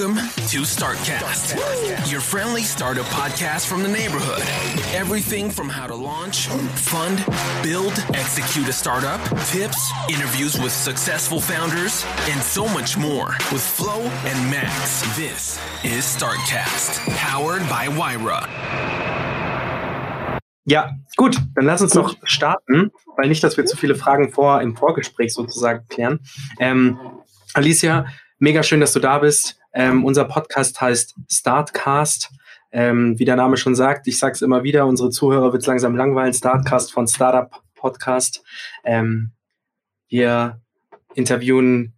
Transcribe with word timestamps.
Welcome 0.00 0.16
to 0.48 0.60
Startcast, 0.62 2.10
your 2.10 2.22
friendly 2.22 2.62
startup 2.62 3.04
podcast 3.06 3.66
from 3.66 3.82
the 3.82 3.88
neighborhood. 3.88 4.40
Everything 4.94 5.50
from 5.50 5.68
how 5.68 5.86
to 5.86 5.94
launch, 5.94 6.46
fund, 6.48 7.22
build, 7.62 7.92
execute 8.14 8.66
a 8.66 8.72
startup, 8.72 9.20
tips, 9.48 9.92
interviews 10.08 10.58
with 10.58 10.72
successful 10.72 11.38
founders, 11.38 12.06
and 12.30 12.40
so 12.40 12.66
much 12.68 12.96
more 12.96 13.36
with 13.52 13.60
Flo 13.60 14.00
and 14.24 14.50
Max. 14.50 15.02
This 15.18 15.60
is 15.84 16.02
Startcast, 16.02 17.06
powered 17.18 17.68
by 17.68 17.86
Wyra. 17.88 18.48
Ja, 20.64 20.92
gut, 21.18 21.36
dann 21.54 21.66
lass 21.66 21.82
uns 21.82 21.92
doch 21.92 22.16
starten, 22.24 22.90
weil 23.18 23.28
nicht, 23.28 23.44
dass 23.44 23.58
wir 23.58 23.66
zu 23.66 23.76
viele 23.76 23.96
Fragen 23.96 24.32
vor 24.32 24.62
im 24.62 24.74
Vorgespräch 24.78 25.34
sozusagen 25.34 25.86
klären. 25.88 26.20
Ähm, 26.58 26.98
Alicia, 27.52 28.06
mega 28.38 28.62
schön, 28.62 28.80
dass 28.80 28.94
du 28.94 29.00
da 29.00 29.18
bist. 29.18 29.59
Ähm, 29.72 30.04
unser 30.04 30.24
Podcast 30.24 30.80
heißt 30.80 31.14
Startcast. 31.30 32.30
Ähm, 32.72 33.18
wie 33.18 33.24
der 33.24 33.36
Name 33.36 33.56
schon 33.56 33.74
sagt, 33.74 34.06
ich 34.06 34.18
sage 34.18 34.34
es 34.34 34.42
immer 34.42 34.62
wieder, 34.62 34.86
unsere 34.86 35.10
Zuhörer 35.10 35.52
wird 35.52 35.66
langsam 35.66 35.96
langweilen. 35.96 36.32
Startcast 36.32 36.92
von 36.92 37.08
Startup 37.08 37.50
Podcast. 37.74 38.44
Ähm, 38.84 39.32
wir 40.08 40.60
interviewen 41.14 41.94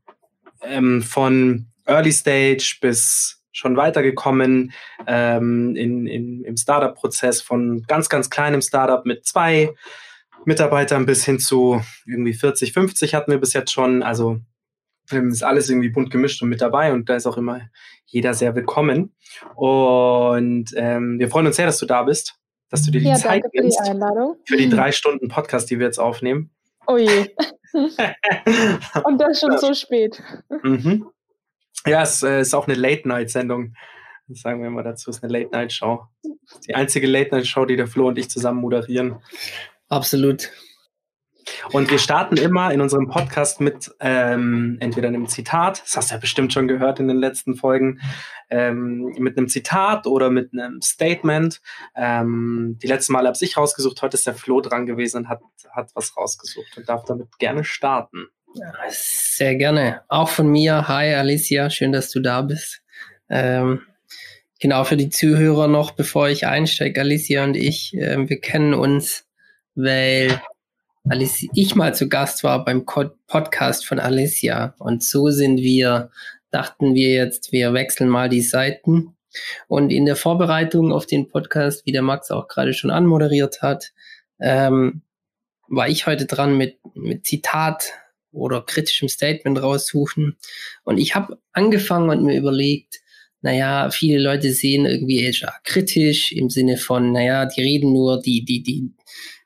ähm, 0.62 1.02
von 1.02 1.66
Early 1.84 2.12
Stage 2.12 2.78
bis 2.80 3.42
schon 3.52 3.76
weitergekommen 3.76 4.72
ähm, 5.06 5.76
in, 5.76 6.06
in, 6.06 6.44
im 6.44 6.56
Startup-Prozess 6.56 7.42
von 7.42 7.82
ganz, 7.86 8.08
ganz 8.08 8.30
kleinem 8.30 8.62
Startup 8.62 9.04
mit 9.04 9.26
zwei 9.26 9.74
Mitarbeitern 10.44 11.06
bis 11.06 11.24
hin 11.24 11.38
zu 11.38 11.82
irgendwie 12.06 12.32
40, 12.32 12.72
50 12.72 13.14
hatten 13.14 13.30
wir 13.30 13.38
bis 13.38 13.52
jetzt 13.52 13.72
schon. 13.72 14.02
Also 14.02 14.40
ist 15.10 15.42
alles 15.42 15.68
irgendwie 15.68 15.88
bunt 15.90 16.10
gemischt 16.10 16.42
und 16.42 16.48
mit 16.48 16.60
dabei 16.60 16.92
und 16.92 17.08
da 17.08 17.16
ist 17.16 17.26
auch 17.26 17.36
immer 17.36 17.60
jeder 18.06 18.34
sehr 18.34 18.54
willkommen. 18.54 19.14
Und 19.54 20.66
ähm, 20.76 21.18
wir 21.18 21.28
freuen 21.28 21.46
uns 21.46 21.56
sehr, 21.56 21.66
dass 21.66 21.78
du 21.78 21.86
da 21.86 22.02
bist, 22.02 22.34
dass 22.70 22.82
du 22.82 22.90
dir 22.90 23.00
die 23.00 23.08
Ja, 23.08 23.14
Zeit 23.16 23.42
danke 23.44 23.48
für 23.50 23.62
die 23.62 23.68
nimmst 23.68 23.80
Einladung. 23.80 24.36
für 24.46 24.56
die 24.56 24.68
drei 24.68 24.92
Stunden 24.92 25.28
Podcast, 25.28 25.70
die 25.70 25.78
wir 25.78 25.86
jetzt 25.86 25.98
aufnehmen. 25.98 26.50
Oh 26.86 26.96
je. 26.96 27.26
Und 29.04 29.20
das 29.20 29.40
schon 29.40 29.56
so 29.58 29.72
spät. 29.74 30.22
Mhm. 30.62 31.06
Ja, 31.86 32.02
es 32.02 32.22
äh, 32.22 32.40
ist 32.40 32.54
auch 32.54 32.68
eine 32.68 32.76
Late-Night-Sendung. 32.76 33.74
Das 34.28 34.40
sagen 34.40 34.60
wir 34.60 34.68
immer 34.68 34.82
dazu, 34.82 35.10
es 35.10 35.16
ist 35.16 35.24
eine 35.24 35.32
Late-Night-Show. 35.32 36.04
Die 36.68 36.74
einzige 36.74 37.06
Late-Night-Show, 37.06 37.64
die 37.64 37.76
der 37.76 37.86
Flo 37.86 38.08
und 38.08 38.18
ich 38.18 38.30
zusammen 38.30 38.60
moderieren. 38.60 39.16
Absolut. 39.88 40.50
Und 41.72 41.90
wir 41.90 41.98
starten 41.98 42.36
immer 42.36 42.72
in 42.72 42.80
unserem 42.80 43.08
Podcast 43.08 43.60
mit 43.60 43.90
ähm, 44.00 44.76
entweder 44.80 45.08
einem 45.08 45.28
Zitat, 45.28 45.82
das 45.82 45.96
hast 45.96 46.10
du 46.10 46.14
ja 46.14 46.20
bestimmt 46.20 46.52
schon 46.52 46.68
gehört 46.68 47.00
in 47.00 47.08
den 47.08 47.18
letzten 47.18 47.54
Folgen, 47.56 48.00
ähm, 48.50 49.14
mit 49.18 49.36
einem 49.36 49.48
Zitat 49.48 50.06
oder 50.06 50.30
mit 50.30 50.52
einem 50.52 50.82
Statement. 50.82 51.60
Ähm, 51.94 52.78
die 52.82 52.86
letzten 52.86 53.12
Mal 53.12 53.26
habe 53.26 53.36
ich 53.40 53.56
rausgesucht, 53.56 54.00
heute 54.02 54.16
ist 54.16 54.26
der 54.26 54.34
Flo 54.34 54.60
dran 54.60 54.86
gewesen 54.86 55.18
und 55.18 55.28
hat, 55.28 55.40
hat 55.70 55.90
was 55.94 56.16
rausgesucht 56.16 56.76
und 56.76 56.88
darf 56.88 57.04
damit 57.04 57.38
gerne 57.38 57.64
starten. 57.64 58.26
Sehr 58.90 59.56
gerne. 59.56 60.02
Auch 60.08 60.28
von 60.28 60.48
mir. 60.48 60.88
Hi 60.88 61.14
Alicia, 61.14 61.70
schön, 61.70 61.92
dass 61.92 62.10
du 62.10 62.20
da 62.20 62.42
bist. 62.42 62.82
Ähm, 63.30 63.80
genau, 64.60 64.84
für 64.84 64.96
die 64.96 65.08
Zuhörer 65.08 65.68
noch, 65.68 65.92
bevor 65.92 66.28
ich 66.28 66.46
einsteige, 66.46 67.00
Alicia 67.00 67.44
und 67.44 67.56
ich, 67.56 67.94
äh, 67.94 68.28
wir 68.28 68.40
kennen 68.40 68.74
uns, 68.74 69.26
weil 69.74 70.42
Alicia, 71.08 71.50
ich 71.54 71.74
mal 71.74 71.94
zu 71.94 72.08
Gast 72.08 72.44
war 72.44 72.64
beim 72.64 72.86
Podcast 72.86 73.84
von 73.84 73.98
Alicia. 73.98 74.74
Und 74.78 75.02
so 75.02 75.30
sind 75.30 75.58
wir, 75.58 76.10
dachten 76.50 76.94
wir 76.94 77.10
jetzt, 77.10 77.50
wir 77.50 77.72
wechseln 77.74 78.08
mal 78.08 78.28
die 78.28 78.40
Seiten. 78.40 79.16
Und 79.66 79.90
in 79.90 80.06
der 80.06 80.14
Vorbereitung 80.14 80.92
auf 80.92 81.06
den 81.06 81.28
Podcast, 81.28 81.86
wie 81.86 81.92
der 81.92 82.02
Max 82.02 82.30
auch 82.30 82.46
gerade 82.46 82.72
schon 82.72 82.90
anmoderiert 82.90 83.62
hat, 83.62 83.92
ähm, 84.40 85.02
war 85.66 85.88
ich 85.88 86.06
heute 86.06 86.26
dran 86.26 86.56
mit, 86.56 86.78
mit 86.94 87.26
Zitat 87.26 87.94
oder 88.30 88.62
kritischem 88.62 89.08
Statement 89.08 89.60
raussuchen. 89.60 90.36
Und 90.84 90.98
ich 90.98 91.16
habe 91.16 91.38
angefangen 91.52 92.10
und 92.10 92.24
mir 92.24 92.38
überlegt, 92.38 93.00
naja, 93.40 93.90
viele 93.90 94.20
Leute 94.20 94.52
sehen 94.52 94.86
irgendwie 94.86 95.26
HR 95.26 95.54
kritisch 95.64 96.30
im 96.30 96.48
Sinne 96.48 96.76
von, 96.76 97.10
naja, 97.10 97.46
die 97.46 97.60
reden 97.60 97.92
nur, 97.92 98.22
die, 98.22 98.44
die, 98.44 98.62
die 98.62 98.92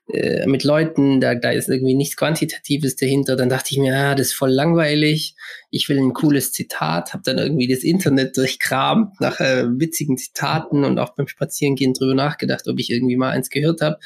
äh, 0.09 0.45
mit 0.47 0.63
Leuten, 0.63 1.19
da, 1.19 1.35
da 1.35 1.51
ist 1.51 1.67
irgendwie 1.67 1.95
nichts 1.95 2.15
Quantitatives 2.15 2.95
dahinter. 2.95 3.35
Dann 3.35 3.49
dachte 3.49 3.71
ich 3.71 3.77
mir, 3.77 3.93
ja, 3.93 4.15
das 4.15 4.27
ist 4.27 4.33
voll 4.33 4.51
langweilig. 4.51 5.35
Ich 5.69 5.89
will 5.89 5.97
ein 5.97 6.13
cooles 6.13 6.53
Zitat, 6.53 7.13
habe 7.13 7.23
dann 7.25 7.37
irgendwie 7.37 7.67
das 7.67 7.83
Internet 7.83 8.37
durchkramt 8.37 9.19
nach 9.19 9.39
äh, 9.41 9.65
witzigen 9.67 10.17
Zitaten 10.17 10.85
und 10.85 10.97
auch 10.99 11.15
beim 11.15 11.27
Spazierengehen 11.27 11.93
drüber 11.93 12.15
nachgedacht, 12.15 12.67
ob 12.67 12.79
ich 12.79 12.89
irgendwie 12.89 13.17
mal 13.17 13.31
eins 13.31 13.49
gehört 13.49 13.81
habe. 13.81 13.97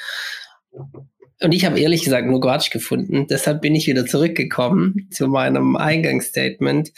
Und 0.72 1.52
ich 1.54 1.66
habe 1.66 1.80
ehrlich 1.80 2.04
gesagt 2.04 2.28
nur 2.28 2.42
Quatsch 2.42 2.72
gefunden. 2.72 3.28
Deshalb 3.28 3.62
bin 3.62 3.76
ich 3.76 3.88
wieder 3.88 4.06
zurückgekommen 4.06 5.08
zu 5.12 5.28
meinem 5.28 5.76
Eingangsstatement. 5.76 6.92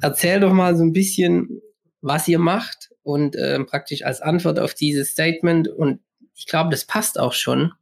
Erzähl 0.00 0.40
doch 0.40 0.52
mal 0.52 0.76
so 0.76 0.84
ein 0.84 0.92
bisschen, 0.92 1.60
was 2.00 2.26
ihr 2.28 2.38
macht 2.38 2.90
und 3.02 3.36
äh, 3.36 3.62
praktisch 3.64 4.04
als 4.04 4.20
Antwort 4.20 4.58
auf 4.58 4.74
dieses 4.74 5.10
Statement. 5.10 5.68
Und 5.68 6.00
ich 6.34 6.46
glaube, 6.46 6.70
das 6.70 6.84
passt 6.84 7.18
auch 7.18 7.32
schon. 7.32 7.72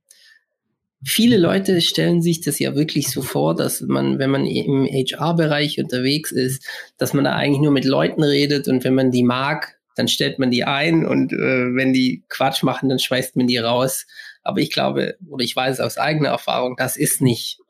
Viele 1.09 1.37
Leute 1.37 1.81
stellen 1.83 2.21
sich 2.21 2.41
das 2.41 2.59
ja 2.59 2.75
wirklich 2.75 3.09
so 3.13 3.23
vor, 3.23 3.55
dass 3.55 3.81
man, 3.81 4.19
wenn 4.19 4.29
man 4.29 4.45
im 4.45 4.85
HR-Bereich 4.87 5.79
unterwegs 5.79 6.33
ist, 6.33 6.67
dass 6.99 7.15
man 7.15 7.25
da 7.25 7.37
eigentlich 7.37 7.63
nur 7.63 7.71
mit 7.71 7.85
Leuten 7.85 8.25
redet 8.25 8.67
und 8.67 8.83
wenn 8.83 8.97
man 8.97 9.13
die 9.13 9.23
mag, 9.23 9.79
dann 9.95 10.09
stellt 10.09 10.41
man 10.41 10.51
die 10.51 10.65
ein 10.65 11.07
und 11.07 11.33
äh, 11.33 11.75
wenn 11.77 11.93
die 11.93 12.25
Quatsch 12.29 12.65
machen, 12.65 12.89
dann 12.89 12.99
schmeißt 12.99 13.37
man 13.37 13.47
die 13.47 13.57
raus. 13.57 14.07
Aber 14.43 14.59
ich 14.59 14.73
glaube, 14.73 15.17
oder 15.29 15.45
ich 15.45 15.55
weiß 15.55 15.79
aus 15.79 15.97
eigener 15.97 16.31
Erfahrung, 16.31 16.75
das 16.77 16.97
ist 16.97 17.23
nicht, 17.23 17.61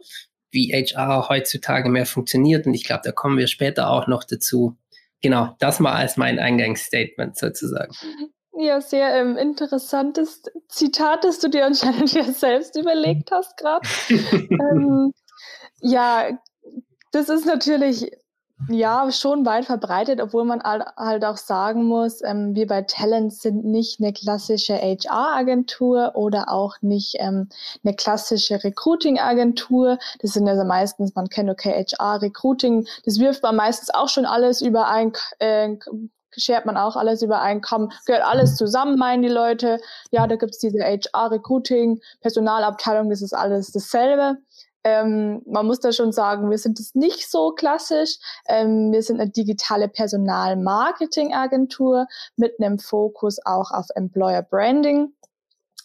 wie 0.50 0.72
HR 0.72 1.28
heutzutage 1.28 1.90
mehr 1.90 2.06
funktioniert. 2.06 2.66
Und 2.66 2.72
ich 2.72 2.84
glaube, 2.84 3.02
da 3.04 3.12
kommen 3.12 3.36
wir 3.36 3.48
später 3.48 3.90
auch 3.90 4.06
noch 4.06 4.24
dazu. 4.24 4.78
Genau, 5.20 5.54
das 5.58 5.78
mal 5.78 5.92
als 5.92 6.16
mein 6.16 6.38
Eingangsstatement 6.38 7.36
sozusagen. 7.36 7.94
Ja, 8.58 8.80
sehr 8.80 9.14
ähm, 9.14 9.36
interessantes 9.36 10.42
Zitat, 10.68 11.24
das 11.24 11.38
du 11.40 11.48
dir 11.48 11.66
anscheinend 11.66 12.12
ja 12.14 12.24
selbst 12.24 12.76
überlegt 12.76 13.30
hast 13.30 13.56
gerade. 13.58 13.86
ähm, 14.08 15.12
ja, 15.80 16.30
das 17.12 17.28
ist 17.28 17.44
natürlich 17.44 18.10
ja 18.70 19.12
schon 19.12 19.44
weit 19.44 19.66
verbreitet, 19.66 20.20
obwohl 20.22 20.44
man 20.44 20.62
halt 20.62 21.24
auch 21.26 21.36
sagen 21.36 21.84
muss, 21.84 22.22
ähm, 22.22 22.54
wir 22.54 22.66
bei 22.66 22.82
Talent 22.82 23.34
sind 23.34 23.66
nicht 23.66 24.00
eine 24.00 24.14
klassische 24.14 24.74
HR-Agentur 24.74 26.12
oder 26.14 26.50
auch 26.50 26.76
nicht 26.80 27.16
ähm, 27.18 27.50
eine 27.84 27.94
klassische 27.94 28.64
Recruiting-Agentur. 28.64 29.98
Das 30.20 30.32
sind 30.32 30.48
also 30.48 30.64
meistens, 30.64 31.14
man 31.14 31.28
kennt 31.28 31.50
okay 31.50 31.84
HR, 31.84 32.22
Recruiting, 32.22 32.86
das 33.04 33.18
wirft 33.18 33.42
man 33.42 33.56
meistens 33.56 33.90
auch 33.90 34.08
schon 34.08 34.24
alles 34.24 34.62
über 34.62 34.88
ein 34.88 35.12
äh, 35.38 35.76
schert 36.36 36.66
man 36.66 36.76
auch 36.76 36.96
alles 36.96 37.22
über 37.22 37.40
einen 37.40 37.60
Kamm, 37.60 37.90
gehört 38.06 38.24
alles 38.24 38.56
zusammen, 38.56 38.98
meinen 38.98 39.22
die 39.22 39.28
Leute. 39.28 39.78
Ja, 40.10 40.26
da 40.26 40.34
gibt's 40.36 40.58
diese 40.58 40.80
HR-Recruiting, 40.80 42.00
Personalabteilung, 42.20 43.08
das 43.10 43.22
ist 43.22 43.34
alles 43.34 43.70
dasselbe. 43.72 44.38
Ähm, 44.84 45.42
man 45.46 45.66
muss 45.66 45.80
da 45.80 45.90
schon 45.90 46.12
sagen, 46.12 46.48
wir 46.48 46.58
sind 46.58 46.78
es 46.78 46.94
nicht 46.94 47.28
so 47.28 47.50
klassisch. 47.50 48.18
Ähm, 48.46 48.92
wir 48.92 49.02
sind 49.02 49.20
eine 49.20 49.30
digitale 49.30 49.88
Personal-Marketing-Agentur 49.88 52.06
mit 52.36 52.52
einem 52.60 52.78
Fokus 52.78 53.40
auch 53.44 53.72
auf 53.72 53.86
Employer 53.96 54.42
Branding. 54.42 55.12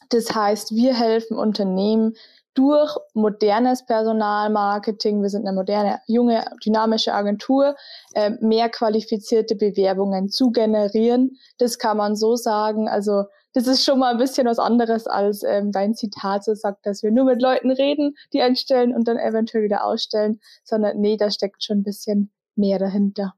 Das 0.10 0.36
heißt, 0.36 0.76
wir 0.76 0.94
helfen 0.94 1.36
Unternehmen 1.36 2.14
durch 2.54 2.96
modernes 3.14 3.86
Personalmarketing, 3.86 5.22
wir 5.22 5.30
sind 5.30 5.48
eine 5.48 5.56
moderne, 5.56 6.02
junge, 6.08 6.46
dynamische 6.66 7.14
Agentur, 7.14 7.76
äh, 8.14 8.32
mehr 8.42 8.70
qualifizierte 8.70 9.56
Bewerbungen 9.56 10.30
zu 10.30 10.52
generieren. 10.52 11.38
Das 11.58 11.80
kann 11.80 11.98
man 11.98 12.16
so 12.16 12.36
sagen. 12.36 12.90
Also 12.90 13.24
das 13.54 13.68
ist 13.68 13.84
schon 13.84 14.00
mal 14.00 14.12
ein 14.12 14.18
bisschen 14.18 14.48
was 14.48 14.60
anderes 14.60 15.08
als 15.08 15.44
ähm, 15.44 15.72
dein 15.72 15.94
Zitat 15.94 16.44
so 16.44 16.54
sagt, 16.54 16.86
dass 16.86 17.04
wir 17.04 17.12
nur 17.12 17.26
mit 17.26 17.42
Leuten 17.42 17.72
reden, 17.72 18.16
die 18.34 18.42
einstellen 18.42 18.94
und 18.96 19.08
dann 19.08 19.18
eventuell 19.18 19.64
wieder 19.64 19.84
ausstellen, 19.86 20.40
sondern 20.64 21.00
nee, 21.00 21.18
da 21.18 21.32
steckt 21.32 21.64
schon 21.64 21.80
ein 21.80 21.84
bisschen 21.84 22.32
mehr 22.56 22.80
dahinter. 22.80 23.34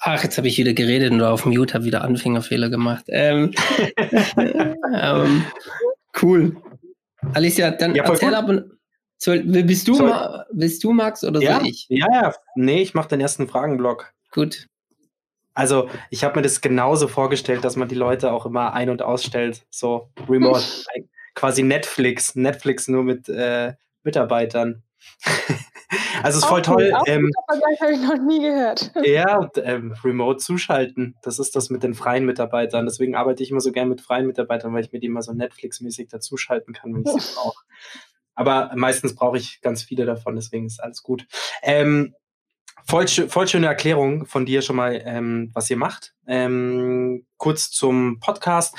Ach, 0.00 0.22
jetzt 0.22 0.38
habe 0.38 0.48
ich 0.48 0.56
wieder 0.56 0.72
geredet 0.72 1.12
und 1.12 1.20
auf 1.22 1.44
Mute 1.44 1.74
habe 1.74 1.84
wieder 1.84 2.02
Anfängerfehler 2.02 2.70
gemacht. 2.70 3.04
Ähm, 3.08 3.52
ähm, 4.36 5.44
cool. 6.22 6.56
Alicia, 7.34 7.70
dann 7.70 7.94
ja, 7.94 8.04
erzähl 8.04 8.34
ab 8.34 8.48
und 8.48 8.64
soll, 9.18 9.40
bist 9.40 9.86
du, 9.86 10.10
bist 10.52 10.82
du 10.82 10.92
Max 10.92 11.22
oder 11.22 11.40
ja? 11.42 11.58
soll 11.58 11.68
ich? 11.68 11.86
Ja, 11.90 12.06
ja, 12.10 12.34
nee, 12.54 12.80
ich 12.80 12.94
mache 12.94 13.08
den 13.10 13.20
ersten 13.20 13.46
Fragenblock. 13.46 14.14
Gut. 14.30 14.66
Also, 15.52 15.90
ich 16.08 16.24
habe 16.24 16.36
mir 16.36 16.42
das 16.42 16.62
genauso 16.62 17.06
vorgestellt, 17.06 17.64
dass 17.64 17.76
man 17.76 17.88
die 17.88 17.94
Leute 17.94 18.32
auch 18.32 18.46
immer 18.46 18.72
ein- 18.72 18.88
und 18.88 19.02
ausstellt, 19.02 19.66
so 19.68 20.08
remote, 20.26 20.64
quasi 21.34 21.62
Netflix, 21.62 22.34
Netflix 22.34 22.88
nur 22.88 23.02
mit 23.02 23.28
äh, 23.28 23.74
Mitarbeitern. 24.02 24.82
also 26.22 26.38
es 26.38 26.44
ist 26.44 26.46
voll 26.46 26.62
toll. 26.62 26.92
Ähm, 27.06 27.30
habe 27.80 27.92
ich 27.92 28.00
noch 28.00 28.18
nie 28.18 28.40
gehört. 28.40 28.92
Ja, 29.04 29.50
ähm, 29.56 29.94
remote 30.04 30.38
zuschalten. 30.38 31.16
Das 31.22 31.38
ist 31.38 31.56
das 31.56 31.70
mit 31.70 31.82
den 31.82 31.94
freien 31.94 32.24
Mitarbeitern. 32.24 32.84
Deswegen 32.84 33.14
arbeite 33.16 33.42
ich 33.42 33.50
immer 33.50 33.60
so 33.60 33.72
gern 33.72 33.88
mit 33.88 34.00
freien 34.00 34.26
Mitarbeitern, 34.26 34.72
weil 34.72 34.84
ich 34.84 34.92
mir 34.92 35.00
die 35.00 35.06
immer 35.06 35.22
so 35.22 35.32
Netflix-mäßig 35.32 36.08
dazuschalten 36.08 36.74
kann, 36.74 36.94
wenn 36.94 37.02
ich 37.02 37.22
sie 37.22 37.34
brauche. 37.34 37.64
Aber 38.34 38.70
meistens 38.74 39.14
brauche 39.14 39.36
ich 39.36 39.60
ganz 39.60 39.82
viele 39.82 40.06
davon, 40.06 40.36
deswegen 40.36 40.66
ist 40.66 40.82
alles 40.82 41.02
gut. 41.02 41.26
Ähm, 41.62 42.14
voll, 42.86 43.06
voll 43.06 43.48
schöne 43.48 43.66
Erklärung 43.66 44.26
von 44.26 44.46
dir 44.46 44.62
schon 44.62 44.76
mal, 44.76 45.00
ähm, 45.04 45.50
was 45.54 45.70
ihr 45.70 45.76
macht. 45.76 46.14
Ähm, 46.26 47.26
kurz 47.36 47.70
zum 47.70 48.20
Podcast. 48.20 48.76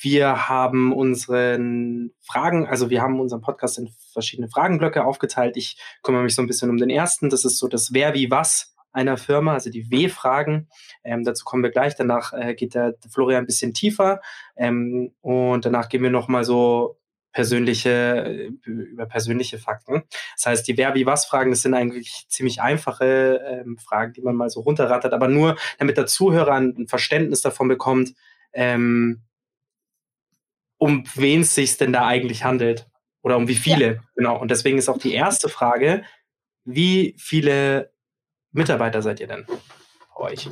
Wir 0.00 0.48
haben 0.48 0.92
unseren 0.92 2.12
Fragen, 2.20 2.66
also 2.66 2.90
wir 2.90 3.00
haben 3.00 3.20
unseren 3.20 3.40
Podcast 3.40 3.78
in 3.78 3.90
verschiedene 4.12 4.48
Fragenblöcke 4.48 5.04
aufgeteilt. 5.04 5.56
Ich 5.56 5.80
kümmere 6.02 6.24
mich 6.24 6.34
so 6.34 6.42
ein 6.42 6.46
bisschen 6.46 6.70
um 6.70 6.76
den 6.76 6.90
ersten. 6.90 7.30
Das 7.30 7.44
ist 7.44 7.58
so 7.58 7.68
das 7.68 7.92
Wer, 7.92 8.14
wie, 8.14 8.30
was 8.30 8.74
einer 8.92 9.16
Firma, 9.16 9.54
also 9.54 9.70
die 9.70 9.90
W-Fragen. 9.90 10.68
Ähm, 11.02 11.24
dazu 11.24 11.44
kommen 11.44 11.62
wir 11.62 11.70
gleich. 11.70 11.96
Danach 11.96 12.32
äh, 12.32 12.54
geht 12.54 12.74
der 12.74 12.94
Florian 13.10 13.44
ein 13.44 13.46
bisschen 13.46 13.74
tiefer. 13.74 14.20
Ähm, 14.56 15.12
und 15.20 15.64
danach 15.64 15.88
gehen 15.88 16.02
wir 16.02 16.10
nochmal 16.10 16.44
so 16.44 16.96
persönliche, 17.34 18.52
über 18.64 19.06
persönliche 19.06 19.58
Fakten. 19.58 20.04
Das 20.36 20.46
heißt, 20.46 20.68
die 20.68 20.78
Wer, 20.78 20.94
wie, 20.94 21.04
was 21.04 21.26
Fragen, 21.26 21.50
das 21.50 21.62
sind 21.62 21.74
eigentlich 21.74 22.26
ziemlich 22.28 22.62
einfache 22.62 23.40
ähm, 23.46 23.76
Fragen, 23.76 24.14
die 24.14 24.22
man 24.22 24.36
mal 24.36 24.48
so 24.48 24.60
runterrattert, 24.60 25.12
aber 25.12 25.28
nur 25.28 25.56
damit 25.78 25.98
der 25.98 26.06
Zuhörer 26.06 26.54
ein 26.54 26.86
Verständnis 26.86 27.42
davon 27.42 27.68
bekommt, 27.68 28.14
ähm, 28.52 29.22
um 30.78 31.04
wen 31.14 31.42
es 31.42 31.54
sich 31.54 31.76
denn 31.76 31.92
da 31.92 32.06
eigentlich 32.06 32.44
handelt 32.44 32.88
oder 33.22 33.36
um 33.36 33.48
wie 33.48 33.56
viele. 33.56 33.86
Ja. 33.86 34.02
Genau. 34.14 34.40
Und 34.40 34.50
deswegen 34.50 34.78
ist 34.78 34.88
auch 34.88 34.98
die 34.98 35.14
erste 35.14 35.48
Frage, 35.48 36.04
wie 36.64 37.14
viele 37.18 37.92
Mitarbeiter 38.52 39.02
seid 39.02 39.20
ihr 39.20 39.26
denn? 39.26 39.44
euch? 40.16 40.50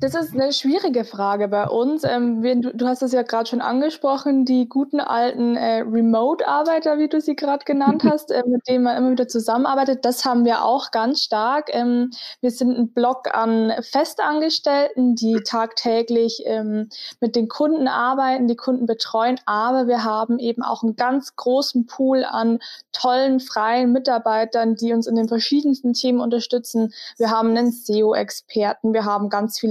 Das 0.00 0.14
ist 0.14 0.34
eine 0.34 0.52
schwierige 0.52 1.04
Frage 1.04 1.48
bei 1.48 1.66
uns. 1.66 2.04
Ähm, 2.04 2.42
wir, 2.42 2.56
du, 2.56 2.76
du, 2.76 2.86
hast 2.86 3.02
es 3.02 3.12
ja 3.12 3.22
gerade 3.22 3.48
schon 3.48 3.62
angesprochen, 3.62 4.44
die 4.44 4.68
guten 4.68 5.00
alten 5.00 5.56
äh, 5.56 5.80
Remote-Arbeiter, 5.80 6.98
wie 6.98 7.08
du 7.08 7.20
sie 7.20 7.34
gerade 7.36 7.64
genannt 7.64 8.04
hast, 8.04 8.30
äh, 8.30 8.42
mit 8.46 8.68
denen 8.68 8.84
man 8.84 8.96
immer 8.96 9.12
wieder 9.12 9.28
zusammenarbeitet, 9.28 10.04
das 10.04 10.24
haben 10.26 10.44
wir 10.44 10.62
auch 10.62 10.90
ganz 10.90 11.22
stark. 11.22 11.70
Ähm, 11.72 12.10
wir 12.42 12.50
sind 12.50 12.76
ein 12.76 12.92
Block 12.92 13.34
an 13.34 13.72
Festangestellten, 13.80 15.14
die 15.14 15.40
tagtäglich 15.42 16.42
ähm, 16.44 16.90
mit 17.20 17.34
den 17.34 17.48
Kunden 17.48 17.88
arbeiten, 17.88 18.46
die 18.46 18.56
Kunden 18.56 18.84
betreuen, 18.84 19.40
aber 19.46 19.86
wir 19.86 20.04
haben 20.04 20.38
eben 20.38 20.62
auch 20.62 20.82
einen 20.82 20.96
ganz 20.96 21.34
großen 21.36 21.86
Pool 21.86 22.24
an 22.24 22.58
tollen 22.92 23.40
freien 23.40 23.92
Mitarbeitern, 23.92 24.74
die 24.74 24.92
uns 24.92 25.06
in 25.06 25.16
den 25.16 25.28
verschiedensten 25.28 25.94
Themen 25.94 26.20
unterstützen. 26.20 26.92
Wir 27.16 27.30
haben 27.30 27.50
einen 27.50 27.72
SEO-Experten, 27.72 28.92
wir 28.92 29.06
haben 29.06 29.30
ganz 29.30 29.58
viele 29.58 29.63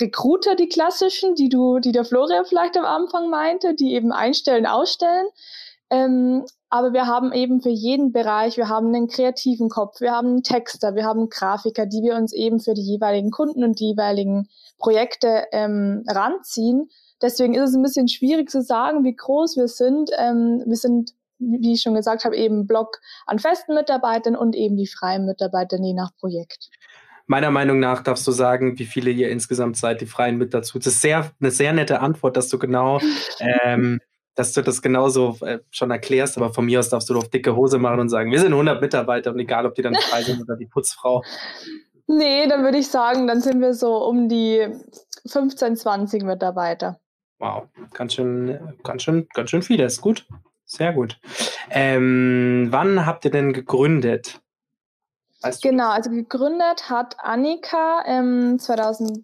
Recruiter, 0.00 0.54
die 0.56 0.68
klassischen, 0.68 1.34
die 1.34 1.48
du, 1.48 1.78
die 1.78 1.92
der 1.92 2.04
Florian 2.04 2.44
vielleicht 2.44 2.76
am 2.76 2.84
Anfang 2.84 3.30
meinte, 3.30 3.74
die 3.74 3.94
eben 3.94 4.12
einstellen, 4.12 4.66
ausstellen. 4.66 5.26
Ähm, 5.90 6.44
aber 6.68 6.92
wir 6.92 7.06
haben 7.06 7.32
eben 7.32 7.60
für 7.60 7.70
jeden 7.70 8.12
Bereich, 8.12 8.56
wir 8.56 8.68
haben 8.68 8.88
einen 8.88 9.06
kreativen 9.06 9.68
Kopf, 9.68 10.00
wir 10.00 10.12
haben 10.12 10.28
einen 10.28 10.42
Texter, 10.42 10.94
wir 10.94 11.04
haben 11.04 11.28
Grafiker, 11.30 11.86
die 11.86 12.02
wir 12.02 12.16
uns 12.16 12.32
eben 12.32 12.60
für 12.60 12.74
die 12.74 12.82
jeweiligen 12.82 13.30
Kunden 13.30 13.62
und 13.62 13.78
die 13.78 13.90
jeweiligen 13.90 14.48
Projekte 14.78 15.44
ähm, 15.52 16.04
ranziehen. 16.08 16.90
Deswegen 17.22 17.54
ist 17.54 17.70
es 17.70 17.76
ein 17.76 17.82
bisschen 17.82 18.08
schwierig 18.08 18.50
zu 18.50 18.62
sagen, 18.62 19.04
wie 19.04 19.14
groß 19.14 19.56
wir 19.56 19.68
sind. 19.68 20.10
Ähm, 20.18 20.62
wir 20.66 20.76
sind, 20.76 21.12
wie 21.38 21.72
ich 21.72 21.82
schon 21.82 21.94
gesagt 21.94 22.24
habe, 22.24 22.36
eben 22.36 22.66
Block 22.66 23.00
an 23.26 23.38
festen 23.38 23.74
Mitarbeitern 23.74 24.36
und 24.36 24.56
eben 24.56 24.76
die 24.76 24.88
freien 24.88 25.24
Mitarbeiter 25.24 25.78
je 25.80 25.94
nach 25.94 26.14
Projekt 26.16 26.68
meiner 27.26 27.50
Meinung 27.50 27.80
nach 27.80 28.02
darfst 28.02 28.26
du 28.26 28.32
sagen, 28.32 28.78
wie 28.78 28.84
viele 28.84 29.10
ihr 29.10 29.30
insgesamt 29.30 29.76
seid, 29.76 30.00
die 30.00 30.06
Freien 30.06 30.38
mit 30.38 30.54
dazu. 30.54 30.78
Das 30.78 30.86
ist 30.86 31.00
sehr, 31.00 31.30
eine 31.40 31.50
sehr 31.50 31.72
nette 31.72 32.00
Antwort, 32.00 32.36
dass 32.36 32.48
du 32.48 32.58
genau, 32.58 33.00
ähm, 33.40 34.00
dass 34.34 34.52
du 34.52 34.62
das 34.62 34.82
genauso 34.82 35.36
äh, 35.40 35.58
schon 35.70 35.90
erklärst, 35.90 36.36
aber 36.36 36.52
von 36.52 36.66
mir 36.66 36.80
aus 36.80 36.88
darfst 36.88 37.08
du 37.08 37.14
doch 37.14 37.26
dicke 37.26 37.56
Hose 37.56 37.78
machen 37.78 38.00
und 38.00 38.08
sagen, 38.08 38.30
wir 38.30 38.38
sind 38.38 38.52
100 38.52 38.80
Mitarbeiter 38.80 39.32
und 39.32 39.38
egal, 39.38 39.66
ob 39.66 39.74
die 39.74 39.82
dann 39.82 39.94
frei 39.94 40.22
sind 40.22 40.40
oder 40.40 40.56
die 40.56 40.66
Putzfrau. 40.66 41.22
Nee, 42.06 42.46
dann 42.46 42.62
würde 42.62 42.78
ich 42.78 42.86
sagen, 42.86 43.26
dann 43.26 43.40
sind 43.40 43.60
wir 43.60 43.74
so 43.74 43.96
um 44.04 44.28
die 44.28 44.68
15, 45.26 45.76
20 45.76 46.22
Mitarbeiter. 46.22 47.00
Wow, 47.38 47.64
ganz 47.92 48.14
schön, 48.14 48.58
ganz 48.82 49.02
schön, 49.02 49.26
ganz 49.34 49.50
schön 49.50 49.62
viele, 49.62 49.84
ist 49.84 50.00
gut. 50.00 50.26
Sehr 50.64 50.92
gut. 50.92 51.18
Ähm, 51.70 52.68
wann 52.70 53.06
habt 53.06 53.24
ihr 53.24 53.30
denn 53.30 53.52
gegründet? 53.52 54.40
Weißt 55.42 55.62
genau, 55.62 55.90
also 55.90 56.10
gegründet 56.10 56.88
hat 56.88 57.16
Annika 57.22 58.02
ähm, 58.06 58.58
2017, 58.58 59.22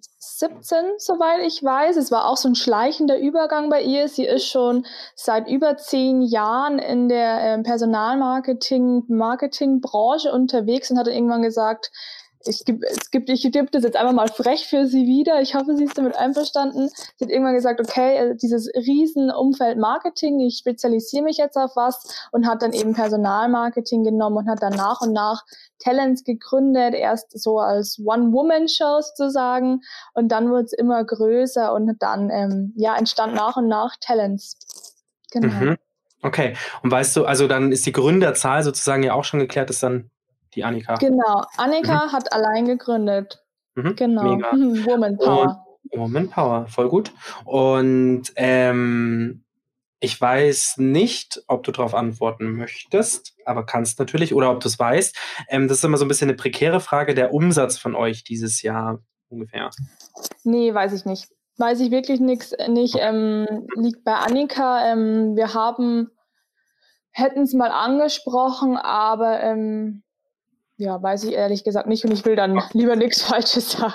soweit 0.98 1.40
ich 1.46 1.64
weiß. 1.64 1.96
Es 1.96 2.12
war 2.12 2.28
auch 2.28 2.36
so 2.36 2.48
ein 2.48 2.54
schleichender 2.54 3.18
Übergang 3.18 3.70
bei 3.70 3.82
ihr. 3.82 4.08
Sie 4.08 4.26
ist 4.26 4.46
schon 4.46 4.84
seit 5.14 5.48
über 5.48 5.78
zehn 5.78 6.20
Jahren 6.20 6.78
in 6.78 7.08
der 7.08 7.40
ähm, 7.40 7.62
Personalmarketing, 7.62 9.04
Marketingbranche 9.08 10.30
unterwegs 10.30 10.90
und 10.90 10.98
hat 10.98 11.08
irgendwann 11.08 11.42
gesagt, 11.42 11.90
ich 12.46 12.64
gebe, 12.64 12.86
es 12.86 13.10
gibt, 13.10 13.28
ich 13.30 13.42
gebe 13.42 13.68
das 13.70 13.84
jetzt 13.84 13.96
einfach 13.96 14.12
mal 14.12 14.28
frech 14.28 14.66
für 14.66 14.86
sie 14.86 15.06
wieder. 15.06 15.40
Ich 15.40 15.54
hoffe, 15.54 15.76
sie 15.76 15.84
ist 15.84 15.96
damit 15.96 16.16
einverstanden. 16.16 16.88
Sie 17.16 17.24
hat 17.24 17.30
irgendwann 17.30 17.54
gesagt, 17.54 17.80
okay, 17.80 18.16
äh, 18.16 18.36
dieses 18.36 18.68
Riesenumfeld 18.74 19.78
Marketing, 19.78 20.40
ich 20.40 20.58
spezialisiere 20.58 21.24
mich 21.24 21.36
jetzt 21.36 21.56
auf 21.56 21.76
was 21.76 22.28
und 22.32 22.46
hat 22.46 22.62
dann 22.62 22.72
eben 22.72 22.94
Personalmarketing 22.94 24.04
genommen 24.04 24.38
und 24.38 24.48
hat 24.48 24.62
dann 24.62 24.74
nach 24.74 25.00
und 25.00 25.12
nach 25.12 25.44
Talents 25.78 26.24
gegründet, 26.24 26.94
erst 26.94 27.38
so 27.38 27.58
als 27.58 27.98
One-Woman-Show 27.98 29.00
sozusagen 29.00 29.80
und 30.14 30.28
dann 30.28 30.50
wurde 30.50 30.64
es 30.64 30.72
immer 30.72 31.04
größer 31.04 31.72
und 31.74 31.96
dann 31.98 32.30
ähm, 32.30 32.72
ja 32.76 32.96
entstand 32.96 33.34
nach 33.34 33.56
und 33.56 33.68
nach 33.68 33.96
Talents. 34.00 34.58
Genau. 35.32 35.48
Mhm. 35.48 35.76
Okay. 36.22 36.54
Und 36.82 36.90
weißt 36.90 37.16
du, 37.16 37.24
also 37.24 37.48
dann 37.48 37.72
ist 37.72 37.84
die 37.84 37.92
Gründerzahl 37.92 38.62
sozusagen 38.62 39.02
ja 39.02 39.14
auch 39.14 39.24
schon 39.24 39.40
geklärt, 39.40 39.70
ist 39.70 39.82
dann 39.82 40.11
die 40.54 40.64
Annika. 40.64 40.94
Genau, 40.96 41.44
Annika 41.56 42.06
mhm. 42.06 42.12
hat 42.12 42.32
allein 42.32 42.66
gegründet. 42.66 43.42
Mhm. 43.74 43.96
Genau, 43.96 44.22
Mega. 44.22 44.52
Woman 44.52 45.16
Power. 45.18 45.64
Und 45.90 46.00
Woman 46.00 46.30
Power, 46.30 46.66
voll 46.66 46.88
gut. 46.88 47.12
Und 47.44 48.32
ähm, 48.36 49.44
ich 50.00 50.20
weiß 50.20 50.78
nicht, 50.78 51.42
ob 51.46 51.62
du 51.62 51.70
darauf 51.70 51.94
antworten 51.94 52.56
möchtest, 52.56 53.36
aber 53.44 53.64
kannst 53.64 53.98
natürlich, 54.00 54.34
oder 54.34 54.50
ob 54.50 54.60
du 54.60 54.68
es 54.68 54.78
weißt. 54.78 55.16
Ähm, 55.48 55.68
das 55.68 55.78
ist 55.78 55.84
immer 55.84 55.96
so 55.96 56.04
ein 56.04 56.08
bisschen 56.08 56.28
eine 56.28 56.36
prekäre 56.36 56.80
Frage, 56.80 57.14
der 57.14 57.32
Umsatz 57.32 57.78
von 57.78 57.94
euch 57.94 58.24
dieses 58.24 58.62
Jahr 58.62 58.98
ungefähr. 59.28 59.70
Nee, 60.44 60.74
weiß 60.74 60.92
ich 60.92 61.04
nicht. 61.04 61.28
Weiß 61.56 61.80
ich 61.80 61.90
wirklich 61.90 62.18
nichts 62.18 62.52
nicht. 62.68 62.96
Ähm, 62.98 63.46
liegt 63.76 64.04
bei 64.04 64.14
Annika. 64.14 64.90
Ähm, 64.90 65.36
wir 65.36 65.54
haben, 65.54 66.10
hätten 67.12 67.42
es 67.42 67.52
mal 67.52 67.70
angesprochen, 67.70 68.76
aber 68.76 69.40
ähm, 69.40 70.02
ja, 70.82 71.00
weiß 71.00 71.24
ich 71.24 71.34
ehrlich 71.34 71.62
gesagt 71.62 71.86
nicht 71.86 72.04
und 72.04 72.12
ich 72.12 72.24
will 72.24 72.34
dann 72.34 72.60
lieber 72.72 72.96
nichts 72.96 73.22
Falsches 73.28 73.70
sagen. 73.72 73.94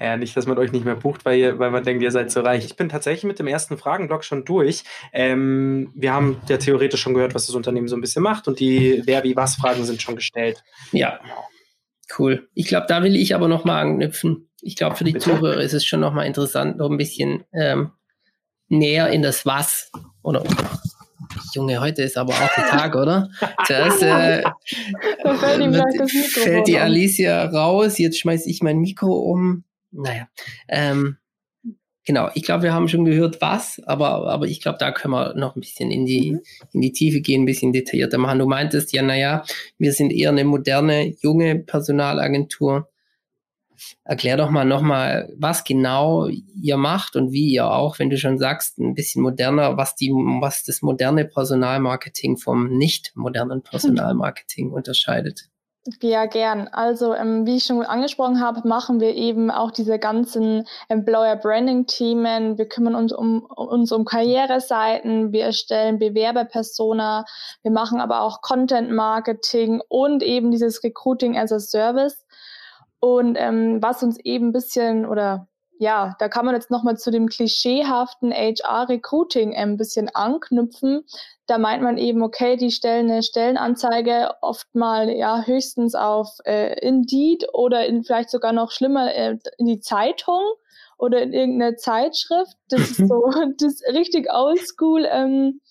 ja, 0.00 0.16
nicht, 0.16 0.36
dass 0.36 0.46
man 0.46 0.58
euch 0.58 0.72
nicht 0.72 0.86
mehr 0.86 0.96
bucht, 0.96 1.24
weil, 1.24 1.38
ihr, 1.38 1.58
weil 1.58 1.70
man 1.70 1.84
denkt, 1.84 2.02
ihr 2.02 2.10
seid 2.10 2.30
so 2.30 2.40
reich. 2.40 2.64
Ich 2.64 2.76
bin 2.76 2.88
tatsächlich 2.88 3.24
mit 3.24 3.38
dem 3.38 3.46
ersten 3.46 3.76
Fragenblock 3.76 4.24
schon 4.24 4.44
durch. 4.44 4.84
Ähm, 5.12 5.92
wir 5.94 6.14
haben 6.14 6.40
ja 6.48 6.56
theoretisch 6.56 7.00
schon 7.00 7.12
gehört, 7.12 7.34
was 7.34 7.46
das 7.46 7.54
Unternehmen 7.54 7.88
so 7.88 7.96
ein 7.96 8.00
bisschen 8.00 8.22
macht 8.22 8.48
und 8.48 8.58
die 8.58 9.02
Wer, 9.04 9.22
wie, 9.22 9.36
was 9.36 9.56
Fragen 9.56 9.84
sind 9.84 10.00
schon 10.00 10.16
gestellt. 10.16 10.64
Ja, 10.92 11.20
cool. 12.18 12.48
Ich 12.54 12.66
glaube, 12.66 12.86
da 12.88 13.02
will 13.02 13.16
ich 13.16 13.34
aber 13.34 13.48
noch 13.48 13.64
mal 13.64 13.82
anknüpfen. 13.82 14.48
Ich 14.62 14.76
glaube, 14.76 14.96
für 14.96 15.04
die 15.04 15.12
Bitte? 15.12 15.24
Zuhörer 15.26 15.60
ist 15.60 15.74
es 15.74 15.84
schon 15.84 16.00
noch 16.00 16.14
mal 16.14 16.24
interessant, 16.24 16.78
noch 16.78 16.90
ein 16.90 16.96
bisschen 16.96 17.44
ähm, 17.52 17.92
näher 18.68 19.10
in 19.10 19.20
das 19.20 19.44
Was 19.44 19.90
oder 20.22 20.42
Junge, 21.54 21.80
heute 21.80 22.02
ist 22.02 22.16
aber 22.16 22.32
auch 22.32 22.54
der 22.56 22.66
Tag, 22.66 22.94
oder? 22.94 23.30
Zuerst 23.66 24.02
äh, 24.02 24.42
fällt, 25.22 25.72
wird, 25.72 26.10
fällt 26.10 26.66
die 26.68 26.78
Alicia 26.78 27.44
raus, 27.46 27.98
jetzt 27.98 28.18
schmeiße 28.18 28.48
ich 28.48 28.62
mein 28.62 28.78
Mikro 28.78 29.12
um. 29.12 29.64
naja. 29.90 30.28
Ähm, 30.68 31.16
genau, 32.04 32.30
ich 32.34 32.42
glaube, 32.42 32.64
wir 32.64 32.74
haben 32.74 32.88
schon 32.88 33.04
gehört, 33.04 33.40
was, 33.40 33.80
aber, 33.86 34.30
aber 34.30 34.46
ich 34.46 34.60
glaube, 34.60 34.78
da 34.78 34.92
können 34.92 35.14
wir 35.14 35.34
noch 35.34 35.56
ein 35.56 35.60
bisschen 35.60 35.90
in 35.90 36.06
die, 36.06 36.32
mhm. 36.32 36.40
in 36.72 36.80
die 36.80 36.92
Tiefe 36.92 37.20
gehen, 37.20 37.42
ein 37.42 37.46
bisschen 37.46 37.72
detaillierter 37.72 38.18
machen. 38.18 38.38
Du 38.38 38.46
meintest 38.46 38.92
ja, 38.92 39.02
naja, 39.02 39.44
wir 39.78 39.92
sind 39.92 40.12
eher 40.12 40.30
eine 40.30 40.44
moderne, 40.44 41.14
junge 41.20 41.56
Personalagentur. 41.56 42.88
Erklär 44.04 44.36
doch 44.36 44.50
mal 44.50 44.64
nochmal, 44.64 45.32
was 45.36 45.64
genau 45.64 46.26
ihr 46.26 46.76
macht 46.76 47.16
und 47.16 47.32
wie 47.32 47.52
ihr 47.52 47.70
auch, 47.70 47.98
wenn 47.98 48.10
du 48.10 48.18
schon 48.18 48.38
sagst, 48.38 48.78
ein 48.78 48.94
bisschen 48.94 49.22
moderner, 49.22 49.76
was 49.76 49.96
die, 49.96 50.10
was 50.10 50.64
das 50.64 50.82
moderne 50.82 51.24
Personalmarketing 51.24 52.36
vom 52.36 52.76
nicht 52.76 53.12
modernen 53.14 53.62
Personalmarketing 53.62 54.70
unterscheidet. 54.72 55.50
Ja, 56.02 56.26
gern. 56.26 56.68
Also, 56.68 57.14
ähm, 57.14 57.46
wie 57.46 57.56
ich 57.56 57.64
schon 57.64 57.82
angesprochen 57.82 58.40
habe, 58.40 58.68
machen 58.68 59.00
wir 59.00 59.14
eben 59.14 59.50
auch 59.50 59.70
diese 59.70 59.98
ganzen 59.98 60.66
Employer 60.88 61.36
Branding 61.36 61.86
Themen. 61.86 62.58
Wir 62.58 62.68
kümmern 62.68 62.94
uns 62.94 63.14
um, 63.14 63.46
uns 63.46 63.90
um 63.90 64.04
Karriereseiten. 64.04 65.32
Wir 65.32 65.44
erstellen 65.44 65.98
Bewerberpersona. 65.98 67.24
Wir 67.62 67.70
machen 67.70 67.98
aber 67.98 68.20
auch 68.20 68.42
Content 68.42 68.90
Marketing 68.90 69.80
und 69.88 70.22
eben 70.22 70.50
dieses 70.50 70.84
Recruiting 70.84 71.38
as 71.38 71.50
a 71.50 71.58
Service. 71.58 72.26
Und 73.00 73.36
ähm, 73.38 73.82
was 73.82 74.02
uns 74.02 74.18
eben 74.22 74.48
ein 74.48 74.52
bisschen 74.52 75.06
oder 75.06 75.48
ja, 75.80 76.14
da 76.18 76.28
kann 76.28 76.44
man 76.44 76.54
jetzt 76.54 76.70
nochmal 76.70 76.98
zu 76.98 77.10
dem 77.10 77.26
klischeehaften 77.26 78.32
HR-Recruiting 78.32 79.56
ein 79.56 79.78
bisschen 79.78 80.10
anknüpfen. 80.14 81.06
Da 81.46 81.56
meint 81.56 81.82
man 81.82 81.96
eben, 81.96 82.22
okay, 82.22 82.58
die 82.58 82.70
stellen 82.70 83.10
eine 83.10 83.22
Stellenanzeige 83.22 84.34
oft 84.42 84.74
mal 84.74 85.08
ja 85.08 85.42
höchstens 85.42 85.94
auf 85.94 86.28
äh, 86.44 86.78
Indeed 86.86 87.46
oder 87.54 87.86
in, 87.86 88.04
vielleicht 88.04 88.28
sogar 88.28 88.52
noch 88.52 88.72
schlimmer 88.72 89.14
äh, 89.14 89.38
in 89.56 89.64
die 89.64 89.80
Zeitung 89.80 90.42
oder 90.98 91.22
in 91.22 91.32
irgendeine 91.32 91.76
Zeitschrift. 91.76 92.58
Das 92.68 92.82
ist 92.82 92.96
so 93.08 93.30
das 93.58 93.72
ist 93.72 93.84
richtig 93.94 94.30
oldschool. 94.30 95.08
Ähm, 95.10 95.62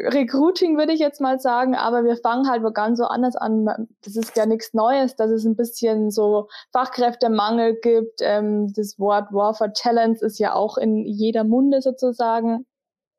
Recruiting 0.00 0.76
würde 0.76 0.92
ich 0.92 1.00
jetzt 1.00 1.20
mal 1.20 1.38
sagen, 1.38 1.74
aber 1.74 2.04
wir 2.04 2.16
fangen 2.16 2.48
halt 2.48 2.62
ganz 2.74 2.98
so 2.98 3.04
anders 3.04 3.36
an. 3.36 3.88
Das 4.04 4.16
ist 4.16 4.36
ja 4.36 4.46
nichts 4.46 4.74
Neues, 4.74 5.16
dass 5.16 5.30
es 5.30 5.44
ein 5.44 5.56
bisschen 5.56 6.10
so 6.10 6.48
Fachkräftemangel 6.72 7.78
gibt. 7.80 8.20
Ähm, 8.20 8.72
das 8.74 8.98
Wort 8.98 9.32
War 9.32 9.54
for 9.54 9.72
Talents 9.72 10.22
ist 10.22 10.38
ja 10.38 10.54
auch 10.54 10.76
in 10.76 11.06
jeder 11.06 11.44
Munde 11.44 11.80
sozusagen. 11.80 12.66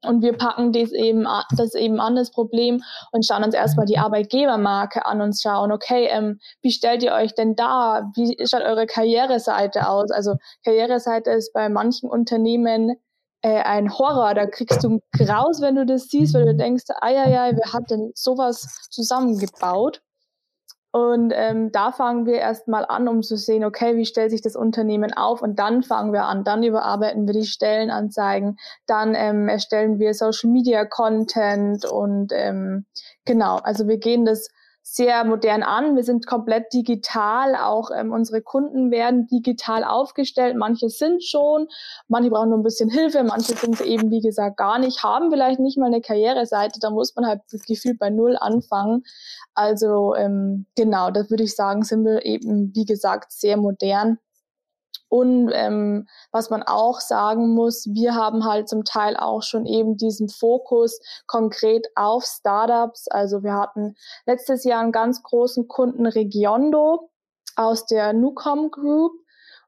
Und 0.06 0.22
wir 0.22 0.34
packen 0.34 0.74
das 0.74 0.92
eben, 0.92 1.26
das 1.56 1.76
eben 1.76 2.00
an, 2.02 2.16
das 2.16 2.32
Problem, 2.32 2.84
und 3.12 3.26
schauen 3.26 3.44
uns 3.44 3.56
erstmal 3.56 3.86
die 3.86 3.98
Arbeitgebermarke 3.98 5.06
an 5.06 5.22
und 5.22 5.40
schauen, 5.42 5.72
okay, 5.72 6.08
ähm, 6.12 6.40
wie 6.62 6.72
stellt 6.72 7.04
ihr 7.04 7.14
euch 7.14 7.34
denn 7.36 7.56
da? 7.56 8.12
Wie 8.16 8.36
schaut 8.46 8.64
eure 8.64 8.86
Karriereseite 8.86 9.88
aus? 9.88 10.12
Also 10.12 10.36
Karriereseite 10.66 11.32
ist 11.32 11.54
bei 11.54 11.70
manchen 11.70 12.10
Unternehmen 12.10 12.98
äh, 13.44 13.62
ein 13.62 13.96
Horror. 13.96 14.34
Da 14.34 14.48
kriegst 14.48 14.84
du 14.84 15.00
Graus, 15.12 15.62
wenn 15.62 15.76
du 15.76 15.86
das 15.86 16.08
siehst, 16.08 16.34
weil 16.34 16.46
du 16.46 16.56
denkst, 16.56 16.86
ei, 17.02 17.16
ei, 17.20 17.40
ei, 17.40 17.52
wer 17.56 17.74
hat 17.74 17.92
denn 17.92 18.12
sowas 18.16 18.88
zusammengebaut? 18.90 20.02
Und 20.96 21.34
ähm, 21.36 21.72
da 21.72 21.92
fangen 21.92 22.28
wir 22.28 22.36
erstmal 22.36 22.86
an, 22.86 23.08
um 23.08 23.24
zu 23.24 23.36
sehen, 23.36 23.64
okay, 23.66 23.98
wie 23.98 24.06
stellt 24.06 24.30
sich 24.30 24.44
das 24.44 24.56
Unternehmen 24.56 25.12
auf? 25.12 25.42
Und 25.42 25.58
dann 25.58 25.82
fangen 25.82 26.14
wir 26.14 26.26
an, 26.26 26.44
dann 26.44 26.62
überarbeiten 26.62 27.26
wir 27.26 27.34
die 27.34 27.48
Stellenanzeigen, 27.48 28.58
dann 28.86 29.16
ähm, 29.16 29.50
erstellen 29.50 29.98
wir 29.98 30.14
Social 30.14 30.52
Media 30.52 30.86
Content 30.86 31.84
und 31.86 32.32
ähm, 32.32 32.86
genau, 33.26 33.56
also 33.64 33.88
wir 33.88 33.98
gehen 33.98 34.24
das 34.24 34.50
sehr 34.84 35.24
modern 35.24 35.64
an. 35.64 35.96
Wir 35.96 36.04
sind 36.04 36.28
komplett 36.28 36.74
digital. 36.74 37.56
Auch 37.56 37.90
ähm, 37.96 38.12
unsere 38.12 38.42
Kunden 38.42 38.92
werden 38.92 39.28
digital 39.28 39.86
aufgestellt. 39.86 40.58
Manche 40.58 40.90
sind 40.90 41.24
schon, 41.24 41.68
manche 42.10 42.30
brauchen 42.30 42.50
nur 42.50 42.60
ein 42.60 42.64
bisschen 42.64 42.90
Hilfe, 42.90 43.24
manche 43.24 43.56
sind 43.56 43.80
eben, 43.82 44.12
wie 44.12 44.22
gesagt, 44.22 44.58
gar 44.58 44.78
nicht, 44.78 45.02
haben 45.02 45.32
vielleicht 45.32 45.60
nicht 45.60 45.78
mal 45.78 45.88
eine 45.88 46.02
Karriereseite. 46.02 46.80
Da 46.82 46.90
muss 46.90 47.16
man 47.16 47.26
halt 47.26 47.42
gefühlt 47.66 47.98
bei 47.98 48.10
Null 48.10 48.36
anfangen. 48.38 49.04
Also 49.56 50.16
ähm, 50.16 50.66
genau, 50.76 51.12
das 51.12 51.30
würde 51.30 51.44
ich 51.44 51.56
sagen, 51.56 51.84
sind 51.84 52.04
wir 52.04 52.26
eben, 52.26 52.76
wie 52.76 52.86
gesagt, 52.86 53.32
sehr 53.32 53.56
modern. 53.56 54.20
Und 55.14 55.52
ähm, 55.54 56.08
was 56.32 56.50
man 56.50 56.64
auch 56.64 57.00
sagen 57.00 57.54
muss, 57.54 57.86
wir 57.86 58.16
haben 58.16 58.46
halt 58.46 58.68
zum 58.68 58.84
Teil 58.84 59.16
auch 59.16 59.44
schon 59.44 59.68
eben 59.68 59.96
diesen 59.96 60.28
Fokus 60.28 61.00
konkret 61.28 61.86
auf 61.94 62.26
Startups. 62.26 63.08
Also 63.10 63.44
wir 63.44 63.54
hatten 63.54 63.94
letztes 64.26 64.64
Jahr 64.64 64.82
einen 64.82 64.92
ganz 64.92 65.22
großen 65.22 65.68
Kunden 65.68 66.08
Regiondo 66.08 67.12
aus 67.56 67.86
der 67.86 68.14
Nucom 68.14 68.72
Group. 68.72 69.12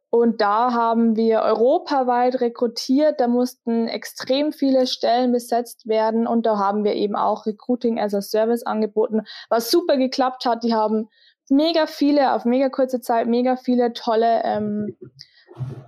Und 0.10 0.42
da 0.42 0.74
haben 0.74 1.16
wir 1.16 1.42
europaweit 1.42 2.42
rekrutiert. 2.42 3.20
Da 3.20 3.28
mussten 3.28 3.88
extrem 3.88 4.52
viele 4.52 4.88
Stellen 4.88 5.32
besetzt 5.32 5.86
werden. 5.86 6.26
Und 6.26 6.48
da 6.48 6.58
haben 6.58 6.84
wir 6.84 6.96
eben 6.96 7.16
auch 7.16 7.46
Recruiting 7.46 8.00
as 8.00 8.16
a 8.16 8.22
Service 8.24 8.64
angeboten, 8.64 9.22
was 9.50 9.70
super 9.70 9.98
geklappt 9.98 10.44
hat. 10.46 10.64
Die 10.64 10.74
haben 10.74 11.08
mega 11.50 11.86
viele, 11.86 12.34
auf 12.34 12.46
mega 12.46 12.70
kurze 12.70 13.00
Zeit, 13.00 13.28
mega 13.28 13.58
viele 13.58 13.94
tolle 13.94 14.42
ähm, 14.44 14.98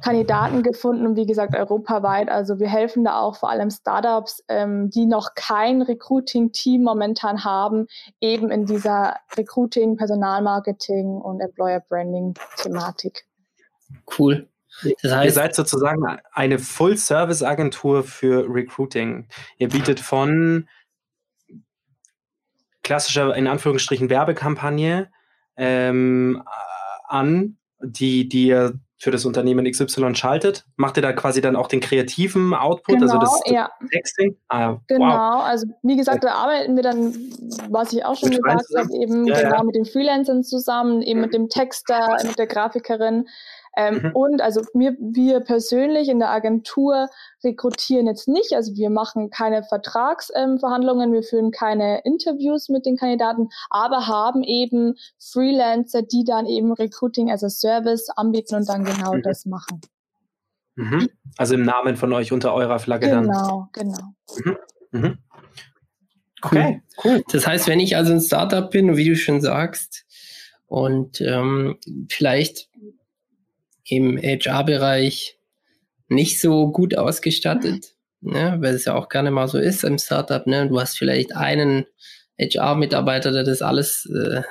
Kandidaten 0.02 0.64
gefunden 0.64 1.06
und 1.06 1.16
wie 1.16 1.26
gesagt 1.26 1.56
europaweit. 1.56 2.30
Also 2.30 2.60
wir 2.60 2.70
helfen 2.70 3.04
da 3.04 3.20
auch 3.20 3.36
vor 3.36 3.50
allem 3.50 3.70
Startups, 3.70 4.44
ähm, 4.48 4.90
die 4.90 5.06
noch 5.06 5.36
kein 5.36 5.82
Recruiting-Team 5.82 6.84
momentan 6.84 7.44
haben, 7.44 7.88
eben 8.22 8.50
in 8.50 8.66
dieser 8.66 9.18
Recruiting, 9.36 9.98
Personalmarketing 9.98 11.20
und 11.20 11.42
Employer 11.42 11.82
Branding-Thematik. 11.82 13.26
Cool. 14.18 14.48
Das 15.02 15.12
heißt, 15.12 15.26
Ihr 15.26 15.32
seid 15.32 15.56
sozusagen 15.56 16.04
eine 16.32 16.60
Full-Service-Agentur 16.60 18.04
für 18.04 18.46
Recruiting. 18.48 19.28
Ihr 19.58 19.70
bietet 19.70 20.00
von 20.00 20.70
klassischer, 22.84 23.36
in 23.36 23.48
Anführungsstrichen, 23.48 24.10
Werbekampagne 24.10 25.10
ähm, 25.58 26.44
an, 27.08 27.58
die, 27.82 28.30
die 28.30 28.48
ihr 28.48 28.80
für 29.00 29.12
das 29.12 29.26
Unternehmen 29.26 29.70
XY 29.70 30.16
schaltet, 30.16 30.66
macht 30.76 30.98
ihr 30.98 31.04
da 31.04 31.14
quasi 31.14 31.40
dann 31.40 31.56
auch 31.56 31.68
den 31.68 31.82
kreativen 31.82 32.54
Output, 32.54 33.00
genau, 33.00 33.06
also 33.06 33.20
das, 33.20 33.42
das 33.46 33.54
ja. 33.54 33.70
Texting? 33.92 34.36
Ah, 34.48 34.78
genau, 34.88 35.06
wow. 35.06 35.44
also 35.46 35.68
wie 35.84 35.96
gesagt, 35.96 36.24
da 36.24 36.34
arbeiten 36.34 36.76
wir 36.76 36.84
dann, 36.84 37.14
was 37.70 37.94
ich 37.94 38.04
auch 38.04 38.16
schon 38.16 38.30
mit 38.30 38.42
gesagt 38.42 38.66
habe, 38.76 38.90
eben 38.96 39.28
ja, 39.28 39.42
genau 39.42 39.58
ja. 39.58 39.64
mit 39.64 39.76
den 39.76 39.86
Freelancern 39.86 40.44
zusammen, 40.44 41.04
eben 41.04 41.22
mit 41.22 41.34
dem 41.34 41.48
Texter, 41.48 42.18
mit 42.24 42.40
der 42.40 42.48
Grafikerin, 42.48 43.28
ähm, 43.78 44.02
mhm. 44.02 44.12
Und 44.14 44.42
also 44.42 44.62
wir, 44.74 44.98
wir 45.00 45.40
persönlich 45.40 46.10
in 46.10 46.18
der 46.18 46.32
Agentur 46.32 47.10
rekrutieren 47.44 48.08
jetzt 48.08 48.28
nicht, 48.28 48.54
also 48.54 48.76
wir 48.76 48.90
machen 48.90 49.30
keine 49.30 49.64
Vertragsverhandlungen, 49.64 51.10
ähm, 51.10 51.14
wir 51.14 51.22
führen 51.22 51.52
keine 51.52 52.02
Interviews 52.04 52.70
mit 52.70 52.88
den 52.88 52.98
Kandidaten, 52.98 53.50
aber 53.70 54.08
haben 54.08 54.42
eben 54.42 54.96
Freelancer, 55.20 56.02
die 56.02 56.24
dann 56.26 56.48
eben 56.48 56.74
Recruiting 56.74 57.32
as 57.32 57.44
a 57.44 57.50
Service 57.50 58.10
anbieten 58.10 58.56
und 58.56 58.68
dann 58.68 58.84
genau 58.84 59.14
mhm. 59.14 59.22
das 59.22 59.46
machen. 59.46 59.80
Mhm. 60.76 61.10
Also 61.38 61.54
im 61.54 61.64
Namen 61.64 61.98
von 61.98 62.12
euch 62.14 62.32
unter 62.32 62.56
eurer 62.56 62.80
Flagge 62.80 63.08
genau, 63.08 63.70
dann. 63.72 63.72
Genau, 63.74 64.14
genau. 64.34 64.58
Mhm. 64.92 65.18
Okay, 66.42 66.82
cool. 67.04 67.24
Das 67.32 67.46
heißt, 67.46 67.68
wenn 67.68 67.80
ich 67.80 67.96
also 67.96 68.14
ein 68.14 68.22
Startup 68.22 68.72
bin, 68.72 68.98
wie 68.98 69.10
du 69.10 69.16
schon 69.16 69.40
sagst, 69.40 70.06
und 70.68 71.22
ähm, 71.22 71.78
vielleicht 72.10 72.70
im 73.88 74.18
HR-Bereich 74.18 75.38
nicht 76.10 76.40
so 76.40 76.72
gut 76.72 76.98
ausgestattet, 76.98 77.96
ne, 78.22 78.58
weil 78.60 78.76
es 78.76 78.86
ja 78.86 78.96
auch 78.96 79.10
gerne 79.10 79.32
mal 79.32 79.48
so 79.48 79.58
ist 79.58 79.84
im 79.84 79.98
Startup. 79.98 80.46
Ne? 80.46 80.68
Du 80.68 80.80
hast 80.80 80.98
vielleicht 80.98 81.36
einen 81.36 81.86
HR-Mitarbeiter, 82.40 83.32
der 83.32 83.44
das 83.44 83.62
alles 83.62 84.06
äh, 84.06 84.42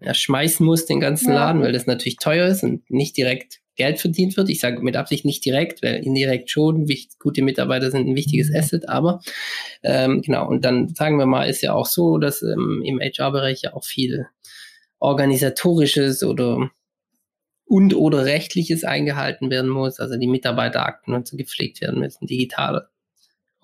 ja, 0.00 0.14
schmeißen 0.14 0.64
muss, 0.64 0.86
den 0.86 1.00
ganzen 1.00 1.30
ja. 1.30 1.36
Laden, 1.36 1.62
weil 1.62 1.72
das 1.72 1.86
natürlich 1.86 2.16
teuer 2.16 2.48
ist 2.48 2.62
und 2.62 2.88
nicht 2.90 3.16
direkt 3.16 3.60
Geld 3.76 4.00
verdient 4.00 4.36
wird. 4.36 4.48
Ich 4.48 4.60
sage 4.60 4.80
mit 4.82 4.96
Absicht 4.96 5.24
nicht 5.24 5.44
direkt, 5.44 5.82
weil 5.82 5.96
indirekt 5.96 6.50
schon 6.50 6.88
wichtig, 6.88 7.18
gute 7.18 7.42
Mitarbeiter 7.42 7.90
sind 7.90 8.08
ein 8.08 8.16
wichtiges 8.16 8.54
Asset, 8.54 8.88
aber 8.88 9.20
ähm, 9.82 10.22
genau, 10.22 10.48
und 10.48 10.64
dann 10.64 10.88
sagen 10.94 11.18
wir 11.18 11.26
mal, 11.26 11.48
ist 11.48 11.62
ja 11.62 11.74
auch 11.74 11.86
so, 11.86 12.18
dass 12.18 12.42
ähm, 12.42 12.82
im 12.84 13.00
HR-Bereich 13.00 13.62
ja 13.62 13.74
auch 13.74 13.84
viel 13.84 14.26
organisatorisches 14.98 16.22
oder 16.24 16.70
und 17.66 17.94
oder 17.94 18.24
rechtliches 18.24 18.84
eingehalten 18.84 19.50
werden 19.50 19.70
muss, 19.70 20.00
also 20.00 20.16
die 20.16 20.28
Mitarbeiterakten 20.28 21.14
und 21.14 21.26
so 21.26 21.36
gepflegt 21.36 21.80
werden 21.80 22.00
müssen, 22.00 22.26
digital 22.26 22.88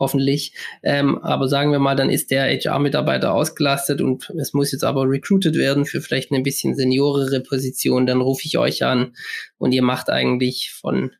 hoffentlich. 0.03 0.53
Ähm, 0.83 1.19
aber 1.19 1.49
sagen 1.49 1.71
wir 1.71 1.79
mal, 1.79 1.95
dann 1.95 2.11
ist 2.11 2.31
der 2.33 2.47
HR-Mitarbeiter 2.47 3.33
ausgelastet 3.33 4.01
und 4.01 4.29
es 4.31 4.53
muss 4.53 4.73
jetzt 4.73 4.85
aber 4.85 5.09
recruited 5.09 5.55
werden 5.55 5.87
für 5.87 6.01
vielleicht 6.01 6.33
eine 6.33 6.43
bisschen 6.43 6.75
seniorere 6.75 7.41
Position, 7.41 8.07
dann 8.07 8.21
rufe 8.21 8.43
ich 8.45 8.59
euch 8.59 8.83
an 8.85 9.15
und 9.59 9.73
ihr 9.73 9.83
macht 9.83 10.11
eigentlich 10.11 10.73
von 10.73 11.13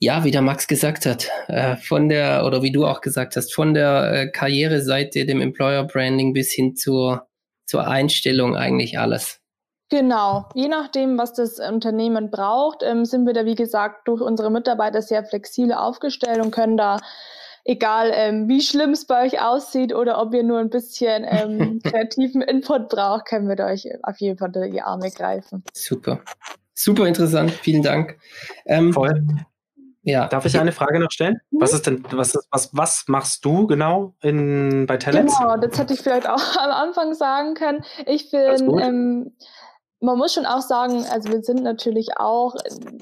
ja, 0.00 0.24
wie 0.24 0.30
der 0.30 0.42
Max 0.42 0.66
gesagt 0.66 1.06
hat, 1.06 1.30
äh, 1.48 1.76
von 1.76 2.08
der, 2.08 2.44
oder 2.44 2.62
wie 2.62 2.72
du 2.72 2.84
auch 2.84 3.00
gesagt 3.00 3.36
hast, 3.36 3.54
von 3.54 3.74
der 3.74 4.12
äh, 4.12 4.30
Karriereseite, 4.30 5.24
dem 5.24 5.40
Employer 5.40 5.84
Branding 5.84 6.34
bis 6.34 6.52
hin 6.52 6.76
zur, 6.76 7.26
zur 7.64 7.86
Einstellung 7.86 8.56
eigentlich 8.56 8.98
alles. 8.98 9.43
Genau, 9.94 10.46
je 10.54 10.66
nachdem, 10.66 11.18
was 11.18 11.34
das 11.34 11.60
Unternehmen 11.60 12.28
braucht, 12.28 12.82
ähm, 12.82 13.04
sind 13.04 13.26
wir 13.26 13.32
da, 13.32 13.44
wie 13.44 13.54
gesagt, 13.54 14.08
durch 14.08 14.20
unsere 14.20 14.50
Mitarbeiter 14.50 15.00
sehr 15.00 15.24
flexibel 15.24 15.72
aufgestellt 15.72 16.44
und 16.44 16.50
können 16.50 16.76
da, 16.76 16.96
egal 17.64 18.10
ähm, 18.12 18.48
wie 18.48 18.60
schlimm 18.60 18.90
es 18.90 19.06
bei 19.06 19.24
euch 19.24 19.40
aussieht 19.40 19.94
oder 19.94 20.20
ob 20.20 20.34
ihr 20.34 20.42
nur 20.42 20.58
ein 20.58 20.68
bisschen 20.68 21.24
ähm, 21.24 21.78
kreativen 21.84 22.42
Input 22.42 22.88
braucht, 22.88 23.26
können 23.26 23.48
wir 23.48 23.54
da 23.54 23.68
euch 23.68 23.86
auf 24.02 24.16
jeden 24.18 24.36
Fall 24.36 24.50
die 24.68 24.82
Arme 24.82 25.12
greifen. 25.12 25.62
Super. 25.72 26.18
Super 26.72 27.06
interessant, 27.06 27.52
vielen 27.52 27.84
Dank. 27.84 28.18
Ähm, 28.66 28.92
Voll. 28.92 29.24
Ja. 30.02 30.26
Darf 30.26 30.44
ich 30.44 30.58
eine 30.58 30.72
Frage 30.72 30.98
noch 30.98 31.12
stellen? 31.12 31.40
Mhm. 31.50 31.60
Was 31.60 31.72
ist 31.72 31.86
denn, 31.86 32.04
was, 32.10 32.34
ist, 32.34 32.48
was, 32.50 32.70
was 32.72 33.04
machst 33.06 33.44
du 33.44 33.68
genau 33.68 34.14
in, 34.22 34.86
bei 34.86 34.96
Talents? 34.96 35.38
Genau, 35.38 35.56
das 35.56 35.78
hätte 35.78 35.94
ich 35.94 36.00
vielleicht 36.00 36.28
auch 36.28 36.56
am 36.58 36.70
Anfang 36.70 37.14
sagen 37.14 37.54
können. 37.54 37.84
Ich 38.06 38.32
bin, 38.32 38.78
ähm, 38.80 39.32
man 40.04 40.18
muss 40.18 40.34
schon 40.34 40.44
auch 40.44 40.60
sagen, 40.60 41.04
also 41.10 41.30
wir 41.30 41.42
sind 41.42 41.62
natürlich 41.62 42.18
auch 42.18 42.54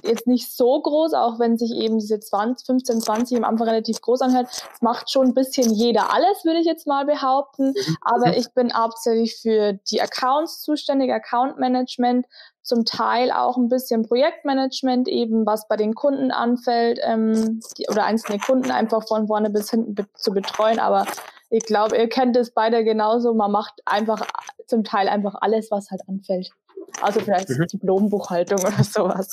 jetzt 0.03 0.27
nicht 0.27 0.55
so 0.55 0.81
groß, 0.81 1.15
auch 1.15 1.39
wenn 1.39 1.59
sich 1.59 1.73
eben 1.73 1.99
diese 1.99 2.21
20, 2.21 2.65
15, 2.65 3.01
20 3.01 3.39
am 3.39 3.45
Anfang 3.45 3.69
relativ 3.69 4.01
groß 4.01 4.21
anhört. 4.23 4.47
Es 4.73 4.83
macht 4.83 5.11
schon 5.11 5.29
ein 5.29 5.35
bisschen 5.35 5.73
jeder 5.73 6.13
alles, 6.13 6.45
würde 6.45 6.61
ich 6.61 6.67
jetzt 6.67 6.87
mal 6.87 7.05
behaupten. 7.05 7.69
Mhm. 7.69 7.97
Aber 8.03 8.29
mhm. 8.29 8.35
ich 8.35 8.53
bin 8.55 8.73
hauptsächlich 8.73 9.37
für 9.41 9.75
die 9.91 10.01
Accounts 10.01 10.63
zuständig, 10.63 11.13
Account 11.13 11.59
Management, 11.59 12.27
zum 12.63 12.85
Teil 12.85 13.33
auch 13.33 13.57
ein 13.57 13.69
bisschen 13.69 14.05
Projektmanagement 14.05 15.09
eben, 15.09 15.45
was 15.45 15.67
bei 15.67 15.77
den 15.77 15.95
Kunden 15.95 16.31
anfällt 16.31 17.01
ähm, 17.03 17.61
die, 17.77 17.89
oder 17.91 18.05
einzelne 18.05 18.39
Kunden 18.39 18.71
einfach 18.71 19.07
von 19.09 19.27
vorne 19.27 19.51
bis 19.51 19.71
hinten 19.71 19.97
be 19.97 20.07
zu 20.15 20.33
betreuen. 20.33 20.79
Aber 20.79 21.05
ich 21.51 21.65
glaube, 21.65 21.97
ihr 21.97 22.09
kennt 22.09 22.37
es 22.37 22.53
beide 22.53 22.85
genauso. 22.85 23.35
Man 23.35 23.51
macht 23.51 23.75
einfach 23.85 24.25
zum 24.67 24.85
Teil 24.85 25.09
einfach 25.09 25.35
alles, 25.41 25.71
was 25.73 25.91
halt 25.91 26.03
anfällt. 26.09 26.51
Also 27.01 27.21
vielleicht 27.21 27.49
mhm. 27.49 27.67
Diplombuchhaltung 27.67 28.61
oder 28.61 28.85
sowas. 28.85 29.33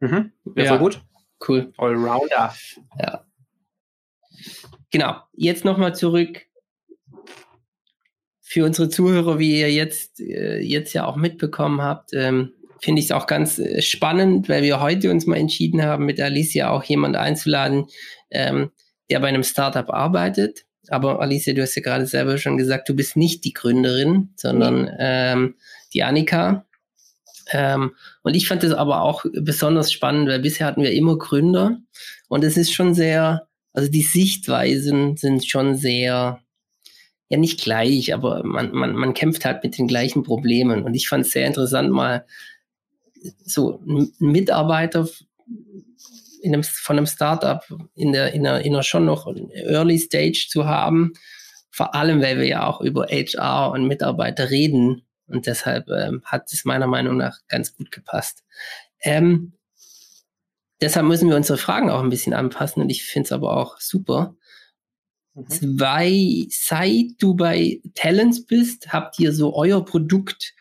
Mhm. 0.00 0.32
Ja, 0.56 0.64
ja. 0.64 0.76
gut. 0.76 1.00
Cool. 1.46 1.72
Allrounder. 1.78 2.54
Ja. 2.98 3.24
Genau. 4.90 5.16
Jetzt 5.32 5.64
nochmal 5.64 5.94
zurück 5.94 6.46
für 8.50 8.64
unsere 8.64 8.88
Zuhörer, 8.88 9.38
wie 9.38 9.60
ihr 9.60 9.72
jetzt, 9.72 10.18
äh, 10.18 10.58
jetzt 10.58 10.92
ja 10.92 11.06
auch 11.06 11.14
mitbekommen 11.14 11.82
habt, 11.82 12.12
ähm, 12.14 12.52
finde 12.80 12.98
ich 12.98 13.06
es 13.06 13.12
auch 13.12 13.28
ganz 13.28 13.60
äh, 13.60 13.80
spannend, 13.80 14.48
weil 14.48 14.64
wir 14.64 14.80
heute 14.80 15.10
uns 15.10 15.26
mal 15.26 15.36
entschieden 15.36 15.84
haben, 15.84 16.04
mit 16.04 16.20
Alicia 16.20 16.70
auch 16.70 16.82
jemand 16.82 17.14
einzuladen, 17.14 17.86
ähm, 18.30 18.72
der 19.08 19.20
bei 19.20 19.28
einem 19.28 19.44
Startup 19.44 19.88
arbeitet. 19.90 20.64
Aber 20.88 21.20
Alicia, 21.20 21.54
du 21.54 21.62
hast 21.62 21.76
ja 21.76 21.82
gerade 21.82 22.06
selber 22.06 22.38
schon 22.38 22.56
gesagt, 22.56 22.88
du 22.88 22.96
bist 22.96 23.16
nicht 23.16 23.44
die 23.44 23.52
Gründerin, 23.52 24.30
sondern 24.34 24.90
ähm, 24.98 25.54
die 25.92 26.02
Annika. 26.02 26.66
Ähm, 27.52 27.92
und 28.22 28.34
ich 28.34 28.46
fand 28.46 28.62
das 28.62 28.72
aber 28.72 29.02
auch 29.02 29.24
besonders 29.32 29.92
spannend, 29.92 30.28
weil 30.28 30.40
bisher 30.40 30.66
hatten 30.66 30.82
wir 30.82 30.92
immer 30.92 31.18
Gründer 31.18 31.78
und 32.28 32.44
es 32.44 32.56
ist 32.56 32.72
schon 32.72 32.94
sehr, 32.94 33.48
also 33.72 33.90
die 33.90 34.02
Sichtweisen 34.02 35.16
sind 35.16 35.44
schon 35.44 35.76
sehr 35.76 36.40
ja 37.30 37.38
nicht 37.38 37.60
gleich, 37.60 38.12
aber 38.12 38.42
man, 38.44 38.72
man, 38.72 38.94
man 38.94 39.14
kämpft 39.14 39.44
halt 39.44 39.62
mit 39.62 39.78
den 39.78 39.86
gleichen 39.86 40.24
Problemen. 40.24 40.82
Und 40.82 40.94
ich 40.94 41.08
fand 41.08 41.24
es 41.24 41.32
sehr 41.32 41.46
interessant, 41.46 41.90
mal 41.90 42.26
so 43.44 43.80
einen 43.86 44.12
Mitarbeiter 44.18 45.08
in 46.42 46.54
einem, 46.54 46.64
von 46.64 46.96
einem 46.96 47.06
Startup 47.06 47.62
in 47.94 48.12
der, 48.12 48.32
in 48.32 48.46
einer, 48.46 48.60
in 48.62 48.74
einer 48.74 48.82
schon 48.82 49.04
noch 49.04 49.32
Early 49.52 49.98
Stage 49.98 50.48
zu 50.50 50.66
haben. 50.66 51.12
Vor 51.70 51.94
allem, 51.94 52.20
weil 52.20 52.38
wir 52.38 52.46
ja 52.46 52.66
auch 52.66 52.80
über 52.80 53.06
HR 53.06 53.70
und 53.70 53.86
Mitarbeiter 53.86 54.50
reden. 54.50 55.02
Und 55.30 55.46
deshalb 55.46 55.88
ähm, 55.88 56.22
hat 56.24 56.52
es 56.52 56.64
meiner 56.64 56.86
Meinung 56.86 57.16
nach 57.16 57.38
ganz 57.48 57.74
gut 57.74 57.90
gepasst. 57.90 58.44
Ähm, 59.02 59.52
deshalb 60.80 61.06
müssen 61.06 61.28
wir 61.28 61.36
unsere 61.36 61.58
Fragen 61.58 61.90
auch 61.90 62.02
ein 62.02 62.10
bisschen 62.10 62.34
anpassen 62.34 62.82
und 62.82 62.90
ich 62.90 63.04
finde 63.04 63.26
es 63.26 63.32
aber 63.32 63.56
auch 63.56 63.78
super, 63.80 64.34
Mhm. 65.34 65.48
Zwei, 65.48 66.46
seit 66.50 67.22
du 67.22 67.34
bei 67.34 67.80
Talents 67.94 68.44
bist, 68.44 68.92
habt 68.92 69.18
ihr 69.18 69.32
so 69.32 69.54
euer 69.54 69.84
Produkt 69.84 70.54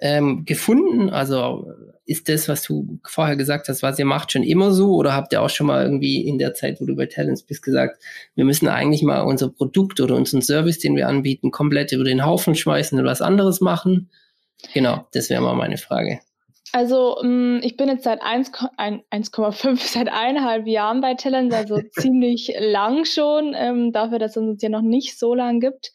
ähm, 0.00 0.44
gefunden? 0.44 1.10
Also 1.10 1.66
ist 2.06 2.28
das, 2.28 2.48
was 2.48 2.62
du 2.62 2.98
vorher 3.04 3.36
gesagt 3.36 3.68
hast, 3.68 3.82
was 3.82 3.98
ihr 3.98 4.04
macht, 4.04 4.32
schon 4.32 4.42
immer 4.42 4.72
so? 4.72 4.94
Oder 4.94 5.14
habt 5.14 5.32
ihr 5.32 5.40
auch 5.40 5.48
schon 5.48 5.66
mal 5.66 5.84
irgendwie 5.84 6.26
in 6.26 6.38
der 6.38 6.54
Zeit, 6.54 6.80
wo 6.80 6.84
du 6.84 6.94
bei 6.94 7.06
Talents 7.06 7.42
bist, 7.42 7.62
gesagt, 7.62 8.02
wir 8.34 8.44
müssen 8.44 8.68
eigentlich 8.68 9.02
mal 9.02 9.22
unser 9.22 9.48
Produkt 9.48 10.00
oder 10.00 10.14
unseren 10.14 10.42
Service, 10.42 10.78
den 10.78 10.96
wir 10.96 11.08
anbieten, 11.08 11.50
komplett 11.50 11.92
über 11.92 12.04
den 12.04 12.24
Haufen 12.24 12.54
schmeißen 12.54 12.98
und 12.98 13.06
was 13.06 13.22
anderes 13.22 13.60
machen? 13.60 14.10
Genau, 14.72 15.06
das 15.12 15.30
wäre 15.30 15.42
mal 15.42 15.54
meine 15.54 15.78
Frage. 15.78 16.20
Also 16.72 17.18
mm, 17.22 17.60
ich 17.62 17.76
bin 17.76 17.88
jetzt 17.88 18.04
seit 18.04 18.20
1,5, 18.20 19.76
seit 19.92 20.08
eineinhalb 20.08 20.66
Jahren 20.66 21.00
bei 21.00 21.14
Talent, 21.14 21.54
also 21.54 21.80
ziemlich 21.92 22.52
lang 22.58 23.04
schon, 23.04 23.54
ähm, 23.56 23.92
dafür, 23.92 24.18
dass 24.18 24.32
es 24.32 24.36
uns 24.36 24.60
ja 24.60 24.68
noch 24.68 24.82
nicht 24.82 25.18
so 25.18 25.34
lang 25.34 25.60
gibt. 25.60 25.92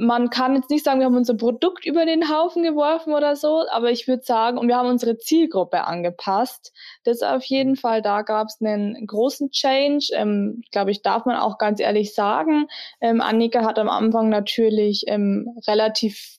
Man 0.00 0.30
kann 0.30 0.54
jetzt 0.54 0.70
nicht 0.70 0.84
sagen, 0.84 1.00
wir 1.00 1.06
haben 1.06 1.16
unser 1.16 1.36
Produkt 1.36 1.84
über 1.84 2.06
den 2.06 2.28
Haufen 2.32 2.62
geworfen 2.62 3.12
oder 3.12 3.34
so, 3.34 3.64
aber 3.68 3.90
ich 3.90 4.06
würde 4.06 4.22
sagen, 4.22 4.56
und 4.56 4.68
wir 4.68 4.76
haben 4.76 4.88
unsere 4.88 5.18
Zielgruppe 5.18 5.84
angepasst. 5.84 6.72
Das 7.02 7.22
auf 7.22 7.42
jeden 7.42 7.74
Fall, 7.74 8.00
da 8.00 8.22
gab 8.22 8.46
es 8.46 8.60
einen 8.60 9.04
großen 9.08 9.50
Change. 9.50 10.10
Ähm, 10.12 10.62
glaube 10.70 10.92
ich, 10.92 11.02
darf 11.02 11.24
man 11.26 11.34
auch 11.34 11.58
ganz 11.58 11.80
ehrlich 11.80 12.14
sagen. 12.14 12.68
Ähm, 13.00 13.20
Annika 13.20 13.64
hat 13.64 13.80
am 13.80 13.88
Anfang 13.88 14.28
natürlich 14.28 15.02
ähm, 15.08 15.48
relativ 15.66 16.38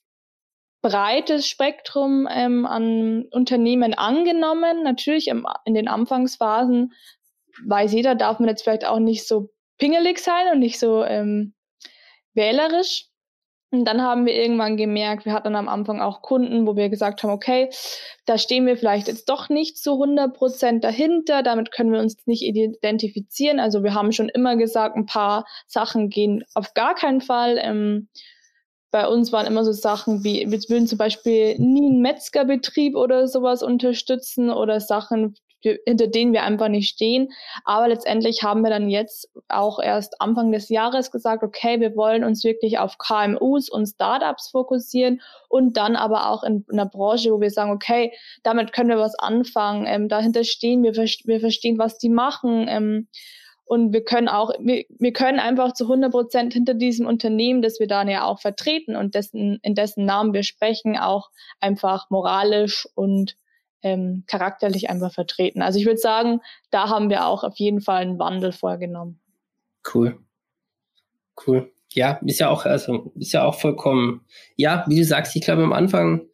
breites 0.82 1.46
Spektrum 1.46 2.30
ähm, 2.32 2.66
an 2.66 3.26
Unternehmen 3.32 3.94
angenommen. 3.94 4.84
Natürlich 4.84 5.28
im, 5.28 5.46
in 5.66 5.74
den 5.74 5.90
Anfangsphasen 5.90 6.94
weiß 7.66 7.92
jeder, 7.92 8.16
darf 8.16 8.40
man 8.40 8.48
jetzt 8.48 8.64
vielleicht 8.64 8.86
auch 8.86 9.00
nicht 9.00 9.28
so 9.28 9.50
pingelig 9.78 10.20
sein 10.20 10.48
und 10.54 10.60
nicht 10.60 10.80
so 10.80 11.04
ähm, 11.04 11.54
wählerisch. 12.34 13.09
Und 13.72 13.86
dann 13.86 14.02
haben 14.02 14.26
wir 14.26 14.34
irgendwann 14.34 14.78
gemerkt, 14.78 15.26
wir 15.26 15.34
hatten 15.34 15.56
am 15.56 15.70
Anfang 15.70 16.02
auch 16.02 16.24
Kunden, 16.24 16.66
wo 16.66 16.76
wir 16.76 16.90
gesagt 16.90 17.22
haben, 17.22 17.32
okay, 17.32 17.70
da 18.26 18.40
stehen 18.40 18.66
wir 18.66 18.78
vielleicht 18.78 19.08
jetzt 19.08 19.30
doch 19.30 19.50
nicht 19.50 19.78
zu 19.78 19.94
100 19.94 20.34
Prozent 20.36 20.84
dahinter, 20.84 21.44
damit 21.44 21.72
können 21.72 21.92
wir 21.92 22.00
uns 22.00 22.26
nicht 22.26 22.42
identifizieren. 22.42 23.60
Also 23.60 23.84
wir 23.84 23.94
haben 23.94 24.12
schon 24.12 24.30
immer 24.30 24.56
gesagt, 24.56 24.96
ein 24.96 25.06
paar 25.06 25.46
Sachen 25.68 26.10
gehen 26.10 26.44
auf 26.56 26.74
gar 26.74 26.96
keinen 26.96 27.22
Fall. 27.22 27.60
Ähm, 27.62 28.10
bei 28.92 29.08
uns 29.08 29.32
waren 29.32 29.46
immer 29.46 29.64
so 29.64 29.72
Sachen 29.72 30.24
wie, 30.24 30.50
wir 30.50 30.60
würden 30.68 30.88
zum 30.88 30.98
Beispiel 30.98 31.56
nie 31.60 31.86
einen 31.86 32.02
Metzgerbetrieb 32.02 32.96
oder 32.96 33.28
sowas 33.28 33.62
unterstützen 33.62 34.50
oder 34.50 34.80
Sachen, 34.80 35.36
hinter 35.62 36.08
denen 36.08 36.34
wir 36.34 36.44
einfach 36.44 36.68
nicht 36.70 36.90
stehen. 36.90 37.30
Aber 37.66 37.88
letztendlich 37.88 38.44
haben 38.44 38.62
wir 38.62 38.70
dann 38.70 38.90
jetzt 38.90 39.30
auch 39.48 39.80
erst 39.80 40.22
Anfang 40.22 40.52
des 40.52 40.70
Jahres 40.70 41.12
gesagt, 41.12 41.44
okay, 41.44 41.80
wir 41.80 41.96
wollen 41.96 42.24
uns 42.24 42.44
wirklich 42.44 42.80
auf 42.80 42.98
KMUs 42.98 43.70
und 43.70 43.86
Startups 43.86 44.50
fokussieren 44.50 45.22
und 45.48 45.78
dann 45.78 45.96
aber 45.96 46.30
auch 46.30 46.44
in, 46.44 46.66
einer 46.72 46.86
Branche, 46.86 47.32
wo 47.32 47.42
wir 47.42 47.52
sagen, 47.52 47.72
okay, 47.72 48.14
damit 48.44 48.74
können 48.74 48.90
wir 48.90 49.00
was 49.00 49.18
anfangen, 49.18 49.86
ähm, 49.88 50.10
dahinter 50.10 50.44
stehen 50.44 50.84
wir, 50.84 50.96
wir 50.96 51.40
verstehen, 51.40 51.78
was 51.78 51.98
die 51.98 52.10
machen. 52.10 52.68
Ähm, 52.68 53.08
und 53.66 53.94
wir 53.94 54.04
können 54.04 54.30
auch, 54.30 54.50
wir, 54.60 54.86
wir 54.98 55.14
können 55.14 55.40
einfach 55.40 55.74
zu 55.74 55.84
100 55.84 56.12
Prozent 56.12 56.54
hinter 56.54 56.74
diesem 56.74 57.06
Unternehmen, 57.06 57.62
das 57.62 57.80
wir 57.80 57.86
dann 57.86 58.08
ja 58.08 58.24
auch 58.24 58.40
vertreten 58.40 58.96
und 58.96 59.14
dessen, 59.14 59.60
in 59.62 59.76
dessen 59.76 60.06
Namen 60.06 60.34
wir 60.34 60.42
sprechen, 60.42 60.98
auch 60.98 61.30
einfach 61.60 62.10
moralisch 62.10 62.88
und 62.96 63.36
ähm, 63.82 64.24
charakterlich 64.28 64.90
einfach 64.90 65.14
vertreten. 65.14 65.62
Also 65.62 65.80
ich 65.80 65.86
würde 65.86 66.00
sagen, 66.00 66.42
da 66.70 66.90
haben 66.90 67.10
wir 67.10 67.26
auch 67.26 67.44
auf 67.44 67.58
jeden 67.58 67.82
Fall 67.82 68.02
einen 68.02 68.20
Wandel 68.20 68.52
vorgenommen. 68.52 69.20
Cool. 69.94 70.20
Cool. 71.46 71.72
Ja, 71.92 72.20
ist 72.26 72.40
ja 72.40 72.50
auch, 72.50 72.66
also 72.66 73.12
ist 73.16 73.32
ja 73.32 73.46
auch 73.46 73.60
vollkommen, 73.60 74.26
ja, 74.56 74.86
wie 74.88 74.98
du 74.98 75.06
sagst, 75.06 75.36
ich 75.36 75.42
glaube 75.42 75.64
am 75.64 75.74
Anfang 75.74 76.28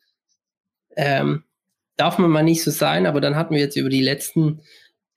ähm, 0.97 1.43
darf 1.95 2.17
man 2.17 2.29
mal 2.29 2.43
nicht 2.43 2.63
so 2.63 2.71
sein, 2.71 3.05
aber 3.05 3.21
dann 3.21 3.35
hatten 3.35 3.53
wir 3.53 3.61
jetzt 3.61 3.77
über 3.77 3.89
die 3.89 4.01
letzten 4.01 4.61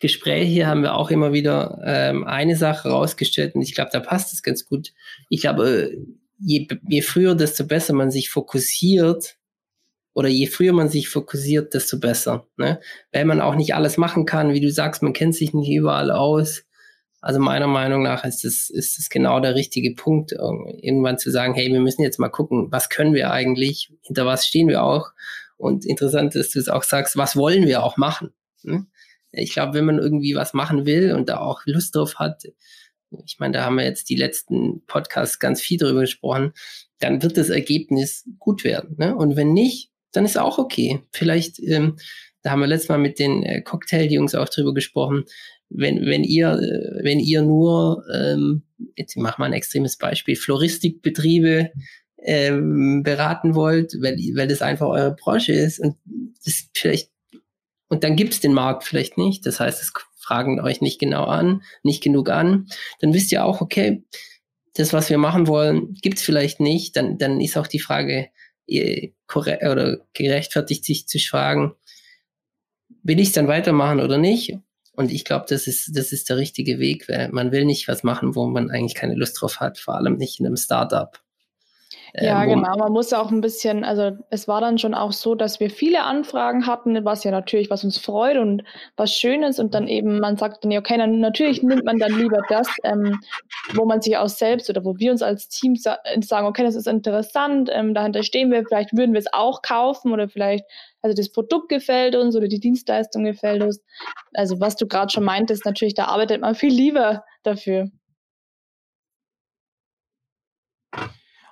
Gespräche 0.01 0.67
haben 0.67 0.83
wir 0.83 0.95
auch 0.95 1.11
immer 1.11 1.33
wieder 1.33 1.81
ähm, 1.85 2.25
eine 2.25 2.55
Sache 2.55 2.89
rausgestellt 2.89 3.57
und 3.57 3.63
ich 3.63 3.75
glaube, 3.75 3.91
da 3.93 3.99
passt 3.99 4.33
es 4.33 4.45
ganz 4.45 4.65
gut. 4.65 4.93
Ich 5.29 5.41
glaube, 5.41 5.91
je, 6.39 6.69
je 6.89 7.03
früher, 7.03 7.35
desto 7.35 7.67
besser 7.67 7.95
man 7.95 8.13
sich 8.13 8.31
fokussiert 8.31 9.37
oder 10.19 10.29
je 10.29 10.49
früher 10.49 10.73
man 10.73 10.89
sich 10.89 11.09
fokussiert, 11.09 11.75
desto 11.75 12.01
besser. 12.01 12.45
Ne? 12.57 12.81
Weil 13.13 13.25
man 13.25 13.41
auch 13.41 13.55
nicht 13.55 13.77
alles 13.77 13.99
machen 13.99 14.27
kann, 14.27 14.53
wie 14.53 14.61
du 14.61 14.69
sagst, 14.69 15.01
man 15.01 15.13
kennt 15.13 15.37
sich 15.37 15.55
nicht 15.55 15.71
überall 15.71 16.11
aus. 16.11 16.65
Also 17.21 17.39
meiner 17.39 17.69
Meinung 17.69 18.03
nach 18.03 18.25
ist 18.25 18.45
es 18.45 18.69
ist 18.69 18.99
es 18.99 19.11
genau 19.11 19.39
der 19.39 19.55
richtige 19.55 19.95
Punkt, 19.95 20.33
irgendwann 20.33 21.19
zu 21.19 21.31
sagen, 21.31 21.55
hey, 21.55 21.73
wir 21.73 21.79
müssen 21.79 22.03
jetzt 22.03 22.19
mal 22.19 22.31
gucken, 22.31 22.67
was 22.73 22.89
können 22.89 23.15
wir 23.15 23.31
eigentlich, 23.31 23.93
hinter 24.03 24.27
was 24.27 24.45
stehen 24.45 24.67
wir 24.67 24.83
auch. 24.83 25.13
Und 25.57 25.87
interessant 25.87 26.35
ist, 26.35 26.47
dass 26.47 26.53
du 26.53 26.59
es 26.59 26.69
auch 26.69 26.83
sagst, 26.83 27.17
was 27.17 27.37
wollen 27.37 27.69
wir 27.69 27.85
auch 27.85 27.97
machen. 27.97 28.31
Ne? 28.65 28.87
Ich 29.31 29.53
glaube, 29.53 29.75
wenn 29.75 29.85
man 29.85 30.01
irgendwie 30.01 30.35
was 30.35 30.53
machen 30.53 30.85
will 30.85 31.15
und 31.15 31.29
da 31.29 31.39
auch 31.39 31.63
Lust 31.65 31.95
drauf 31.95 32.17
hat, 32.17 32.43
ich 33.25 33.39
meine, 33.39 33.59
da 33.59 33.65
haben 33.65 33.77
wir 33.77 33.85
jetzt 33.85 34.11
die 34.11 34.17
letzten 34.17 34.85
Podcasts 34.87 35.39
ganz 35.39 35.61
viel 35.61 35.79
drüber 35.79 36.01
gesprochen, 36.01 36.55
dann 36.99 37.23
wird 37.23 37.37
das 37.37 37.51
Ergebnis 37.51 38.29
gut 38.41 38.65
werden. 38.65 38.97
Ne? 38.99 39.15
Und 39.15 39.37
wenn 39.37 39.53
nicht, 39.53 39.93
dann 40.13 40.25
ist 40.25 40.39
auch 40.39 40.59
okay. 40.59 41.01
Vielleicht, 41.13 41.59
ähm, 41.61 41.97
da 42.43 42.51
haben 42.51 42.61
wir 42.61 42.67
letztes 42.67 42.89
Mal 42.89 42.99
mit 42.99 43.19
den 43.19 43.43
äh, 43.43 43.63
Cocktail-Jungs 43.63 44.35
auch 44.35 44.49
drüber 44.49 44.75
gesprochen, 44.75 45.25
wenn, 45.71 46.07
wenn 46.07 46.25
ihr, 46.25 46.53
äh, 46.53 47.05
wenn 47.05 47.21
ihr 47.21 47.43
nur, 47.43 48.05
ähm, 48.13 48.63
jetzt 48.97 49.17
mach 49.17 49.39
mal 49.39 49.47
ein 49.47 49.53
extremes 49.53 49.97
Beispiel, 49.99 50.37
Floristikbetriebe 50.37 51.71
ähm, 52.23 53.03
beraten 53.03 53.55
wollt, 53.55 53.95
weil, 54.01 54.17
weil 54.35 54.49
das 54.49 54.63
einfach 54.63 54.89
eure 54.89 55.15
Branche 55.15 55.53
ist 55.53 55.79
und 55.79 55.97
das 56.45 56.69
vielleicht, 56.75 57.11
und 57.89 58.05
dann 58.05 58.17
gibt's 58.17 58.41
den 58.41 58.53
Markt 58.53 58.85
vielleicht 58.85 59.19
nicht. 59.19 59.47
Das 59.47 59.61
heißt, 59.61 59.81
es 59.81 59.93
fragen 60.19 60.61
euch 60.61 60.81
nicht 60.81 60.99
genau 60.99 61.25
an, 61.25 61.63
nicht 61.83 62.03
genug 62.03 62.29
an, 62.29 62.67
dann 63.01 63.15
wisst 63.15 63.33
ihr 63.33 63.45
auch, 63.45 63.61
okay, 63.61 64.05
das, 64.75 64.93
was 64.93 65.11
wir 65.11 65.19
machen 65.19 65.47
wollen, 65.47 65.95
gibt's 66.03 66.23
vielleicht 66.23 66.61
nicht. 66.61 66.97
Dann, 66.97 67.19
dann 67.19 67.41
ist 67.41 67.57
auch 67.57 67.67
die 67.67 67.81
Frage 67.81 68.29
oder 68.69 69.99
gerechtfertigt, 70.13 70.85
sich 70.85 71.09
zu 71.09 71.19
fragen, 71.19 71.75
will 73.03 73.21
ich 73.21 73.29
es 73.29 73.35
dann 73.35 73.49
weitermachen 73.49 74.01
oder 74.01 74.19
nicht? 74.19 74.59
Und 74.93 75.13
ich 75.13 75.25
glaube, 75.25 75.47
das 75.49 75.67
ist, 75.67 75.97
das 75.97 76.13
ist 76.13 76.29
der 76.29 76.39
richtige 76.39 76.79
Weg, 76.81 77.09
weil 77.09 77.29
man 77.29 77.53
will 77.53 77.65
nicht 77.65 77.87
was 77.87 78.03
machen, 78.03 78.35
wo 78.35 78.47
man 78.47 78.71
eigentlich 78.71 78.97
keine 78.97 79.15
Lust 79.15 79.41
drauf 79.41 79.61
hat, 79.61 79.79
vor 79.79 79.95
allem 79.95 80.17
nicht 80.17 80.41
in 80.41 80.47
einem 80.47 80.57
Startup. 80.57 81.23
Ja, 82.15 82.43
ähm, 82.43 82.51
genau. 82.51 82.77
Man 82.77 82.93
muss 82.93 83.13
auch 83.13 83.31
ein 83.31 83.41
bisschen, 83.41 83.85
also 83.85 84.13
es 84.31 84.49
war 84.49 84.61
dann 84.61 84.79
schon 84.79 84.95
auch 84.95 85.13
so, 85.13 85.35
dass 85.35 85.61
wir 85.61 85.71
viele 85.71 86.03
Anfragen 86.05 86.67
hatten, 86.67 87.05
was 87.05 87.25
ja 87.25 87.31
natürlich, 87.31 87.71
was 87.71 87.85
uns 87.85 87.99
freut 87.99 88.37
und 88.37 88.63
was 88.97 89.13
Schönes 89.13 89.59
und 89.59 89.75
dann 89.75 89.89
eben, 89.89 90.19
man 90.21 90.37
sagt 90.37 90.65
dann, 90.65 90.77
okay, 90.77 90.97
dann 90.97 91.21
natürlich 91.21 91.63
nimmt 91.63 91.85
man 91.85 91.99
dann 91.99 92.19
lieber 92.19 92.41
das, 92.49 92.69
ähm, 92.85 93.21
wo 93.75 93.85
man 93.85 94.01
sich 94.01 94.17
auch 94.17 94.29
selbst 94.29 94.71
oder 94.71 94.85
wo 94.85 94.97
wir 94.99 95.11
uns 95.11 95.23
als 95.23 95.49
Team 95.49 95.77
sa 95.77 95.99
sagen, 96.21 96.47
okay, 96.47 96.65
das 96.65 96.75
ist 96.75 96.87
interessant, 96.87 97.71
ähm, 97.73 97.95
dahinter 97.95 98.23
stehen 98.23 98.51
wir, 98.51 98.65
vielleicht 98.67 98.97
würden 98.97 99.13
wir 99.13 99.21
es 99.21 99.33
auch 99.33 99.63
kaufen 99.63 100.13
oder 100.13 100.29
vielleicht, 100.29 100.65
also 101.03 101.15
das 101.15 101.31
Produkt 101.31 101.69
gefällt 101.69 102.17
uns 102.17 102.35
oder 102.37 102.49
die 102.49 102.61
Dienstleistung 102.61 103.25
gefällt 103.25 103.63
uns. 103.63 103.83
Also 104.35 104.61
was 104.61 104.77
du 104.77 104.87
gerade 104.87 105.13
schon 105.13 105.25
meintest, 105.25 105.65
natürlich, 105.65 105.95
da 105.95 106.07
arbeitet 106.07 106.41
man 106.41 106.55
viel 106.55 106.73
lieber 106.73 107.25
dafür. 107.43 107.91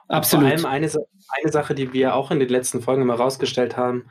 Absolut. 0.08 0.60
Vor 0.60 0.70
allem 0.70 0.84
eine, 0.84 0.90
eine 1.28 1.52
Sache, 1.52 1.74
die 1.74 1.92
wir 1.92 2.14
auch 2.14 2.30
in 2.30 2.38
den 2.38 2.48
letzten 2.48 2.82
Folgen 2.82 3.02
immer 3.02 3.14
rausgestellt 3.14 3.76
haben, 3.76 4.06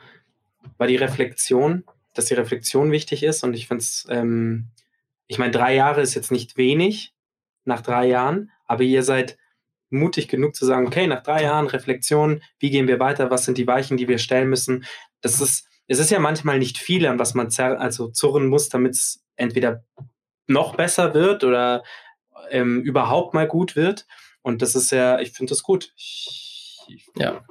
war 0.78 0.88
die 0.88 0.96
Reflexion, 0.96 1.84
dass 2.14 2.26
die 2.26 2.34
Reflexion 2.34 2.92
wichtig 2.92 3.24
ist. 3.24 3.44
Und 3.44 3.54
ich 3.54 3.68
finde 3.68 3.82
es, 3.82 4.06
ähm, 4.10 4.68
ich 5.28 5.38
meine, 5.38 5.52
drei 5.52 5.76
Jahre 5.76 6.02
ist 6.02 6.16
jetzt 6.16 6.32
nicht 6.32 6.58
wenig 6.58 7.14
nach 7.64 7.82
drei 7.82 8.08
Jahren, 8.08 8.52
aber 8.66 8.84
ihr 8.84 9.04
seid 9.04 9.38
mutig 9.90 10.28
genug 10.28 10.56
zu 10.56 10.66
sagen, 10.66 10.88
okay, 10.88 11.08
nach 11.08 11.24
drei 11.24 11.44
Jahren 11.44 11.68
Reflexion, 11.68 12.42
wie 12.60 12.70
gehen 12.70 12.88
wir 12.88 13.00
weiter, 13.00 13.30
was 13.30 13.46
sind 13.46 13.58
die 13.58 13.68
Weichen, 13.68 13.98
die 13.98 14.08
wir 14.08 14.18
stellen 14.18 14.50
müssen. 14.50 14.86
Das 15.22 15.42
ist, 15.42 15.68
es 15.88 16.00
ist 16.00 16.12
ja 16.12 16.20
manchmal 16.20 16.60
nicht 16.60 16.78
viel, 16.78 17.06
an 17.08 17.20
was 17.20 17.34
man 17.34 17.50
also 17.58 18.10
zurren 18.10 18.48
muss, 18.48 18.70
damit 18.70 18.94
es 18.94 19.24
entweder 19.36 19.84
noch 20.48 20.76
besser 20.76 21.14
wird 21.14 21.44
oder 21.44 21.84
ähm, 22.50 22.82
überhaupt 22.82 23.34
mal 23.34 23.48
gut 23.48 23.76
wird. 23.76 24.06
Und 24.46 24.62
das 24.62 24.76
ist 24.76 24.92
ja, 24.92 25.20
ich 25.20 25.32
finde 25.32 25.50
das 25.50 25.64
gut. 25.64 25.92
Ich, 25.98 27.10
ja. 27.18 27.44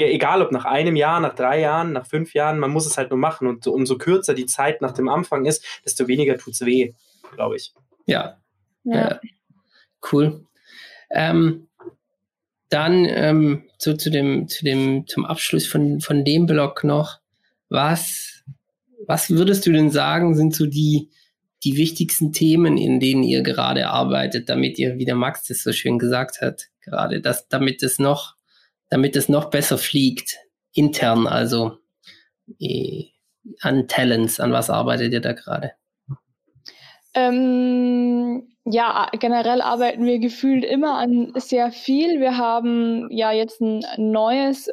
Egal 0.00 0.42
ob 0.42 0.50
nach 0.50 0.64
einem 0.64 0.96
Jahr, 0.96 1.20
nach 1.20 1.36
drei 1.36 1.60
Jahren, 1.60 1.92
nach 1.92 2.06
fünf 2.06 2.34
Jahren, 2.34 2.58
man 2.58 2.72
muss 2.72 2.86
es 2.86 2.98
halt 2.98 3.10
nur 3.10 3.20
machen. 3.20 3.46
Und 3.46 3.68
umso 3.68 3.98
kürzer 3.98 4.34
die 4.34 4.46
Zeit 4.46 4.82
nach 4.82 4.90
dem 4.90 5.08
Anfang 5.08 5.44
ist, 5.44 5.64
desto 5.84 6.08
weniger 6.08 6.36
tut 6.36 6.54
es 6.54 6.66
weh, 6.66 6.92
glaube 7.36 7.54
ich. 7.54 7.72
Ja. 8.06 8.36
ja. 8.82 9.10
ja. 9.10 9.20
Cool. 10.10 10.44
Ähm, 11.12 11.68
dann 12.68 13.04
ähm, 13.04 13.68
zu, 13.78 13.96
zu 13.96 14.10
dem, 14.10 14.48
zu 14.48 14.64
dem, 14.64 15.06
zum 15.06 15.24
Abschluss 15.24 15.68
von, 15.68 16.00
von 16.00 16.24
dem 16.24 16.46
Blog 16.46 16.82
noch. 16.82 17.20
Was, 17.68 18.42
was 19.06 19.30
würdest 19.30 19.66
du 19.66 19.72
denn 19.72 19.92
sagen, 19.92 20.34
sind 20.34 20.52
so 20.52 20.66
die, 20.66 21.10
die 21.64 21.76
wichtigsten 21.76 22.32
Themen, 22.32 22.76
in 22.76 22.98
denen 23.00 23.22
ihr 23.22 23.42
gerade 23.42 23.88
arbeitet, 23.88 24.48
damit 24.48 24.78
ihr, 24.78 24.98
wie 24.98 25.04
der 25.04 25.14
Max 25.14 25.44
das 25.44 25.62
so 25.62 25.72
schön 25.72 25.98
gesagt 25.98 26.40
hat, 26.40 26.68
gerade, 26.80 27.20
dass, 27.20 27.48
damit 27.48 27.82
es 27.82 27.98
noch, 27.98 28.34
damit 28.88 29.16
es 29.16 29.28
noch 29.28 29.50
besser 29.50 29.78
fliegt, 29.78 30.38
intern, 30.72 31.26
also 31.26 31.78
eh, 32.58 33.06
an 33.60 33.88
Talents, 33.88 34.40
an 34.40 34.52
was 34.52 34.70
arbeitet 34.70 35.12
ihr 35.12 35.20
da 35.20 35.32
gerade? 35.32 35.72
Ähm, 37.14 38.48
ja, 38.64 39.08
generell 39.18 39.60
arbeiten 39.60 40.04
wir 40.04 40.20
gefühlt 40.20 40.64
immer 40.64 40.94
an 40.94 41.32
sehr 41.34 41.72
viel. 41.72 42.20
Wir 42.20 42.38
haben 42.38 43.08
ja 43.10 43.32
jetzt 43.32 43.60
ein 43.60 43.82
neues, 43.98 44.70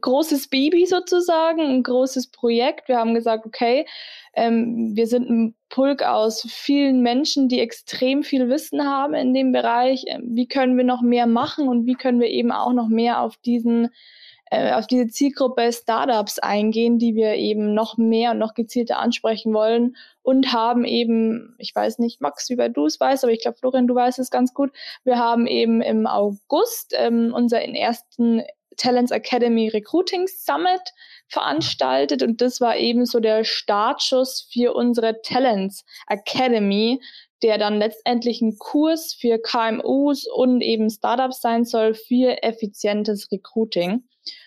großes 0.00 0.48
Baby 0.48 0.84
sozusagen, 0.84 1.60
ein 1.62 1.82
großes 1.82 2.30
Projekt. 2.30 2.88
Wir 2.88 2.98
haben 2.98 3.14
gesagt, 3.14 3.46
okay, 3.46 3.86
ähm, 4.34 4.94
wir 4.94 5.06
sind 5.06 5.30
ein 5.30 5.54
Pulk 5.70 6.02
aus 6.02 6.46
vielen 6.46 7.00
Menschen, 7.00 7.48
die 7.48 7.60
extrem 7.60 8.22
viel 8.22 8.50
Wissen 8.50 8.84
haben 8.84 9.14
in 9.14 9.32
dem 9.32 9.50
Bereich. 9.50 10.04
Ähm, 10.08 10.24
wie 10.36 10.46
können 10.46 10.76
wir 10.76 10.84
noch 10.84 11.00
mehr 11.00 11.26
machen 11.26 11.68
und 11.68 11.86
wie 11.86 11.94
können 11.94 12.20
wir 12.20 12.28
eben 12.28 12.52
auch 12.52 12.74
noch 12.74 12.88
mehr 12.88 13.22
auf 13.22 13.38
diesen 13.38 13.88
äh, 14.50 14.72
auf 14.72 14.86
diese 14.86 15.08
Zielgruppe 15.08 15.72
Startups 15.72 16.38
eingehen, 16.38 16.98
die 16.98 17.14
wir 17.14 17.34
eben 17.34 17.74
noch 17.74 17.96
mehr 17.96 18.30
und 18.32 18.38
noch 18.38 18.54
gezielter 18.54 18.98
ansprechen 18.98 19.52
wollen 19.52 19.96
und 20.22 20.52
haben 20.52 20.84
eben, 20.84 21.54
ich 21.58 21.74
weiß 21.74 21.98
nicht, 21.98 22.20
Max, 22.20 22.48
wie 22.48 22.56
du 22.56 22.86
es 22.86 23.00
weißt, 23.00 23.24
aber 23.24 23.32
ich 23.32 23.40
glaube, 23.40 23.58
Florian, 23.58 23.86
du 23.86 23.94
weißt 23.94 24.18
es 24.18 24.30
ganz 24.30 24.54
gut. 24.54 24.72
Wir 25.04 25.18
haben 25.18 25.46
eben 25.46 25.80
im 25.82 26.06
August 26.06 26.94
ähm, 26.96 27.32
unseren 27.34 27.74
ersten 27.74 28.42
Talents 28.76 29.10
Academy 29.10 29.68
Recruiting 29.68 30.26
Summit 30.28 30.92
veranstaltet 31.28 32.22
und 32.22 32.40
das 32.40 32.60
war 32.60 32.76
eben 32.76 33.06
so 33.06 33.20
der 33.20 33.42
Startschuss 33.44 34.48
für 34.52 34.74
unsere 34.74 35.22
Talents 35.22 35.84
Academy, 36.06 37.00
der 37.42 37.58
dann 37.58 37.78
letztendlich 37.78 38.40
ein 38.40 38.56
Kurs 38.58 39.14
für 39.18 39.38
KMUs 39.38 40.26
und 40.26 40.60
eben 40.60 40.90
Startups 40.90 41.40
sein 41.40 41.64
soll 41.64 41.94
für 41.94 42.42
effizientes 42.42 43.30
Recruiting. 43.30 44.04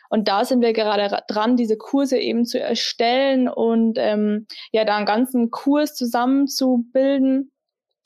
Und 0.10 0.28
da 0.28 0.44
sind 0.44 0.62
wir 0.62 0.74
gerade 0.74 1.22
dran, 1.28 1.56
diese 1.56 1.78
Kurse 1.78 2.18
eben 2.18 2.46
zu 2.46 2.60
erstellen 2.60 3.48
und 3.48 3.98
ähm, 3.98 4.48
ja, 4.72 4.84
da 4.84 4.98
einen 4.98 5.06
ganzen 5.06 5.52
Kurs 5.52 5.94
zusammenzubilden 5.96 7.52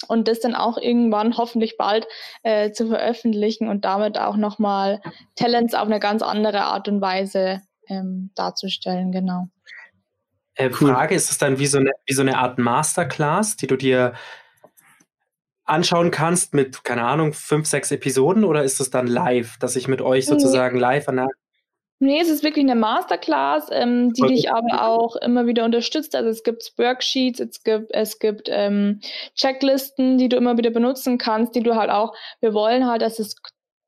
und 0.10 0.28
das 0.28 0.42
dann 0.42 0.54
auch 0.54 0.78
irgendwann 0.78 1.38
hoffentlich 1.38 1.78
bald 1.78 2.06
äh, 2.44 2.72
zu 2.72 2.88
veröffentlichen 2.88 3.70
und 3.70 3.86
damit 3.86 4.18
auch 4.18 4.36
nochmal 4.36 5.02
Talents 5.36 5.74
auf 5.74 5.88
eine 5.88 6.00
ganz 6.00 6.22
andere 6.22 6.64
Art 6.64 6.90
und 6.90 7.00
Weise 7.00 7.62
ähm, 7.88 8.32
darzustellen, 8.36 9.12
genau. 9.12 9.48
Äh, 10.56 10.70
Frage, 10.70 11.16
ist 11.16 11.32
es 11.32 11.38
dann 11.38 11.58
wie 11.58 11.68
so, 11.68 11.80
eine, 11.80 11.92
wie 12.06 12.14
so 12.14 12.22
eine 12.22 12.38
Art 12.38 12.60
Masterclass, 12.60 13.56
die 13.56 13.68
du 13.68 13.76
dir 13.76 14.14
anschauen 15.66 16.12
kannst 16.12 16.54
mit, 16.54 16.84
keine 16.84 17.04
Ahnung, 17.04 17.34
fünf, 17.34 17.68
sechs 17.68 17.92
Episoden 17.92 18.44
oder 18.44 18.64
ist 18.64 18.80
es 18.80 18.90
dann 18.90 19.08
live, 19.08 19.58
dass 19.60 19.76
ich 19.76 19.88
mit 19.88 20.02
euch 20.02 20.26
sozusagen 20.26 20.78
live 20.78 21.08
an 21.08 21.18
der 21.18 21.28
Nee, 22.00 22.20
es 22.20 22.28
ist 22.28 22.44
wirklich 22.44 22.66
eine 22.66 22.76
Masterclass, 22.76 23.70
ähm, 23.72 24.12
die 24.12 24.28
dich 24.28 24.52
aber 24.52 24.86
auch 24.90 25.16
immer 25.16 25.48
wieder 25.48 25.64
unterstützt. 25.64 26.16
Also 26.16 26.30
es 26.30 26.44
gibt 26.44 26.74
Worksheets, 26.76 27.40
es 27.40 27.64
gibt, 27.64 27.94
es 27.94 28.20
gibt 28.20 28.50
ähm, 28.52 29.00
Checklisten, 29.36 30.18
die 30.18 30.28
du 30.28 30.36
immer 30.36 30.58
wieder 30.58 30.72
benutzen 30.72 31.18
kannst, 31.18 31.56
die 31.56 31.64
du 31.64 31.76
halt 31.76 31.90
auch, 31.90 32.14
wir 32.42 32.54
wollen 32.54 32.88
halt, 32.88 33.02
dass 33.02 33.20
es 33.20 33.38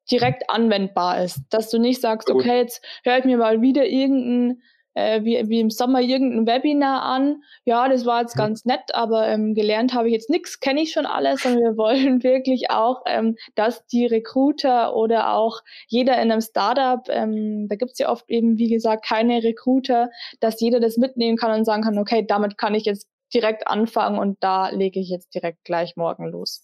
direkt 0.10 0.50
anwendbar 0.50 1.26
ist. 1.26 1.42
Dass 1.50 1.70
du 1.70 1.78
nicht 1.78 2.00
sagst, 2.00 2.30
okay, 2.30 2.60
jetzt 2.60 2.82
höre 3.04 3.18
ich 3.18 3.26
mir 3.26 3.38
mal 3.38 3.62
wieder 3.62 3.86
irgendein 3.86 4.62
äh, 4.96 5.24
wie, 5.24 5.48
wie 5.48 5.60
im 5.60 5.70
Sommer 5.70 6.02
irgendein 6.02 6.48
Webinar 6.48 7.04
an. 7.04 7.44
Ja, 7.66 7.88
das 7.88 8.06
war 8.06 8.22
jetzt 8.22 8.36
mhm. 8.36 8.40
ganz 8.40 8.66
nett, 8.66 8.94
aber 8.94 9.28
ähm, 9.28 9.54
gelernt 9.54 9.94
habe 9.94 10.08
ich 10.08 10.14
jetzt 10.14 10.30
nichts, 10.30 10.60
kenne 10.60 10.82
ich 10.82 10.92
schon 10.92 11.06
alles 11.06 11.46
und 11.46 11.58
wir 11.58 11.78
wollen 11.78 12.24
wirklich 12.24 12.72
auch, 12.72 13.04
ähm, 13.06 13.36
dass 13.54 13.86
die 13.88 14.06
Recruiter 14.06 14.96
oder 14.96 15.34
auch 15.34 15.62
jeder 15.88 16.14
in 16.22 16.32
einem 16.32 16.42
Startup, 16.42 17.02
ähm, 17.10 17.68
da 17.68 17.76
gibt's 17.76 18.00
ja 18.00 18.10
oft 18.10 18.30
eben, 18.30 18.58
wie 18.58 18.70
gesagt, 18.70 19.06
keine 19.06 19.44
Recruiter, 19.44 20.10
dass 20.40 20.60
jeder 20.60 20.80
das 20.80 20.98
mitnehmen 20.98 21.38
kann 21.38 21.52
und 21.52 21.66
sagen 21.66 21.84
kann, 21.84 22.00
okay, 22.00 22.26
damit 22.26 22.58
kann 22.58 22.74
ich 22.74 22.86
jetzt 22.86 23.08
direkt 23.34 23.68
anfangen 23.68 24.18
und 24.18 24.38
da 24.42 24.70
lege 24.70 25.00
ich 25.00 25.10
jetzt 25.10 25.34
direkt 25.36 25.64
gleich 25.66 25.96
morgen 25.98 26.28
los. 26.28 26.64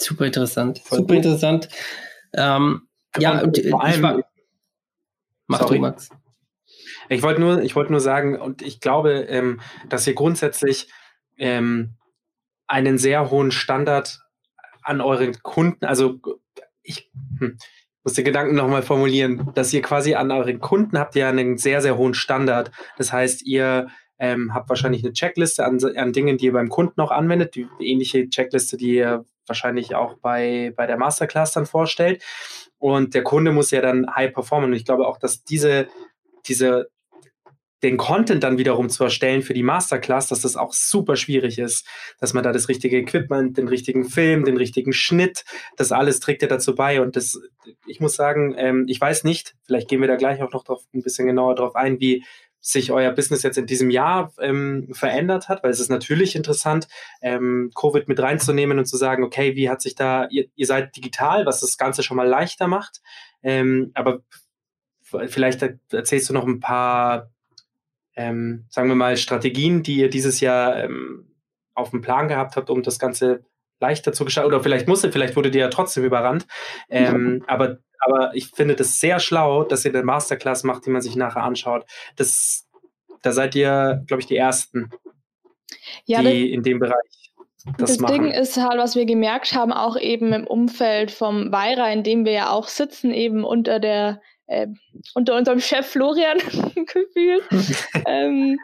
Super 0.00 0.26
interessant, 0.26 0.78
Voll 0.78 0.98
super 0.98 1.14
gut. 1.14 1.24
interessant. 1.24 1.68
Ähm, 2.34 2.88
ja, 3.18 3.42
und, 3.42 3.58
vor 3.70 3.82
allem, 3.82 4.02
war, 4.02 4.22
mach 5.46 5.60
sorry. 5.60 5.76
du, 5.76 5.80
Max. 5.82 6.10
Ich 7.08 7.22
wollte 7.22 7.40
nur, 7.40 7.62
ich 7.62 7.74
nur 7.74 8.00
sagen, 8.00 8.38
und 8.38 8.62
ich 8.62 8.80
glaube, 8.80 9.26
ähm, 9.28 9.60
dass 9.88 10.06
ihr 10.06 10.14
grundsätzlich 10.14 10.90
ähm, 11.36 11.94
einen 12.66 12.98
sehr 12.98 13.30
hohen 13.30 13.50
Standard 13.50 14.20
an 14.82 15.00
euren 15.00 15.42
Kunden, 15.42 15.84
also 15.84 16.20
ich 16.82 17.10
hm, 17.38 17.58
muss 18.02 18.14
den 18.14 18.24
Gedanken 18.24 18.54
nochmal 18.54 18.82
formulieren, 18.82 19.50
dass 19.54 19.72
ihr 19.72 19.82
quasi 19.82 20.14
an 20.14 20.30
euren 20.30 20.60
Kunden 20.60 20.98
habt 20.98 21.16
ja 21.16 21.28
einen 21.28 21.58
sehr, 21.58 21.80
sehr 21.80 21.96
hohen 21.96 22.14
Standard. 22.14 22.70
Das 22.96 23.12
heißt, 23.12 23.42
ihr 23.42 23.88
ähm, 24.18 24.54
habt 24.54 24.68
wahrscheinlich 24.68 25.04
eine 25.04 25.12
Checkliste 25.12 25.64
an, 25.64 25.78
an 25.96 26.12
Dingen, 26.12 26.38
die 26.38 26.46
ihr 26.46 26.52
beim 26.52 26.68
Kunden 26.68 27.00
auch 27.00 27.10
anwendet, 27.10 27.54
die 27.54 27.66
ähnliche 27.80 28.28
Checkliste, 28.28 28.76
die 28.76 28.94
ihr 28.94 29.24
wahrscheinlich 29.46 29.94
auch 29.94 30.14
bei, 30.18 30.72
bei 30.76 30.86
der 30.86 30.96
Masterclass 30.96 31.52
dann 31.52 31.66
vorstellt. 31.66 32.22
Und 32.78 33.14
der 33.14 33.22
Kunde 33.22 33.52
muss 33.52 33.70
ja 33.70 33.80
dann 33.80 34.08
high 34.14 34.32
performen. 34.32 34.70
Und 34.70 34.76
ich 34.76 34.84
glaube 34.84 35.06
auch, 35.06 35.18
dass 35.18 35.44
diese 35.44 35.88
diese 36.48 36.90
den 37.82 37.96
Content 37.98 38.42
dann 38.42 38.58
wiederum 38.58 38.88
zu 38.88 39.04
erstellen 39.04 39.42
für 39.42 39.54
die 39.54 39.62
Masterclass, 39.62 40.28
dass 40.28 40.40
das 40.40 40.56
auch 40.56 40.72
super 40.72 41.16
schwierig 41.16 41.58
ist, 41.58 41.86
dass 42.18 42.32
man 42.32 42.42
da 42.42 42.52
das 42.52 42.68
richtige 42.68 42.96
Equipment, 42.98 43.58
den 43.58 43.68
richtigen 43.68 44.04
Film, 44.04 44.44
den 44.44 44.56
richtigen 44.56 44.92
Schnitt, 44.92 45.44
das 45.76 45.92
alles 45.92 46.20
trägt 46.20 46.42
ja 46.42 46.48
dazu 46.48 46.74
bei. 46.74 47.00
Und 47.00 47.16
das, 47.16 47.38
ich 47.86 48.00
muss 48.00 48.16
sagen, 48.16 48.54
ähm, 48.56 48.86
ich 48.88 49.00
weiß 49.00 49.24
nicht, 49.24 49.56
vielleicht 49.66 49.88
gehen 49.88 50.00
wir 50.00 50.08
da 50.08 50.16
gleich 50.16 50.42
auch 50.42 50.52
noch 50.52 50.64
drauf, 50.64 50.84
ein 50.94 51.02
bisschen 51.02 51.26
genauer 51.26 51.54
drauf 51.54 51.76
ein, 51.76 52.00
wie 52.00 52.24
sich 52.60 52.90
euer 52.90 53.12
Business 53.12 53.44
jetzt 53.44 53.58
in 53.58 53.66
diesem 53.66 53.90
Jahr 53.90 54.32
ähm, 54.40 54.88
verändert 54.92 55.48
hat, 55.48 55.62
weil 55.62 55.70
es 55.70 55.78
ist 55.78 55.90
natürlich 55.90 56.34
interessant, 56.34 56.88
ähm, 57.22 57.70
Covid 57.76 58.08
mit 58.08 58.18
reinzunehmen 58.18 58.78
und 58.78 58.86
zu 58.86 58.96
sagen, 58.96 59.22
okay, 59.22 59.54
wie 59.54 59.70
hat 59.70 59.80
sich 59.80 59.94
da, 59.94 60.26
ihr, 60.30 60.46
ihr 60.56 60.66
seid 60.66 60.96
digital, 60.96 61.46
was 61.46 61.60
das 61.60 61.76
Ganze 61.76 62.02
schon 62.02 62.16
mal 62.16 62.26
leichter 62.26 62.66
macht, 62.66 63.02
ähm, 63.44 63.92
aber 63.94 64.22
vielleicht 65.28 65.62
erzählst 65.92 66.28
du 66.28 66.32
noch 66.32 66.44
ein 66.44 66.58
paar 66.58 67.30
ähm, 68.16 68.66
sagen 68.68 68.88
wir 68.88 68.94
mal, 68.94 69.16
Strategien, 69.16 69.82
die 69.82 69.96
ihr 69.96 70.10
dieses 70.10 70.40
Jahr 70.40 70.82
ähm, 70.82 71.34
auf 71.74 71.90
dem 71.90 72.00
Plan 72.00 72.28
gehabt 72.28 72.56
habt, 72.56 72.70
um 72.70 72.82
das 72.82 72.98
Ganze 72.98 73.44
leichter 73.78 74.12
zu 74.12 74.24
gestalten? 74.24 74.48
Oder 74.48 74.62
vielleicht 74.62 74.88
musste, 74.88 75.12
vielleicht 75.12 75.36
wurde 75.36 75.50
dir 75.50 75.60
ja 75.60 75.68
trotzdem 75.68 76.04
überrannt. 76.04 76.46
Ähm, 76.88 77.44
aber, 77.46 77.78
aber 78.00 78.34
ich 78.34 78.48
finde 78.48 78.74
das 78.74 78.98
sehr 78.98 79.20
schlau, 79.20 79.64
dass 79.64 79.84
ihr 79.84 79.92
eine 79.92 80.02
Masterclass 80.02 80.64
macht, 80.64 80.86
die 80.86 80.90
man 80.90 81.02
sich 81.02 81.16
nachher 81.16 81.42
anschaut. 81.42 81.84
Das, 82.16 82.66
da 83.22 83.32
seid 83.32 83.54
ihr, 83.54 84.02
glaube 84.06 84.22
ich, 84.22 84.26
die 84.26 84.36
Ersten, 84.36 84.90
ja, 86.06 86.22
die 86.22 86.52
in 86.52 86.62
dem 86.62 86.78
Bereich 86.78 87.16
das, 87.78 87.96
das 87.98 88.12
Ding 88.12 88.30
ist 88.30 88.56
halt, 88.56 88.78
was 88.78 88.94
wir 88.94 89.06
gemerkt 89.06 89.52
haben, 89.52 89.72
auch 89.72 89.98
eben 89.98 90.32
im 90.32 90.46
Umfeld 90.46 91.10
vom 91.10 91.50
Weira, 91.50 91.90
in 91.90 92.04
dem 92.04 92.24
wir 92.24 92.32
ja 92.32 92.50
auch 92.50 92.68
sitzen, 92.68 93.10
eben 93.10 93.44
unter 93.44 93.80
der 93.80 94.20
äh, 94.46 94.68
unter 95.14 95.36
unserem 95.36 95.60
Chef 95.60 95.86
Florian 95.86 96.38
gefühlt. 96.74 97.44
ähm, 98.06 98.58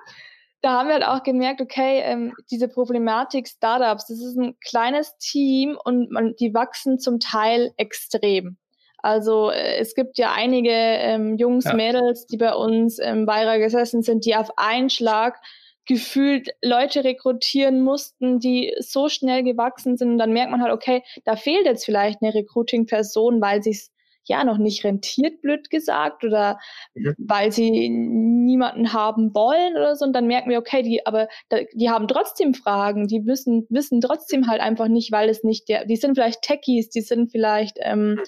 da 0.60 0.78
haben 0.78 0.88
wir 0.88 0.94
halt 0.94 1.04
auch 1.04 1.24
gemerkt, 1.24 1.60
okay, 1.60 2.00
ähm, 2.04 2.34
diese 2.50 2.68
Problematik 2.68 3.48
Startups, 3.48 4.06
das 4.06 4.20
ist 4.20 4.36
ein 4.36 4.56
kleines 4.60 5.16
Team 5.18 5.76
und 5.84 6.10
man, 6.10 6.36
die 6.36 6.54
wachsen 6.54 7.00
zum 7.00 7.18
Teil 7.18 7.72
extrem. 7.76 8.56
Also 8.98 9.50
äh, 9.50 9.78
es 9.78 9.94
gibt 9.96 10.18
ja 10.18 10.32
einige 10.32 10.70
ähm, 10.70 11.36
Jungs, 11.36 11.64
ja. 11.64 11.74
Mädels, 11.74 12.26
die 12.26 12.36
bei 12.36 12.54
uns 12.54 12.98
im 13.00 13.26
Bayrer 13.26 13.58
gesessen 13.58 14.02
sind, 14.02 14.24
die 14.24 14.36
auf 14.36 14.56
einen 14.56 14.88
Schlag 14.88 15.40
gefühlt 15.84 16.50
Leute 16.62 17.02
rekrutieren 17.02 17.80
mussten, 17.82 18.38
die 18.38 18.72
so 18.78 19.08
schnell 19.08 19.42
gewachsen 19.42 19.96
sind. 19.96 20.12
Und 20.12 20.18
dann 20.18 20.32
merkt 20.32 20.52
man 20.52 20.62
halt, 20.62 20.72
okay, 20.72 21.02
da 21.24 21.34
fehlt 21.34 21.66
jetzt 21.66 21.84
vielleicht 21.84 22.22
eine 22.22 22.32
Recruiting-Person, 22.32 23.40
weil 23.40 23.64
sie 23.64 23.70
es 23.70 23.90
ja 24.24 24.44
noch 24.44 24.58
nicht 24.58 24.84
rentiert, 24.84 25.40
blöd 25.40 25.70
gesagt, 25.70 26.24
oder 26.24 26.58
mhm. 26.94 27.14
weil 27.18 27.52
sie 27.52 27.88
niemanden 27.88 28.92
haben 28.92 29.34
wollen 29.34 29.76
oder 29.76 29.96
so. 29.96 30.04
Und 30.04 30.12
dann 30.12 30.26
merken 30.26 30.50
wir, 30.50 30.58
okay, 30.58 30.82
die, 30.82 31.06
aber 31.06 31.28
die 31.74 31.90
haben 31.90 32.08
trotzdem 32.08 32.54
Fragen, 32.54 33.08
die 33.08 33.26
wissen, 33.26 33.66
wissen 33.68 34.00
trotzdem 34.00 34.48
halt 34.48 34.60
einfach 34.60 34.88
nicht, 34.88 35.12
weil 35.12 35.28
es 35.28 35.42
nicht 35.44 35.68
der, 35.68 35.86
die 35.86 35.96
sind 35.96 36.14
vielleicht 36.14 36.42
Techies, 36.42 36.90
die 36.90 37.00
sind 37.00 37.30
vielleicht 37.32 37.78
ähm, 37.80 38.20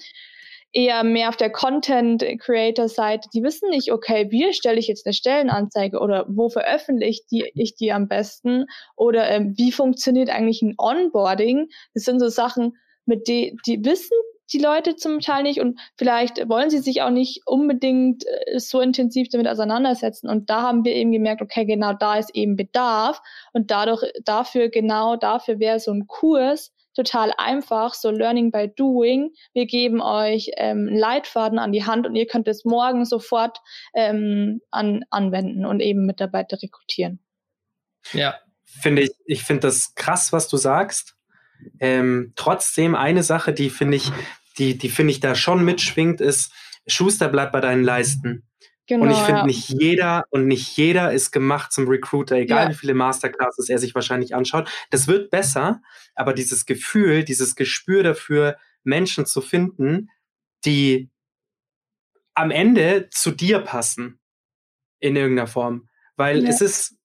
eher 0.75 1.03
mehr 1.05 1.29
auf 1.29 1.37
der 1.37 1.51
Content-Creator-Seite, 1.51 3.29
die 3.33 3.43
wissen 3.43 3.69
nicht, 3.69 3.93
okay, 3.93 4.27
wie 4.29 4.51
stelle 4.53 4.77
ich 4.77 4.87
jetzt 4.87 5.05
eine 5.05 5.13
Stellenanzeige 5.13 5.99
oder 5.99 6.25
wo 6.27 6.49
veröffentliche 6.49 7.23
die, 7.31 7.51
ich 7.55 7.75
die 7.75 7.93
am 7.93 8.09
besten 8.09 8.65
oder 8.97 9.29
ähm, 9.29 9.53
wie 9.57 9.71
funktioniert 9.71 10.29
eigentlich 10.29 10.61
ein 10.61 10.75
Onboarding? 10.77 11.69
Das 11.93 12.03
sind 12.03 12.19
so 12.19 12.27
Sachen, 12.27 12.75
mit 13.05 13.27
denen 13.29 13.57
die 13.65 13.83
wissen 13.85 14.17
die 14.51 14.59
Leute 14.59 14.95
zum 14.95 15.19
Teil 15.19 15.43
nicht 15.43 15.59
und 15.59 15.79
vielleicht 15.97 16.47
wollen 16.49 16.69
sie 16.69 16.79
sich 16.79 17.01
auch 17.01 17.09
nicht 17.09 17.41
unbedingt 17.45 18.25
äh, 18.25 18.59
so 18.59 18.79
intensiv 18.79 19.29
damit 19.29 19.47
auseinandersetzen. 19.47 20.29
Und 20.29 20.49
da 20.49 20.61
haben 20.61 20.85
wir 20.85 20.93
eben 20.93 21.11
gemerkt, 21.11 21.41
okay, 21.41 21.65
genau 21.65 21.93
da 21.93 22.17
ist 22.17 22.35
eben 22.35 22.55
Bedarf 22.55 23.21
und 23.53 23.71
dadurch, 23.71 24.03
dafür, 24.23 24.69
genau 24.69 25.15
dafür 25.15 25.59
wäre 25.59 25.79
so 25.79 25.91
ein 25.91 26.07
Kurs 26.07 26.71
total 26.95 27.33
einfach, 27.37 27.93
so 27.93 28.09
Learning 28.09 28.51
by 28.51 28.71
Doing. 28.73 29.31
Wir 29.53 29.65
geben 29.65 30.01
euch 30.01 30.51
ähm, 30.55 30.87
Leitfaden 30.87 31.59
an 31.59 31.71
die 31.71 31.85
Hand 31.85 32.07
und 32.07 32.15
ihr 32.15 32.25
könnt 32.25 32.47
es 32.47 32.63
morgen 32.65 33.05
sofort 33.05 33.59
ähm, 33.93 34.61
an, 34.71 35.03
anwenden 35.09 35.65
und 35.65 35.81
eben 35.81 36.05
Mitarbeiter 36.05 36.57
rekrutieren. 36.61 37.19
Ja. 38.13 38.35
Finde 38.81 39.03
ich, 39.03 39.11
ich 39.25 39.43
finde 39.43 39.67
das 39.67 39.95
krass, 39.95 40.33
was 40.33 40.47
du 40.49 40.57
sagst. 40.57 41.14
Ähm, 41.79 42.33
trotzdem 42.35 42.95
eine 42.95 43.23
Sache, 43.23 43.53
die 43.53 43.69
finde 43.69 43.97
ich, 43.97 44.11
die, 44.57 44.77
die 44.77 44.89
finde 44.89 45.11
ich 45.11 45.19
da 45.19 45.35
schon 45.35 45.63
mitschwingt, 45.63 46.21
ist, 46.21 46.51
Schuster 46.87 47.29
bleibt 47.29 47.51
bei 47.51 47.61
deinen 47.61 47.83
Leisten. 47.83 48.43
Genau, 48.87 49.05
und 49.05 49.11
ich 49.11 49.17
finde, 49.17 49.41
ja. 49.41 49.45
nicht 49.45 49.69
jeder 49.69 50.25
und 50.29 50.45
nicht 50.47 50.77
jeder 50.77 51.11
ist 51.11 51.31
gemacht 51.31 51.71
zum 51.71 51.87
Recruiter, 51.87 52.35
egal 52.35 52.65
ja. 52.65 52.69
wie 52.69 52.77
viele 52.77 52.93
Masterclasses 52.93 53.67
er 53.67 53.79
sich 53.79 53.95
wahrscheinlich 53.95 54.35
anschaut. 54.35 54.69
Das 54.91 55.07
wird 55.07 55.31
besser, 55.31 55.81
aber 56.13 56.33
dieses 56.33 56.67
Gefühl, 56.67 57.23
dieses 57.23 57.55
Gespür 57.55 58.03
dafür, 58.03 58.57
Menschen 58.83 59.25
zu 59.25 59.41
finden, 59.41 60.11
die 60.65 61.09
am 62.35 62.51
Ende 62.51 63.09
zu 63.09 63.31
dir 63.31 63.59
passen 63.59 64.19
in 64.99 65.15
irgendeiner 65.15 65.47
Form. 65.47 65.89
Weil 66.15 66.43
ja. 66.43 66.49
es 66.49 66.61
ist, 66.61 66.95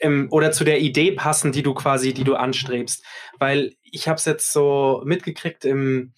ähm, 0.00 0.28
oder 0.30 0.52
zu 0.52 0.64
der 0.64 0.80
Idee 0.80 1.12
passen, 1.12 1.52
die 1.52 1.62
du 1.62 1.74
quasi, 1.74 2.12
die 2.14 2.24
du 2.24 2.34
anstrebst. 2.34 3.04
Weil 3.38 3.74
ich 3.82 4.08
habe 4.08 4.16
es 4.16 4.24
jetzt 4.24 4.52
so 4.52 5.02
mitgekriegt 5.04 5.64
im 5.64 6.12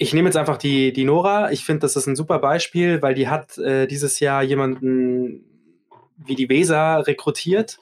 ich 0.00 0.14
nehme 0.14 0.28
jetzt 0.28 0.36
einfach 0.36 0.56
die, 0.58 0.92
die 0.92 1.04
Nora. 1.04 1.50
Ich 1.50 1.64
finde, 1.64 1.80
das 1.80 1.96
ist 1.96 2.06
ein 2.06 2.14
super 2.14 2.38
Beispiel, 2.38 3.02
weil 3.02 3.14
die 3.14 3.28
hat 3.28 3.58
äh, 3.58 3.86
dieses 3.86 4.20
Jahr 4.20 4.42
jemanden 4.42 5.44
wie 6.16 6.36
die 6.36 6.48
Weser 6.48 7.06
rekrutiert, 7.06 7.78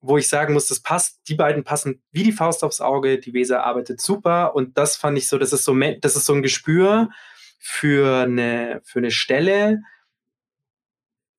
wo 0.00 0.16
ich 0.16 0.28
sagen 0.28 0.54
muss, 0.54 0.68
das 0.68 0.80
passt, 0.80 1.20
die 1.28 1.34
beiden 1.34 1.64
passen 1.64 2.02
wie 2.12 2.22
die 2.22 2.32
Faust 2.32 2.64
aufs 2.64 2.80
Auge. 2.80 3.18
Die 3.18 3.34
Weser 3.34 3.64
arbeitet 3.64 4.00
super 4.00 4.54
und 4.54 4.78
das 4.78 4.96
fand 4.96 5.18
ich 5.18 5.28
so, 5.28 5.38
das 5.38 5.52
ist 5.52 5.64
so, 5.64 5.78
das 6.00 6.16
ist 6.16 6.24
so 6.24 6.32
ein 6.32 6.42
Gespür 6.42 7.10
für 7.58 8.22
eine, 8.22 8.80
für 8.84 9.00
eine 9.00 9.10
Stelle, 9.10 9.82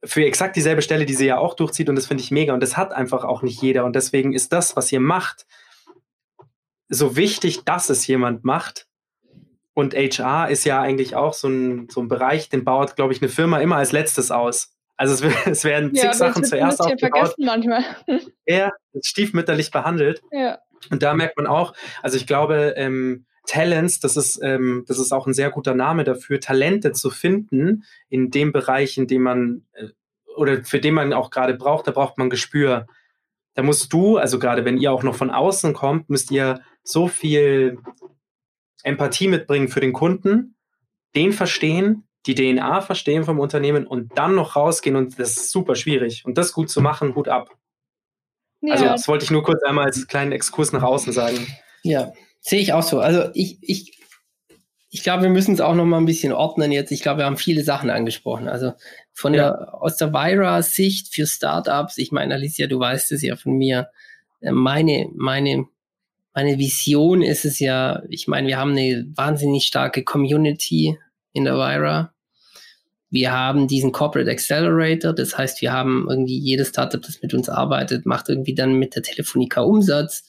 für 0.04 0.26
exakt 0.26 0.56
dieselbe 0.56 0.82
Stelle, 0.82 1.06
die 1.06 1.14
sie 1.14 1.28
ja 1.28 1.38
auch 1.38 1.54
durchzieht 1.54 1.90
und 1.90 1.96
das 1.96 2.08
finde 2.08 2.24
ich 2.24 2.32
mega 2.32 2.54
und 2.54 2.62
das 2.62 2.78
hat 2.78 2.92
einfach 2.92 3.24
auch 3.24 3.42
nicht 3.42 3.62
jeder 3.62 3.86
und 3.86 3.96
deswegen 3.96 4.34
ist 4.34 4.52
das, 4.52 4.76
was 4.76 4.92
ihr 4.92 5.00
macht, 5.00 5.46
so 6.90 7.16
wichtig, 7.16 7.64
dass 7.64 7.90
es 7.90 8.06
jemand 8.06 8.44
macht. 8.44 8.88
Und 9.74 9.96
HR 9.96 10.50
ist 10.50 10.66
ja 10.66 10.82
eigentlich 10.82 11.16
auch 11.16 11.34
so 11.34 11.48
ein, 11.48 11.88
so 11.90 12.02
ein 12.02 12.10
Bereich, 12.10 12.50
den 12.50 12.66
baut, 12.66 12.98
glaube 12.98 13.14
ich, 13.14 13.22
eine 13.22 13.30
Firma 13.30 13.60
immer 13.60 13.78
als 13.78 13.94
letztes 13.94 14.30
aus. 14.30 14.76
Also 14.98 15.26
es, 15.26 15.36
es 15.48 15.64
werden 15.64 15.96
zig 15.96 16.04
ja, 16.04 16.14
Sachen 16.14 16.44
zuerst 16.44 16.82
aufgebaut. 16.82 17.36
manchmal. 17.38 17.84
Er 18.46 18.74
stiefmütterlich 19.02 19.72
behandelt. 19.72 20.22
Ja. 20.32 20.60
Und 20.90 21.02
da 21.02 21.14
merkt 21.14 21.38
man 21.38 21.48
auch, 21.48 21.74
also 22.02 22.18
ich 22.18 22.28
glaube, 22.28 22.74
ähm, 22.76 23.26
Talents, 23.46 24.00
das 24.00 24.18
ist, 24.18 24.40
ähm, 24.44 24.86
das 24.88 25.00
ist 25.00 25.12
auch 25.12 25.28
ein 25.28 25.34
sehr 25.34 25.50
guter 25.50 25.74
Name 25.74 26.04
dafür, 26.04 26.40
Talente 26.40 26.92
zu 26.92 27.10
finden 27.10 27.84
in 28.10 28.30
dem 28.30 28.52
Bereich, 28.52 28.98
in 28.98 29.08
dem 29.08 29.24
man 29.24 29.66
äh, 29.74 29.88
oder 30.36 30.64
für 30.64 30.80
den 30.80 30.94
man 30.94 31.14
auch 31.14 31.30
gerade 31.30 31.54
braucht, 31.54 31.88
da 31.88 31.92
braucht 31.92 32.18
man 32.18 32.30
Gespür. 32.30 32.88
Da 33.54 33.64
musst 33.64 33.92
du, 33.92 34.18
also 34.18 34.40
gerade 34.40 34.64
wenn 34.64 34.78
ihr 34.78 34.92
auch 34.92 35.04
noch 35.04 35.16
von 35.16 35.30
außen 35.30 35.74
kommt, 35.74 36.10
müsst 36.10 36.32
ihr 36.32 36.62
so 36.84 37.08
viel 37.08 37.80
Empathie 38.84 39.28
mitbringen 39.28 39.68
für 39.68 39.82
den 39.82 39.94
Kunden, 39.94 40.56
den 41.16 41.34
verstehen, 41.34 42.08
die 42.26 42.36
DNA 42.36 42.82
verstehen 42.82 43.24
vom 43.24 43.40
Unternehmen 43.40 43.86
und 43.86 44.18
dann 44.18 44.36
noch 44.36 44.56
rausgehen 44.56 44.96
und 44.96 45.20
das 45.20 45.32
ist 45.32 45.52
super 45.52 45.76
schwierig. 45.76 46.24
Und 46.26 46.38
das 46.38 46.54
gut 46.54 46.70
zu 46.70 46.82
machen, 46.82 47.16
Hut 47.16 47.28
ab. 47.28 47.58
Ja. 48.62 48.74
Also 48.74 48.86
das 48.86 49.08
wollte 49.08 49.26
ich 49.26 49.32
nur 49.32 49.44
kurz 49.44 49.64
einmal 49.64 49.86
als 49.86 50.08
kleinen 50.08 50.32
Exkurs 50.32 50.72
nach 50.72 50.84
außen 50.84 51.12
sagen. 51.12 51.48
Ja, 51.84 52.14
Sehe 52.42 52.60
ich 52.60 52.74
auch 52.74 52.84
so. 52.84 53.00
Also 53.00 53.30
ich, 53.34 53.60
ich, 53.62 53.98
ich 54.90 55.04
glaube, 55.04 55.24
wir 55.24 55.30
müssen 55.30 55.54
es 55.54 55.62
auch 55.62 55.76
noch 55.76 55.86
mal 55.86 56.00
ein 56.00 56.06
bisschen 56.06 56.34
ordnen 56.34 56.72
jetzt. 56.72 56.92
Ich 56.92 57.02
glaube, 57.02 57.20
wir 57.20 57.26
haben 57.26 57.38
viele 57.38 57.64
Sachen 57.64 57.90
angesprochen. 57.90 58.50
Also 58.50 58.74
von 59.14 59.34
ja. 59.34 59.52
der, 59.52 59.82
aus 59.82 59.96
der 59.98 60.12
Vira-Sicht 60.12 61.14
für 61.14 61.28
Startups, 61.28 61.98
ich 61.98 62.12
meine, 62.12 62.34
Alicia, 62.34 62.68
du 62.68 62.80
weißt 62.80 63.12
es 63.12 63.22
ja 63.22 63.36
von 63.36 63.54
mir, 63.54 63.90
äh, 64.42 64.52
meine, 64.52 65.08
meine, 65.16 65.66
meine 66.34 66.58
Vision 66.58 67.22
ist 67.22 67.46
es 67.46 67.60
ja, 67.60 68.02
ich 68.10 68.28
meine, 68.28 68.48
wir 68.48 68.58
haben 68.58 68.72
eine 68.72 69.06
wahnsinnig 69.16 69.66
starke 69.66 70.04
Community 70.04 70.98
in 71.34 71.46
der 71.46 71.56
Vira. 71.56 72.14
Wir 73.12 73.34
haben 73.34 73.68
diesen 73.68 73.92
Corporate 73.92 74.32
Accelerator, 74.32 75.14
das 75.14 75.38
heißt, 75.38 75.62
wir 75.62 75.74
haben 75.74 76.08
irgendwie 76.10 76.40
jedes 76.40 76.70
Startup, 76.70 77.02
das 77.02 77.22
mit 77.22 77.34
uns 77.34 77.50
arbeitet, 77.50 78.06
macht 78.06 78.30
irgendwie 78.30 78.56
dann 78.56 78.74
mit 78.76 78.96
der 78.96 79.04
Telefonica 79.04 79.62
Umsatz 79.62 80.24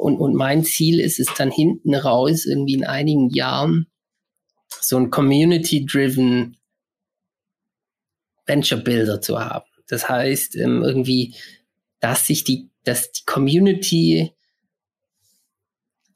und, 0.00 0.18
und 0.18 0.34
mein 0.34 0.64
Ziel 0.64 0.98
ist 1.00 1.20
es 1.20 1.28
dann 1.36 1.50
hinten 1.50 1.94
raus, 1.94 2.46
irgendwie 2.46 2.74
in 2.74 2.84
einigen 2.84 3.30
Jahren, 3.30 3.86
so 4.80 4.96
ein 4.96 5.10
Community-driven 5.10 6.56
Venture 8.46 8.78
Builder 8.78 9.20
zu 9.20 9.38
haben. 9.38 9.66
Das 9.88 10.08
heißt, 10.08 10.56
ähm, 10.56 10.82
irgendwie, 10.82 11.34
dass 12.00 12.26
sich 12.26 12.44
die, 12.44 12.70
dass 12.84 13.12
die 13.12 13.24
Community 13.26 14.32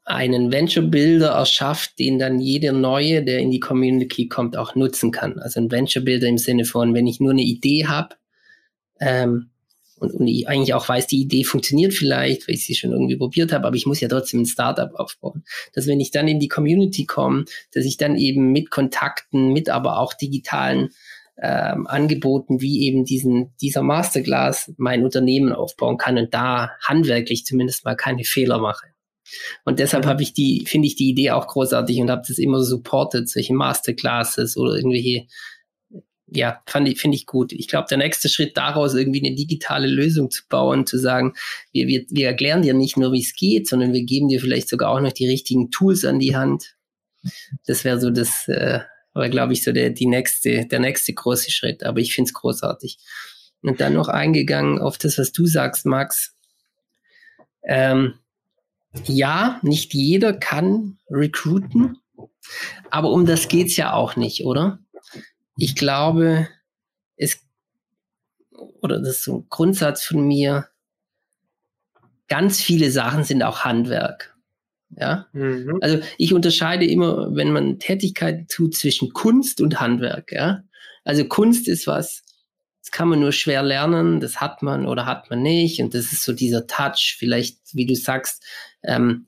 einen 0.03 0.51
Venture 0.51 0.83
Builder 0.83 1.31
erschafft, 1.31 1.99
den 1.99 2.19
dann 2.19 2.39
jeder 2.39 2.71
Neue, 2.71 3.23
der 3.23 3.39
in 3.39 3.51
die 3.51 3.59
Community 3.59 4.27
kommt, 4.27 4.55
auch 4.55 4.75
nutzen 4.75 5.11
kann. 5.11 5.39
Also 5.39 5.59
ein 5.59 5.71
Venture 5.71 6.03
Builder 6.03 6.27
im 6.27 6.37
Sinne 6.37 6.65
von, 6.65 6.93
wenn 6.93 7.07
ich 7.07 7.19
nur 7.19 7.31
eine 7.31 7.41
Idee 7.41 7.85
habe 7.87 8.15
ähm, 8.99 9.49
und, 9.97 10.13
und 10.13 10.27
ich 10.27 10.47
eigentlich 10.47 10.73
auch 10.73 10.87
weiß, 10.87 11.07
die 11.07 11.21
Idee 11.21 11.43
funktioniert 11.43 11.93
vielleicht, 11.93 12.47
weil 12.47 12.55
ich 12.55 12.65
sie 12.65 12.75
schon 12.75 12.91
irgendwie 12.91 13.17
probiert 13.17 13.53
habe, 13.53 13.65
aber 13.65 13.75
ich 13.75 13.85
muss 13.85 14.01
ja 14.01 14.07
trotzdem 14.07 14.41
ein 14.41 14.45
Startup 14.45 14.93
aufbauen. 14.95 15.43
Dass 15.73 15.87
wenn 15.87 15.99
ich 15.99 16.11
dann 16.11 16.27
in 16.27 16.39
die 16.39 16.47
Community 16.47 17.05
komme, 17.05 17.45
dass 17.73 17.85
ich 17.85 17.97
dann 17.97 18.15
eben 18.15 18.51
mit 18.51 18.71
Kontakten, 18.71 19.53
mit 19.53 19.69
aber 19.69 19.99
auch 19.99 20.13
digitalen 20.13 20.89
ähm, 21.41 21.87
Angeboten 21.87 22.61
wie 22.61 22.85
eben 22.85 23.05
diesen, 23.05 23.53
dieser 23.61 23.83
Masterclass 23.83 24.73
mein 24.77 25.03
Unternehmen 25.03 25.51
aufbauen 25.51 25.97
kann 25.97 26.17
und 26.17 26.33
da 26.33 26.71
handwerklich 26.81 27.45
zumindest 27.45 27.85
mal 27.85 27.95
keine 27.95 28.23
Fehler 28.23 28.59
mache. 28.59 28.87
Und 29.63 29.79
deshalb 29.79 30.05
habe 30.05 30.21
ich 30.21 30.33
die, 30.33 30.65
finde 30.67 30.87
ich 30.87 30.95
die 30.95 31.09
Idee 31.09 31.31
auch 31.31 31.47
großartig 31.47 31.99
und 31.99 32.11
habe 32.11 32.21
das 32.27 32.37
immer 32.37 32.61
supported, 32.61 33.27
solche 33.27 33.53
Masterclasses 33.53 34.55
oder 34.55 34.75
irgendwelche, 34.75 35.25
ja, 36.27 36.61
fand 36.65 36.87
ich, 36.87 36.99
finde 36.99 37.17
ich 37.17 37.25
gut. 37.25 37.51
Ich 37.51 37.67
glaube, 37.67 37.87
der 37.89 37.97
nächste 37.97 38.29
Schritt 38.29 38.57
daraus, 38.57 38.95
irgendwie 38.95 39.25
eine 39.25 39.35
digitale 39.35 39.87
Lösung 39.87 40.31
zu 40.31 40.43
bauen, 40.49 40.87
zu 40.87 40.97
sagen, 40.97 41.33
wir, 41.71 41.87
wir, 41.87 42.05
wir 42.09 42.27
erklären 42.27 42.61
dir 42.61 42.73
nicht 42.73 42.97
nur, 42.97 43.13
wie 43.13 43.21
es 43.21 43.35
geht, 43.35 43.67
sondern 43.67 43.93
wir 43.93 44.03
geben 44.03 44.27
dir 44.27 44.39
vielleicht 44.39 44.69
sogar 44.69 44.89
auch 44.89 44.99
noch 44.99 45.13
die 45.13 45.27
richtigen 45.27 45.69
Tools 45.69 46.03
an 46.03 46.19
die 46.19 46.35
Hand. 46.35 46.75
Das 47.65 47.83
wäre 47.83 47.99
so 47.99 48.09
das, 48.09 48.47
äh, 48.47 48.79
aber 49.13 49.29
glaube 49.29 49.53
ich, 49.53 49.63
so 49.63 49.71
der, 49.71 49.91
die 49.91 50.07
nächste, 50.07 50.65
der 50.65 50.79
nächste 50.79 51.13
große 51.13 51.51
Schritt. 51.51 51.83
Aber 51.83 51.99
ich 51.99 52.13
finde 52.13 52.29
es 52.29 52.33
großartig. 52.33 52.97
Und 53.61 53.79
dann 53.79 53.93
noch 53.93 54.09
eingegangen 54.09 54.79
auf 54.79 54.97
das, 54.97 55.17
was 55.17 55.31
du 55.31 55.45
sagst, 55.45 55.85
Max. 55.85 56.35
Ähm, 57.63 58.15
ja, 59.05 59.59
nicht 59.63 59.93
jeder 59.93 60.33
kann 60.33 60.97
recruiten, 61.09 61.97
aber 62.89 63.11
um 63.11 63.25
das 63.25 63.47
geht's 63.47 63.75
ja 63.75 63.93
auch 63.93 64.15
nicht, 64.15 64.45
oder? 64.45 64.79
Ich 65.57 65.75
glaube, 65.75 66.47
es, 67.15 67.39
oder 68.81 68.99
das 68.99 69.17
ist 69.17 69.23
so 69.23 69.39
ein 69.39 69.45
Grundsatz 69.49 70.03
von 70.03 70.27
mir, 70.27 70.67
ganz 72.27 72.61
viele 72.61 72.91
Sachen 72.91 73.23
sind 73.23 73.43
auch 73.43 73.59
Handwerk. 73.59 74.35
Ja, 74.97 75.27
mhm. 75.33 75.79
also 75.81 75.99
ich 76.17 76.33
unterscheide 76.33 76.85
immer, 76.85 77.35
wenn 77.35 77.51
man 77.51 77.79
Tätigkeiten 77.79 78.47
tut, 78.47 78.75
zwischen 78.75 79.13
Kunst 79.13 79.59
und 79.59 79.79
Handwerk. 79.79 80.31
Ja, 80.31 80.63
also 81.03 81.25
Kunst 81.25 81.67
ist 81.67 81.87
was, 81.87 82.23
das 82.81 82.91
kann 82.91 83.09
man 83.09 83.19
nur 83.19 83.31
schwer 83.31 83.63
lernen, 83.63 84.19
das 84.19 84.39
hat 84.39 84.61
man 84.61 84.85
oder 84.85 85.05
hat 85.05 85.29
man 85.29 85.41
nicht. 85.41 85.81
Und 85.81 85.95
das 85.95 86.13
ist 86.13 86.23
so 86.23 86.33
dieser 86.33 86.67
Touch, 86.67 87.15
vielleicht, 87.17 87.57
wie 87.73 87.87
du 87.87 87.95
sagst, 87.95 88.45
ähm, 88.83 89.27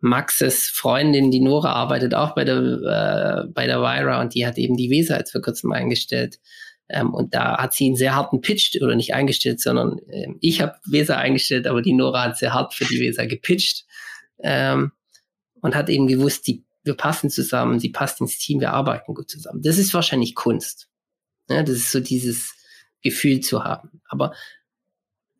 Maxes 0.00 0.68
Freundin, 0.68 1.30
die 1.30 1.40
Nora, 1.40 1.72
arbeitet 1.72 2.14
auch 2.14 2.34
bei 2.34 2.44
der, 2.44 2.56
äh, 2.56 3.48
bei 3.52 3.66
der 3.66 3.80
Vira 3.80 4.20
und 4.20 4.34
die 4.34 4.46
hat 4.46 4.58
eben 4.58 4.76
die 4.76 4.90
Weser 4.90 5.18
jetzt 5.18 5.32
vor 5.32 5.40
kurzem 5.40 5.72
eingestellt. 5.72 6.38
Ähm, 6.88 7.14
und 7.14 7.34
da 7.34 7.58
hat 7.58 7.72
sie 7.72 7.86
einen 7.86 7.96
sehr 7.96 8.14
harten 8.14 8.40
Pitch 8.40 8.80
oder 8.80 8.94
nicht 8.94 9.14
eingestellt, 9.14 9.60
sondern 9.60 9.98
äh, 10.08 10.28
ich 10.40 10.60
habe 10.60 10.76
Weser 10.84 11.18
eingestellt, 11.18 11.66
aber 11.66 11.82
die 11.82 11.94
Nora 11.94 12.24
hat 12.24 12.38
sehr 12.38 12.52
hart 12.52 12.74
für 12.74 12.84
die 12.84 13.00
Weser 13.00 13.26
gepitcht 13.26 13.86
ähm, 14.42 14.92
und 15.62 15.74
hat 15.74 15.88
eben 15.88 16.06
gewusst, 16.06 16.46
die, 16.46 16.64
wir 16.84 16.94
passen 16.94 17.30
zusammen, 17.30 17.80
sie 17.80 17.90
passt 17.90 18.20
ins 18.20 18.38
Team, 18.38 18.60
wir 18.60 18.72
arbeiten 18.72 19.14
gut 19.14 19.30
zusammen. 19.30 19.62
Das 19.62 19.78
ist 19.78 19.94
wahrscheinlich 19.94 20.34
Kunst. 20.34 20.88
Ja, 21.48 21.62
das 21.62 21.76
ist 21.76 21.92
so 21.92 22.00
dieses 22.00 22.54
Gefühl 23.02 23.40
zu 23.40 23.64
haben. 23.64 24.00
Aber 24.08 24.34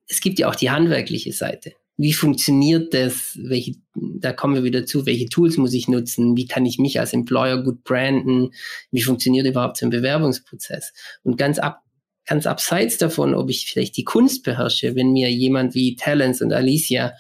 es 0.09 0.21
gibt 0.21 0.39
ja 0.39 0.49
auch 0.49 0.55
die 0.55 0.71
handwerkliche 0.71 1.33
Seite 1.33 1.75
wie 1.97 2.13
funktioniert 2.13 2.93
das? 2.93 3.39
Welche, 3.43 3.77
da 3.95 4.33
kommen 4.33 4.55
wir 4.55 4.65
wieder 4.65 4.85
zu, 4.85 5.07
welche 5.07 5.29
Tools 5.29 5.57
muss 5.57 5.73
ich 5.73 5.89
nutzen? 5.89 6.37
Wie 6.37 6.47
kann 6.47 6.67
ich 6.67 6.79
mich 6.79 7.01
als 7.01 7.13
Employer 7.13 7.63
gut 7.63 7.85
branden? 7.85 8.53
Wie 8.91 9.03
funktioniert 9.03 9.47
überhaupt 9.47 9.79
so 9.79 9.87
ein 9.87 9.91
Bewerbungsprozess? 9.91 10.93
Und 11.23 11.39
ganz 11.39 11.59
ab, 11.59 11.83
ganz 12.27 12.47
abseits 12.47 12.99
davon, 12.99 13.35
ob 13.35 13.49
ich 13.49 13.67
vielleicht 13.67 13.97
die 13.97 14.05
Kunst 14.05 14.43
beherrsche, 14.43 14.95
wenn 14.95 15.13
mir 15.13 15.31
jemand 15.31 15.75
wie 15.75 15.97
Talents 15.97 16.43
und 16.43 16.53
Alicia 16.53 17.15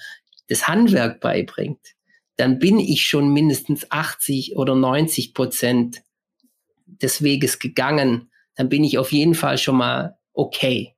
das 0.48 0.68
Handwerk 0.68 1.20
beibringt, 1.20 1.80
dann 2.36 2.58
bin 2.58 2.78
ich 2.78 3.02
schon 3.02 3.32
mindestens 3.32 3.90
80 3.90 4.56
oder 4.56 4.74
90 4.74 5.32
Prozent 5.32 6.02
des 6.86 7.22
Weges 7.22 7.58
gegangen. 7.58 8.30
Dann 8.56 8.68
bin 8.68 8.84
ich 8.84 8.98
auf 8.98 9.10
jeden 9.10 9.34
Fall 9.34 9.56
schon 9.56 9.76
mal 9.76 10.18
okay. 10.34 10.94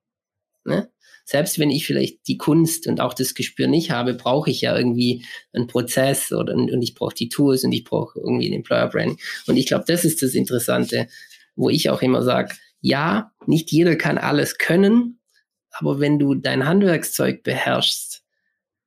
Ne? 0.64 0.90
Selbst 1.28 1.58
wenn 1.58 1.68
ich 1.68 1.86
vielleicht 1.86 2.26
die 2.26 2.38
Kunst 2.38 2.86
und 2.86 3.02
auch 3.02 3.12
das 3.12 3.34
Gespür 3.34 3.66
nicht 3.66 3.90
habe, 3.90 4.14
brauche 4.14 4.50
ich 4.50 4.62
ja 4.62 4.74
irgendwie 4.74 5.26
einen 5.52 5.66
Prozess 5.66 6.32
oder 6.32 6.54
und 6.54 6.80
ich 6.80 6.94
brauche 6.94 7.14
die 7.14 7.28
Tools 7.28 7.64
und 7.64 7.72
ich 7.72 7.84
brauche 7.84 8.18
irgendwie 8.18 8.48
ein 8.48 8.54
Employer 8.54 8.88
Branding. 8.88 9.18
Und 9.46 9.58
ich 9.58 9.66
glaube, 9.66 9.84
das 9.86 10.06
ist 10.06 10.22
das 10.22 10.32
Interessante, 10.32 11.06
wo 11.54 11.68
ich 11.68 11.90
auch 11.90 12.00
immer 12.00 12.22
sage, 12.22 12.54
ja, 12.80 13.30
nicht 13.44 13.70
jeder 13.70 13.94
kann 13.96 14.16
alles 14.16 14.56
können, 14.56 15.20
aber 15.72 16.00
wenn 16.00 16.18
du 16.18 16.34
dein 16.34 16.64
Handwerkszeug 16.64 17.42
beherrschst, 17.42 18.22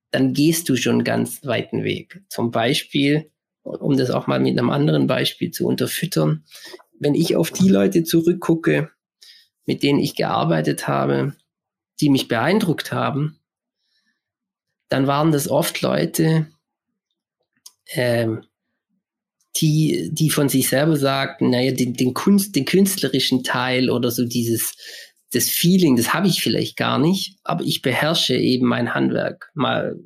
dann 0.10 0.34
gehst 0.34 0.68
du 0.68 0.76
schon 0.76 0.96
einen 0.96 1.04
ganz 1.04 1.46
weiten 1.46 1.84
Weg. 1.84 2.24
Zum 2.28 2.50
Beispiel, 2.50 3.30
um 3.62 3.98
das 3.98 4.10
auch 4.10 4.26
mal 4.26 4.40
mit 4.40 4.58
einem 4.58 4.72
anderen 4.72 5.06
Beispiel 5.06 5.52
zu 5.52 5.68
unterfüttern, 5.68 6.44
wenn 7.00 7.14
ich 7.14 7.36
auf 7.36 7.52
die 7.52 7.70
Leute 7.70 8.04
zurückgucke, 8.04 8.90
mit 9.68 9.84
denen 9.84 10.00
ich 10.00 10.16
gearbeitet 10.16 10.88
habe, 10.88 11.36
die 12.02 12.10
mich 12.10 12.28
beeindruckt 12.28 12.92
haben, 12.92 13.40
dann 14.90 15.08
waren 15.08 15.32
das 15.32 15.48
oft 15.48 15.82
Leute, 15.82 16.48
ähm, 17.94 18.44
die, 19.58 20.10
die 20.12 20.30
von 20.30 20.50
sich 20.50 20.70
selber 20.70 20.98
sagten, 20.98 21.50
naja, 21.50 21.72
den, 21.72 21.94
den, 21.94 22.14
Kunst, 22.14 22.56
den 22.56 22.66
künstlerischen 22.66 23.44
Teil 23.44 23.90
oder 23.90 24.12
so 24.12 24.26
dieses, 24.26 24.76
das 25.32 25.50
Feeling, 25.50 25.96
das 25.96 26.14
habe 26.14 26.28
ich 26.28 26.42
vielleicht 26.42 26.78
gar 26.78 27.00
nicht, 27.00 27.38
aber 27.44 27.64
ich 27.64 27.82
beherrsche 27.82 28.36
eben 28.36 28.68
mein 28.68 28.94
Handwerk. 28.94 29.52
Mal 29.54 29.98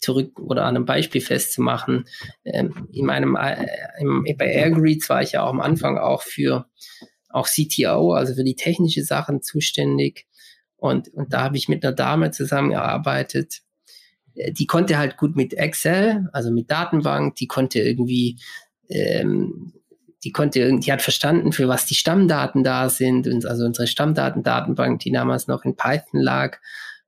zurück 0.00 0.38
oder 0.40 0.64
an 0.64 0.76
einem 0.76 0.86
Beispiel 0.86 1.20
festzumachen. 1.20 2.06
Ähm, 2.44 2.88
in 2.92 3.04
meinem, 3.04 3.36
äh, 3.36 3.66
im, 4.00 4.24
bei 4.38 4.50
Airgreets 4.50 5.08
war 5.08 5.22
ich 5.22 5.32
ja 5.32 5.42
auch 5.42 5.50
am 5.50 5.60
Anfang 5.60 5.98
auch 5.98 6.22
für 6.22 6.66
auch 7.28 7.46
CTO, 7.46 8.12
also 8.12 8.34
für 8.34 8.44
die 8.44 8.56
technische 8.56 9.04
Sachen 9.04 9.42
zuständig. 9.42 10.26
Und, 10.80 11.08
und 11.08 11.32
da 11.32 11.42
habe 11.42 11.56
ich 11.56 11.68
mit 11.68 11.84
einer 11.84 11.94
Dame 11.94 12.30
zusammengearbeitet, 12.30 13.60
äh, 14.34 14.52
die 14.52 14.66
konnte 14.66 14.98
halt 14.98 15.16
gut 15.16 15.36
mit 15.36 15.54
Excel, 15.54 16.28
also 16.32 16.50
mit 16.50 16.70
Datenbank, 16.70 17.36
die 17.36 17.46
konnte 17.46 17.80
irgendwie, 17.80 18.38
ähm, 18.88 19.74
die 20.24 20.32
konnte, 20.32 20.78
die 20.78 20.92
hat 20.92 21.02
verstanden, 21.02 21.52
für 21.52 21.68
was 21.68 21.86
die 21.86 21.94
Stammdaten 21.94 22.64
da 22.64 22.88
sind, 22.88 23.26
also 23.46 23.64
unsere 23.64 23.86
Stammdatendatenbank, 23.86 25.00
die 25.00 25.12
damals 25.12 25.46
noch 25.46 25.64
in 25.64 25.76
Python 25.76 26.20
lag, 26.20 26.58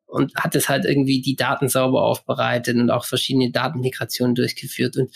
und 0.06 0.34
hat 0.34 0.54
es 0.54 0.68
halt 0.68 0.84
irgendwie 0.84 1.22
die 1.22 1.36
Daten 1.36 1.68
sauber 1.68 2.02
aufbereitet 2.02 2.76
und 2.76 2.90
auch 2.90 3.06
verschiedene 3.06 3.50
Datenmigrationen 3.50 4.34
durchgeführt. 4.34 4.98
Und 4.98 5.10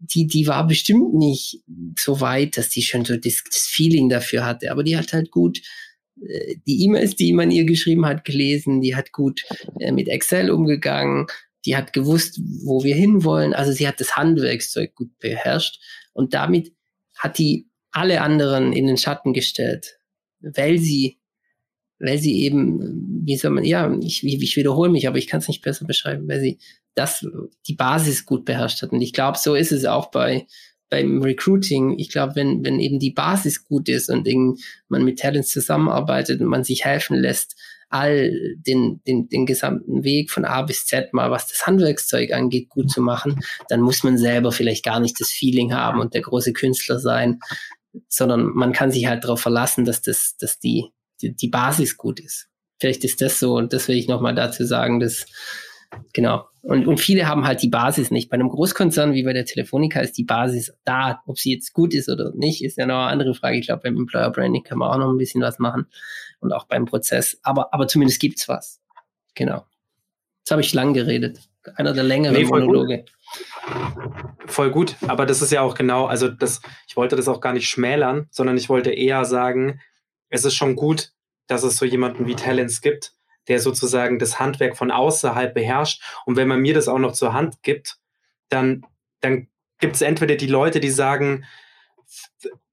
die, 0.00 0.26
die 0.26 0.48
war 0.48 0.66
bestimmt 0.66 1.14
nicht 1.14 1.62
so 1.96 2.20
weit, 2.20 2.56
dass 2.56 2.68
die 2.68 2.82
schon 2.82 3.04
so 3.04 3.16
das, 3.16 3.44
das 3.44 3.68
Feeling 3.68 4.08
dafür 4.08 4.44
hatte, 4.44 4.72
aber 4.72 4.82
die 4.82 4.96
hat 4.96 5.12
halt 5.12 5.30
gut 5.30 5.60
die 6.66 6.84
E-Mails, 6.84 7.16
die 7.16 7.32
man 7.32 7.50
ihr 7.50 7.64
geschrieben 7.64 8.06
hat, 8.06 8.24
gelesen, 8.24 8.80
die 8.80 8.94
hat 8.94 9.12
gut 9.12 9.42
äh, 9.80 9.92
mit 9.92 10.08
Excel 10.08 10.50
umgegangen, 10.50 11.26
die 11.64 11.76
hat 11.76 11.92
gewusst, 11.92 12.40
wo 12.64 12.82
wir 12.84 12.94
hinwollen. 12.94 13.54
Also 13.54 13.72
sie 13.72 13.86
hat 13.86 14.00
das 14.00 14.16
Handwerkszeug 14.16 14.94
gut 14.94 15.18
beherrscht 15.18 15.80
und 16.12 16.34
damit 16.34 16.72
hat 17.16 17.38
die 17.38 17.68
alle 17.90 18.20
anderen 18.20 18.72
in 18.72 18.86
den 18.86 18.96
Schatten 18.96 19.32
gestellt, 19.32 19.98
weil 20.40 20.78
sie, 20.78 21.18
weil 21.98 22.18
sie 22.18 22.42
eben, 22.42 23.22
wie 23.24 23.36
soll 23.36 23.50
man, 23.50 23.64
ja, 23.64 23.94
ich, 24.00 24.24
ich 24.24 24.56
wiederhole 24.56 24.90
mich, 24.90 25.06
aber 25.06 25.18
ich 25.18 25.26
kann 25.26 25.40
es 25.40 25.48
nicht 25.48 25.62
besser 25.62 25.86
beschreiben, 25.86 26.26
weil 26.28 26.40
sie 26.40 26.58
das, 26.94 27.26
die 27.66 27.74
Basis 27.74 28.26
gut 28.26 28.44
beherrscht 28.44 28.82
hat. 28.82 28.92
Und 28.92 29.02
ich 29.02 29.12
glaube, 29.12 29.38
so 29.38 29.54
ist 29.54 29.72
es 29.72 29.84
auch 29.84 30.10
bei, 30.10 30.46
beim 30.92 31.22
Recruiting, 31.22 31.98
ich 31.98 32.10
glaube, 32.10 32.36
wenn, 32.36 32.62
wenn 32.66 32.78
eben 32.78 32.98
die 32.98 33.12
Basis 33.12 33.64
gut 33.64 33.88
ist 33.88 34.10
und 34.10 34.28
man 34.88 35.04
mit 35.04 35.18
Talents 35.18 35.48
zusammenarbeitet 35.48 36.42
und 36.42 36.48
man 36.48 36.64
sich 36.64 36.84
helfen 36.84 37.16
lässt, 37.16 37.56
all 37.88 38.30
den, 38.56 39.00
den, 39.06 39.26
den 39.30 39.46
gesamten 39.46 40.04
Weg 40.04 40.30
von 40.30 40.44
A 40.44 40.60
bis 40.60 40.84
Z 40.84 41.14
mal, 41.14 41.30
was 41.30 41.48
das 41.48 41.66
Handwerkszeug 41.66 42.32
angeht, 42.32 42.68
gut 42.68 42.90
zu 42.90 43.00
machen, 43.00 43.40
dann 43.70 43.80
muss 43.80 44.04
man 44.04 44.18
selber 44.18 44.52
vielleicht 44.52 44.84
gar 44.84 45.00
nicht 45.00 45.18
das 45.18 45.30
Feeling 45.30 45.72
haben 45.72 45.98
und 45.98 46.12
der 46.12 46.20
große 46.20 46.52
Künstler 46.52 46.98
sein, 46.98 47.38
sondern 48.08 48.52
man 48.52 48.74
kann 48.74 48.90
sich 48.90 49.06
halt 49.06 49.24
darauf 49.24 49.40
verlassen, 49.40 49.86
dass 49.86 50.02
das, 50.02 50.36
dass 50.38 50.58
die, 50.58 50.90
die, 51.22 51.34
die 51.34 51.48
Basis 51.48 51.96
gut 51.96 52.20
ist. 52.20 52.48
Vielleicht 52.78 53.02
ist 53.04 53.22
das 53.22 53.38
so, 53.38 53.56
und 53.56 53.72
das 53.72 53.88
will 53.88 53.96
ich 53.96 54.08
nochmal 54.08 54.34
dazu 54.34 54.66
sagen, 54.66 55.00
dass 55.00 55.24
Genau. 56.12 56.46
Und, 56.62 56.86
und 56.86 57.00
viele 57.00 57.26
haben 57.26 57.44
halt 57.46 57.62
die 57.62 57.68
Basis 57.68 58.10
nicht. 58.10 58.30
Bei 58.30 58.34
einem 58.34 58.48
Großkonzern 58.48 59.14
wie 59.14 59.24
bei 59.24 59.32
der 59.32 59.44
Telefonica 59.44 60.00
ist 60.00 60.16
die 60.16 60.24
Basis 60.24 60.72
da. 60.84 61.22
Ob 61.26 61.38
sie 61.38 61.52
jetzt 61.52 61.72
gut 61.72 61.92
ist 61.92 62.08
oder 62.08 62.32
nicht, 62.34 62.64
ist 62.64 62.78
ja 62.78 62.86
noch 62.86 62.98
eine 62.98 63.10
andere 63.10 63.34
Frage. 63.34 63.58
Ich 63.58 63.66
glaube, 63.66 63.82
beim 63.82 63.96
Employer 63.96 64.30
Branding 64.30 64.62
kann 64.62 64.78
man 64.78 64.90
auch 64.90 64.98
noch 64.98 65.10
ein 65.10 65.18
bisschen 65.18 65.42
was 65.42 65.58
machen 65.58 65.86
und 66.40 66.52
auch 66.52 66.64
beim 66.64 66.84
Prozess. 66.84 67.38
Aber, 67.42 67.74
aber 67.74 67.88
zumindest 67.88 68.20
gibt's 68.20 68.48
was. 68.48 68.80
Genau. 69.34 69.66
Jetzt 70.40 70.50
habe 70.50 70.60
ich 70.60 70.72
lang 70.72 70.94
geredet. 70.94 71.40
einer 71.76 71.92
der 71.92 72.04
längeren 72.04 72.34
Nee, 72.36 72.44
voll 72.44 72.60
gut. 72.60 72.68
Monologe. 72.68 73.04
Voll 74.46 74.70
gut, 74.70 74.96
aber 75.06 75.24
das 75.26 75.40
ist 75.40 75.52
ja 75.52 75.62
auch 75.62 75.74
genau, 75.74 76.04
also 76.06 76.28
das, 76.28 76.60
ich 76.86 76.96
wollte 76.96 77.16
das 77.16 77.28
auch 77.28 77.40
gar 77.40 77.54
nicht 77.54 77.68
schmälern, 77.68 78.26
sondern 78.30 78.56
ich 78.56 78.68
wollte 78.68 78.90
eher 78.90 79.24
sagen, 79.24 79.80
es 80.28 80.44
ist 80.44 80.54
schon 80.54 80.76
gut, 80.76 81.12
dass 81.46 81.62
es 81.62 81.76
so 81.76 81.86
jemanden 81.86 82.26
wie 82.26 82.34
Talents 82.34 82.80
gibt, 82.82 83.12
der 83.48 83.58
sozusagen 83.58 84.18
das 84.18 84.38
Handwerk 84.38 84.76
von 84.76 84.90
außerhalb 84.90 85.54
beherrscht. 85.54 86.02
Und 86.26 86.36
wenn 86.36 86.48
man 86.48 86.60
mir 86.60 86.74
das 86.74 86.88
auch 86.88 86.98
noch 86.98 87.12
zur 87.12 87.32
Hand 87.32 87.62
gibt, 87.62 87.96
dann, 88.48 88.86
dann 89.20 89.48
gibt 89.78 89.96
es 89.96 90.02
entweder 90.02 90.36
die 90.36 90.46
Leute, 90.46 90.80
die 90.80 90.90
sagen, 90.90 91.44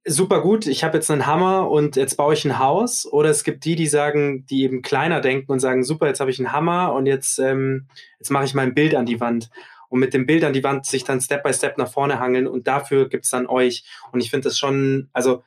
super 0.06 0.42
gut, 0.42 0.68
ich 0.68 0.84
habe 0.84 0.98
jetzt 0.98 1.12
einen 1.12 1.26
Hammer 1.26 1.70
und 1.70 1.96
jetzt 1.96 2.16
baue 2.16 2.34
ich 2.34 2.46
ein 2.46 2.60
Haus. 2.60 3.06
Oder 3.06 3.30
es 3.30 3.44
gibt 3.44 3.66
die, 3.66 3.76
die 3.76 3.88
sagen, 3.88 4.46
die 4.46 4.64
eben 4.64 4.82
kleiner 4.82 5.22
denken 5.22 5.52
und 5.52 5.60
sagen, 5.60 5.84
super, 5.84 6.08
jetzt 6.08 6.20
habe 6.20 6.32
ich 6.32 6.40
einen 6.40 6.52
Hammer 6.52 6.94
und 6.94 7.06
jetzt, 7.06 7.40
ähm, 7.40 7.88
jetzt 8.20 8.30
mache 8.30 8.46
ich 8.46 8.54
mal 8.54 8.64
ein 8.64 8.76
Bild 8.76 8.96
an 8.96 9.06
die 9.06 9.20
Wand. 9.20 9.50
Und 9.90 10.00
mit 10.00 10.14
dem 10.14 10.28
Bild 10.28 10.44
an 10.44 10.54
die 10.54 10.64
Wand 10.64 10.86
sich 10.86 11.04
dann 11.04 11.20
Step 11.20 11.44
by 11.44 11.54
Step 11.54 11.78
nach 11.78 11.92
vorne 11.92 12.20
hangeln 12.20 12.48
und 12.48 12.68
dafür 12.68 13.10
gibt 13.10 13.26
es 13.26 13.32
dann 13.32 13.48
euch. 13.48 13.86
Und 14.12 14.22
ich 14.22 14.30
finde 14.30 14.48
das 14.48 14.58
schon, 14.58 15.10
also 15.14 15.44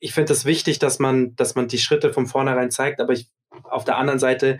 ich 0.00 0.14
finde 0.14 0.28
das 0.32 0.44
wichtig, 0.44 0.78
dass 0.78 0.98
man, 0.98 1.36
dass 1.36 1.54
man 1.54 1.68
die 1.68 1.78
Schritte 1.78 2.12
von 2.12 2.26
vornherein 2.26 2.70
zeigt, 2.70 3.00
aber 3.00 3.12
ich, 3.12 3.30
auf 3.64 3.84
der 3.84 3.98
anderen 3.98 4.18
Seite 4.18 4.58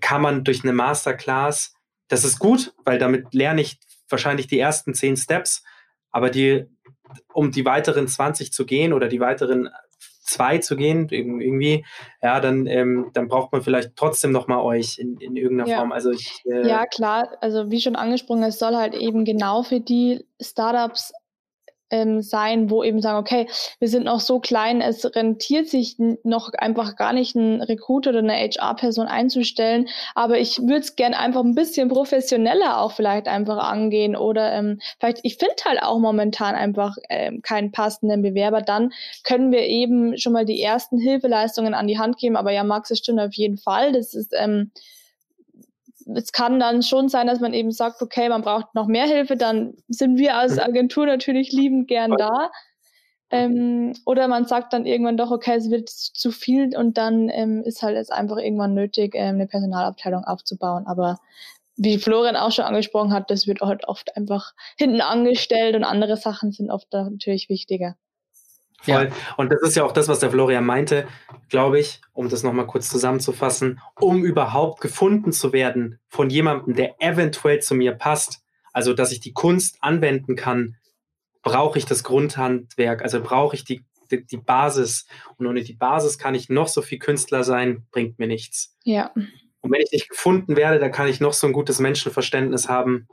kann 0.00 0.22
man 0.22 0.44
durch 0.44 0.62
eine 0.62 0.74
Masterclass, 0.74 1.74
das 2.08 2.24
ist 2.24 2.38
gut, 2.38 2.74
weil 2.84 2.98
damit 2.98 3.34
lerne 3.34 3.62
ich 3.62 3.80
wahrscheinlich 4.08 4.46
die 4.46 4.58
ersten 4.58 4.94
zehn 4.94 5.16
Steps, 5.16 5.64
aber 6.10 6.30
die, 6.30 6.66
um 7.32 7.50
die 7.50 7.64
weiteren 7.64 8.06
20 8.06 8.52
zu 8.52 8.66
gehen 8.66 8.92
oder 8.92 9.08
die 9.08 9.20
weiteren 9.20 9.70
zwei 10.28 10.58
zu 10.58 10.76
gehen, 10.76 11.08
irgendwie, 11.08 11.86
ja, 12.22 12.38
dann, 12.40 12.66
ähm, 12.66 13.10
dann 13.14 13.28
braucht 13.28 13.52
man 13.52 13.62
vielleicht 13.62 13.96
trotzdem 13.96 14.30
nochmal 14.30 14.58
euch 14.58 14.98
in, 14.98 15.16
in 15.18 15.36
irgendeiner 15.36 15.70
Ja. 15.70 15.78
Form. 15.78 15.92
Also 15.92 16.10
ich, 16.10 16.42
äh, 16.44 16.68
Ja, 16.68 16.84
klar. 16.84 17.38
Also 17.40 17.70
wie 17.70 17.80
schon 17.80 17.96
angesprochen, 17.96 18.42
es 18.42 18.58
soll 18.58 18.76
halt 18.76 18.94
eben 18.94 19.24
genau 19.24 19.62
für 19.62 19.80
die 19.80 20.26
Startups 20.40 21.12
ähm, 21.90 22.22
sein, 22.22 22.70
wo 22.70 22.82
eben 22.82 23.00
sagen, 23.00 23.18
okay, 23.18 23.48
wir 23.78 23.88
sind 23.88 24.04
noch 24.04 24.20
so 24.20 24.40
klein, 24.40 24.80
es 24.80 25.04
rentiert 25.14 25.68
sich 25.68 25.96
noch 26.22 26.52
einfach 26.54 26.96
gar 26.96 27.12
nicht, 27.12 27.36
einen 27.36 27.62
Recruiter 27.62 28.10
oder 28.10 28.20
eine 28.20 28.34
HR-Person 28.34 29.06
einzustellen, 29.06 29.88
aber 30.14 30.38
ich 30.38 30.60
würde 30.60 30.80
es 30.80 30.96
gern 30.96 31.14
einfach 31.14 31.44
ein 31.44 31.54
bisschen 31.54 31.88
professioneller 31.88 32.80
auch 32.80 32.92
vielleicht 32.92 33.28
einfach 33.28 33.58
angehen 33.58 34.16
oder 34.16 34.52
ähm, 34.52 34.80
vielleicht, 34.98 35.20
ich 35.22 35.36
finde 35.36 35.54
halt 35.64 35.82
auch 35.82 35.98
momentan 35.98 36.54
einfach 36.54 36.96
ähm, 37.08 37.42
keinen 37.42 37.72
passenden 37.72 38.22
Bewerber, 38.22 38.62
dann 38.62 38.92
können 39.24 39.52
wir 39.52 39.66
eben 39.66 40.16
schon 40.18 40.32
mal 40.32 40.44
die 40.44 40.60
ersten 40.60 40.98
Hilfeleistungen 40.98 41.74
an 41.74 41.86
die 41.86 41.98
Hand 41.98 42.18
geben, 42.18 42.36
aber 42.36 42.52
ja, 42.52 42.64
Max, 42.64 42.90
es 42.90 42.98
stimmt 42.98 43.20
auf 43.20 43.34
jeden 43.34 43.58
Fall, 43.58 43.92
das 43.92 44.14
ist 44.14 44.34
ähm, 44.36 44.70
es 46.14 46.32
kann 46.32 46.60
dann 46.60 46.82
schon 46.82 47.08
sein, 47.08 47.26
dass 47.26 47.40
man 47.40 47.54
eben 47.54 47.70
sagt, 47.70 48.02
okay, 48.02 48.28
man 48.28 48.42
braucht 48.42 48.74
noch 48.74 48.86
mehr 48.86 49.06
Hilfe, 49.06 49.36
dann 49.36 49.74
sind 49.88 50.18
wir 50.18 50.36
als 50.36 50.54
Mhm. 50.54 50.60
Agentur 50.60 51.06
natürlich 51.06 51.52
liebend 51.52 51.88
gern 51.88 52.16
da. 52.16 52.50
Ähm, 53.30 53.92
oder 54.06 54.26
man 54.28 54.46
sagt 54.46 54.72
dann 54.72 54.86
irgendwann 54.86 55.18
doch, 55.18 55.30
okay, 55.30 55.56
es 55.56 55.70
wird 55.70 55.90
zu 55.90 56.30
viel 56.30 56.74
und 56.76 56.96
dann 56.96 57.28
ähm, 57.28 57.62
ist 57.62 57.82
halt 57.82 57.96
es 57.96 58.10
einfach 58.10 58.38
irgendwann 58.38 58.74
nötig, 58.74 59.14
ähm, 59.14 59.36
eine 59.36 59.46
Personalabteilung 59.46 60.24
aufzubauen. 60.24 60.86
Aber 60.86 61.18
wie 61.76 61.98
Florian 61.98 62.36
auch 62.36 62.52
schon 62.52 62.64
angesprochen 62.64 63.12
hat, 63.12 63.30
das 63.30 63.46
wird 63.46 63.60
halt 63.60 63.86
oft 63.86 64.16
einfach 64.16 64.52
hinten 64.78 65.00
angestellt 65.02 65.76
und 65.76 65.84
andere 65.84 66.16
Sachen 66.16 66.52
sind 66.52 66.70
oft 66.70 66.92
natürlich 66.92 67.48
wichtiger. 67.50 67.96
Voll. 68.82 69.10
Und 69.36 69.52
das 69.52 69.60
ist 69.62 69.76
ja 69.76 69.84
auch 69.84 69.92
das, 69.92 70.08
was 70.08 70.20
der 70.20 70.30
Florian 70.30 70.64
meinte, 70.64 71.06
glaube 71.48 71.80
ich, 71.80 72.00
um 72.12 72.28
das 72.28 72.42
nochmal 72.42 72.66
kurz 72.66 72.88
zusammenzufassen, 72.88 73.80
um 73.98 74.24
überhaupt 74.24 74.80
gefunden 74.80 75.32
zu 75.32 75.52
werden 75.52 75.98
von 76.08 76.30
jemandem, 76.30 76.74
der 76.74 76.94
eventuell 77.00 77.60
zu 77.60 77.74
mir 77.74 77.92
passt, 77.92 78.40
also 78.72 78.94
dass 78.94 79.12
ich 79.12 79.20
die 79.20 79.32
Kunst 79.32 79.78
anwenden 79.80 80.36
kann, 80.36 80.76
brauche 81.42 81.78
ich 81.78 81.86
das 81.86 82.04
Grundhandwerk, 82.04 83.02
also 83.02 83.20
brauche 83.20 83.56
ich 83.56 83.64
die, 83.64 83.84
die, 84.10 84.24
die 84.24 84.36
Basis. 84.36 85.06
Und 85.36 85.46
ohne 85.46 85.62
die 85.62 85.74
Basis 85.74 86.18
kann 86.18 86.34
ich 86.34 86.48
noch 86.48 86.68
so 86.68 86.82
viel 86.82 86.98
Künstler 86.98 87.42
sein, 87.42 87.86
bringt 87.90 88.18
mir 88.18 88.28
nichts. 88.28 88.76
Ja. 88.84 89.10
Und 89.60 89.72
wenn 89.72 89.80
ich 89.80 89.90
nicht 89.90 90.08
gefunden 90.08 90.56
werde, 90.56 90.78
dann 90.78 90.92
kann 90.92 91.08
ich 91.08 91.20
noch 91.20 91.32
so 91.32 91.46
ein 91.46 91.52
gutes 91.52 91.80
Menschenverständnis 91.80 92.68
haben. 92.68 93.08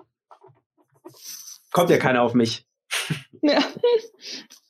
Kommt 1.71 1.89
ja 1.89 1.97
keiner 1.97 2.21
auf 2.21 2.33
mich. 2.33 2.65
ja. 3.41 3.59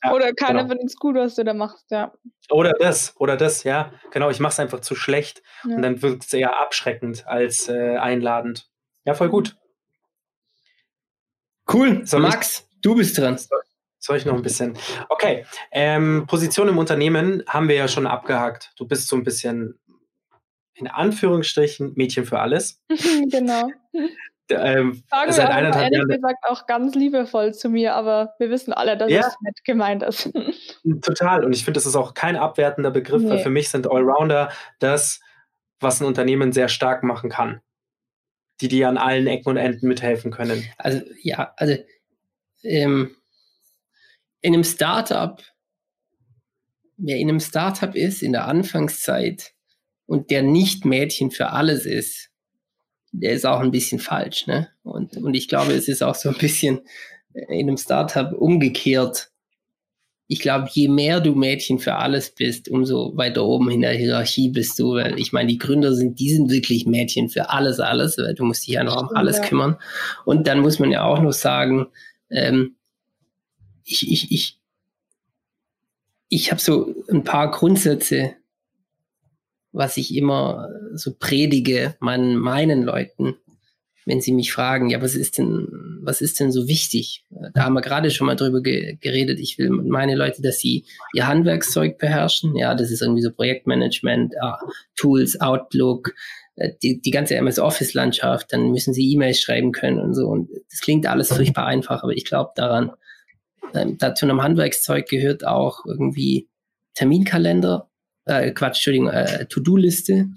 Ja, 0.04 0.12
Oder 0.12 0.32
keiner 0.34 0.60
genau. 0.60 0.68
findet 0.68 0.86
es 0.90 0.96
gut, 0.96 1.16
was 1.16 1.34
du 1.34 1.44
da 1.44 1.54
machst, 1.54 1.90
ja. 1.90 2.12
Oder 2.50 2.72
das, 2.78 3.14
oder 3.18 3.36
das, 3.36 3.64
ja. 3.64 3.92
Genau, 4.12 4.30
ich 4.30 4.40
mache 4.40 4.52
es 4.52 4.60
einfach 4.60 4.80
zu 4.80 4.94
schlecht. 4.94 5.42
Ja. 5.64 5.76
Und 5.76 5.82
dann 5.82 6.02
wirkt 6.02 6.24
es 6.24 6.32
eher 6.32 6.60
abschreckend 6.60 7.26
als 7.26 7.68
äh, 7.68 7.96
einladend. 7.96 8.68
Ja, 9.04 9.14
voll 9.14 9.28
gut. 9.30 9.56
Cool. 11.72 12.06
Soll 12.06 12.24
ich- 12.24 12.30
Max, 12.30 12.68
du 12.82 12.94
bist 12.94 13.18
dran. 13.18 13.38
Soll 13.98 14.18
ich 14.18 14.24
noch 14.24 14.34
ein 14.34 14.42
bisschen? 14.42 14.78
Okay. 15.08 15.44
Ähm, 15.72 16.26
Position 16.28 16.68
im 16.68 16.78
Unternehmen 16.78 17.42
haben 17.48 17.68
wir 17.68 17.74
ja 17.74 17.88
schon 17.88 18.06
abgehakt. 18.06 18.72
Du 18.76 18.86
bist 18.86 19.08
so 19.08 19.16
ein 19.16 19.24
bisschen 19.24 19.80
in 20.74 20.86
Anführungsstrichen 20.86 21.94
Mädchen 21.96 22.24
für 22.26 22.38
alles. 22.38 22.80
genau. 23.30 23.68
Ähm, 24.48 25.02
Sagen 25.10 25.32
seit 25.32 25.48
wir 25.48 25.50
auch 25.50 25.56
eineinhalb 25.58 25.84
ehrlich 25.84 25.98
Jahren 25.98 26.08
gesagt 26.08 26.44
auch 26.44 26.66
ganz 26.66 26.94
liebevoll 26.94 27.52
zu 27.54 27.68
mir, 27.68 27.94
aber 27.94 28.34
wir 28.38 28.48
wissen 28.50 28.72
alle, 28.72 28.96
dass 28.96 29.10
Ja. 29.10 29.20
es 29.26 29.36
nicht 29.40 29.64
gemeint 29.64 30.02
ist. 30.02 30.30
total. 31.02 31.44
Und 31.44 31.52
ich 31.54 31.64
finde, 31.64 31.78
das 31.78 31.86
ist 31.86 31.96
auch 31.96 32.14
kein 32.14 32.36
abwertender 32.36 32.90
Begriff, 32.90 33.22
weil 33.24 33.36
Nee. 33.38 33.42
für 33.42 33.50
mich 33.50 33.68
sind 33.70 33.90
Allrounder 33.90 34.50
das, 34.78 35.20
was 35.80 36.00
ein 36.00 36.06
Unternehmen 36.06 36.52
sehr 36.52 36.68
stark 36.68 37.02
machen 37.02 37.28
kann. 37.30 37.60
Die 38.60 38.68
dir 38.68 38.88
an 38.88 38.96
allen 38.98 39.26
Ecken 39.26 39.50
und 39.50 39.56
Enden 39.58 39.88
mithelfen 39.88 40.30
können. 40.30 40.64
Also 40.78 41.02
ja, 41.22 41.52
also 41.56 41.74
ähm, 42.62 43.14
in 44.40 44.54
einem 44.54 44.64
Startup, 44.64 45.42
wer 46.96 47.16
in 47.16 47.28
einem 47.28 47.40
Startup 47.40 47.94
ist 47.94 48.22
in 48.22 48.32
der 48.32 48.46
Anfangszeit 48.46 49.52
und 50.06 50.30
der 50.30 50.42
nicht 50.42 50.84
Mädchen 50.84 51.30
für 51.30 51.50
alles 51.50 51.84
ist, 51.84 52.30
der 53.20 53.32
ist 53.32 53.46
auch 53.46 53.60
ein 53.60 53.70
bisschen 53.70 53.98
falsch, 53.98 54.46
ne? 54.46 54.68
Und, 54.82 55.16
und 55.16 55.34
ich 55.34 55.48
glaube, 55.48 55.72
es 55.72 55.88
ist 55.88 56.02
auch 56.02 56.14
so 56.14 56.28
ein 56.28 56.38
bisschen 56.38 56.80
in 57.32 57.68
einem 57.68 57.76
Startup 57.76 58.32
umgekehrt. 58.32 59.30
Ich 60.28 60.40
glaube, 60.40 60.68
je 60.72 60.88
mehr 60.88 61.20
du 61.20 61.34
Mädchen 61.34 61.78
für 61.78 61.94
alles 61.94 62.30
bist, 62.30 62.68
umso 62.68 63.16
weiter 63.16 63.44
oben 63.44 63.70
in 63.70 63.82
der 63.82 63.92
Hierarchie 63.92 64.48
bist 64.48 64.78
du. 64.78 64.94
Weil 64.94 65.18
ich 65.18 65.32
meine, 65.32 65.48
die 65.48 65.58
Gründer 65.58 65.94
sind, 65.94 66.18
die 66.18 66.30
sind 66.30 66.50
wirklich 66.50 66.84
Mädchen 66.86 67.28
für 67.28 67.50
alles, 67.50 67.78
alles, 67.78 68.18
weil 68.18 68.34
du 68.34 68.44
musst 68.44 68.66
dich 68.66 68.74
ja 68.74 68.84
noch 68.84 69.00
um 69.00 69.16
alles 69.16 69.38
ja. 69.38 69.44
kümmern. 69.44 69.76
Und 70.24 70.46
dann 70.46 70.60
muss 70.60 70.78
man 70.78 70.90
ja 70.90 71.04
auch 71.04 71.20
noch 71.20 71.32
sagen, 71.32 71.86
ähm, 72.30 72.74
ich, 73.84 74.10
ich, 74.10 74.32
ich, 74.32 74.58
ich 76.28 76.50
habe 76.50 76.60
so 76.60 76.92
ein 77.08 77.22
paar 77.22 77.50
Grundsätze, 77.52 78.34
was 79.76 79.98
ich 79.98 80.14
immer 80.16 80.70
so 80.94 81.14
predige 81.18 81.96
meinen, 82.00 82.36
meinen 82.36 82.82
Leuten, 82.82 83.36
wenn 84.06 84.20
sie 84.20 84.32
mich 84.32 84.52
fragen, 84.52 84.88
ja, 84.88 85.02
was 85.02 85.14
ist 85.14 85.36
denn, 85.36 85.68
was 86.00 86.20
ist 86.20 86.40
denn 86.40 86.50
so 86.50 86.66
wichtig? 86.66 87.24
Da 87.52 87.64
haben 87.64 87.74
wir 87.74 87.82
gerade 87.82 88.10
schon 88.10 88.26
mal 88.26 88.36
drüber 88.36 88.62
ge 88.62 88.96
geredet. 89.00 89.38
Ich 89.40 89.58
will 89.58 89.68
meine 89.68 90.14
Leute, 90.14 90.40
dass 90.40 90.60
sie 90.60 90.86
ihr 91.12 91.26
Handwerkszeug 91.26 91.98
beherrschen. 91.98 92.56
Ja, 92.56 92.74
das 92.74 92.90
ist 92.90 93.02
irgendwie 93.02 93.22
so 93.22 93.32
Projektmanagement, 93.32 94.34
ja, 94.40 94.58
Tools, 94.94 95.40
Outlook, 95.40 96.14
äh, 96.54 96.70
die, 96.82 97.02
die 97.02 97.10
ganze 97.10 97.34
MS 97.34 97.58
Office 97.58 97.94
Landschaft. 97.94 98.52
Dann 98.52 98.70
müssen 98.70 98.94
sie 98.94 99.12
E-Mails 99.12 99.40
schreiben 99.40 99.72
können 99.72 99.98
und 99.98 100.14
so. 100.14 100.26
Und 100.28 100.48
das 100.70 100.80
klingt 100.80 101.06
alles 101.06 101.28
furchtbar 101.34 101.66
einfach, 101.66 102.02
aber 102.02 102.12
ich 102.12 102.24
glaube 102.24 102.52
daran, 102.54 102.92
ähm, 103.74 103.98
da 103.98 104.14
zu 104.14 104.24
einem 104.24 104.42
Handwerkszeug 104.42 105.08
gehört 105.08 105.44
auch 105.44 105.84
irgendwie 105.84 106.48
Terminkalender, 106.94 107.90
äh, 108.26 108.50
Quatsch, 108.52 108.76
Entschuldigung, 108.76 109.08
äh, 109.08 109.46
To-Do-Liste. 109.46 110.28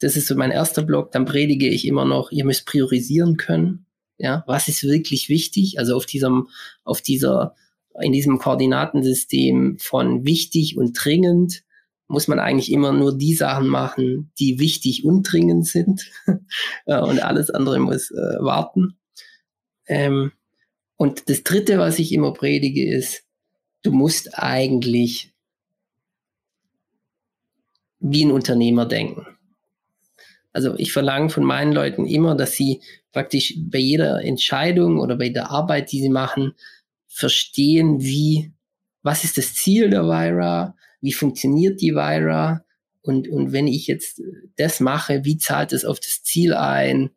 Das 0.00 0.16
ist 0.16 0.26
so 0.26 0.34
mein 0.34 0.50
erster 0.50 0.82
Block. 0.82 1.12
Dann 1.12 1.24
predige 1.24 1.68
ich 1.68 1.86
immer 1.86 2.04
noch, 2.04 2.30
ihr 2.30 2.44
müsst 2.44 2.66
priorisieren 2.66 3.36
können. 3.36 3.86
Ja, 4.18 4.44
was 4.46 4.68
ist 4.68 4.82
wirklich 4.84 5.28
wichtig? 5.28 5.78
Also 5.78 5.96
auf 5.96 6.04
diesem, 6.04 6.48
auf 6.84 7.00
dieser, 7.00 7.54
in 8.00 8.12
diesem 8.12 8.38
Koordinatensystem 8.38 9.78
von 9.78 10.26
wichtig 10.26 10.76
und 10.76 10.92
dringend 10.92 11.64
muss 12.06 12.28
man 12.28 12.40
eigentlich 12.40 12.72
immer 12.72 12.92
nur 12.92 13.16
die 13.16 13.34
Sachen 13.34 13.68
machen, 13.68 14.32
die 14.38 14.58
wichtig 14.58 15.04
und 15.04 15.22
dringend 15.22 15.66
sind. 15.66 16.10
Ja, 16.84 17.04
und 17.04 17.22
alles 17.22 17.50
andere 17.50 17.78
muss 17.78 18.10
äh, 18.10 18.36
warten. 18.40 18.98
Ähm, 19.86 20.32
und 20.96 21.30
das 21.30 21.44
dritte, 21.44 21.78
was 21.78 21.98
ich 21.98 22.12
immer 22.12 22.32
predige, 22.32 22.92
ist, 22.92 23.22
du 23.82 23.92
musst 23.92 24.36
eigentlich 24.36 25.29
wie 28.00 28.24
ein 28.24 28.32
Unternehmer 28.32 28.86
denken. 28.86 29.26
Also 30.52 30.74
ich 30.76 30.92
verlange 30.92 31.30
von 31.30 31.44
meinen 31.44 31.72
Leuten 31.72 32.06
immer, 32.06 32.34
dass 32.34 32.52
sie 32.52 32.80
praktisch 33.12 33.54
bei 33.58 33.78
jeder 33.78 34.24
Entscheidung 34.24 34.98
oder 34.98 35.16
bei 35.16 35.28
der 35.28 35.50
Arbeit, 35.50 35.92
die 35.92 36.00
sie 36.00 36.08
machen, 36.08 36.54
verstehen, 37.06 38.00
wie, 38.00 38.52
was 39.02 39.24
ist 39.24 39.38
das 39.38 39.54
Ziel 39.54 39.90
der 39.90 40.04
Vira, 40.04 40.74
wie 41.00 41.12
funktioniert 41.12 41.80
die 41.80 41.94
Vira 41.94 42.64
und, 43.02 43.28
und 43.28 43.52
wenn 43.52 43.68
ich 43.68 43.86
jetzt 43.86 44.20
das 44.56 44.80
mache, 44.80 45.24
wie 45.24 45.38
zahlt 45.38 45.72
es 45.72 45.84
auf 45.84 46.00
das 46.00 46.22
Ziel 46.22 46.54
ein, 46.54 47.10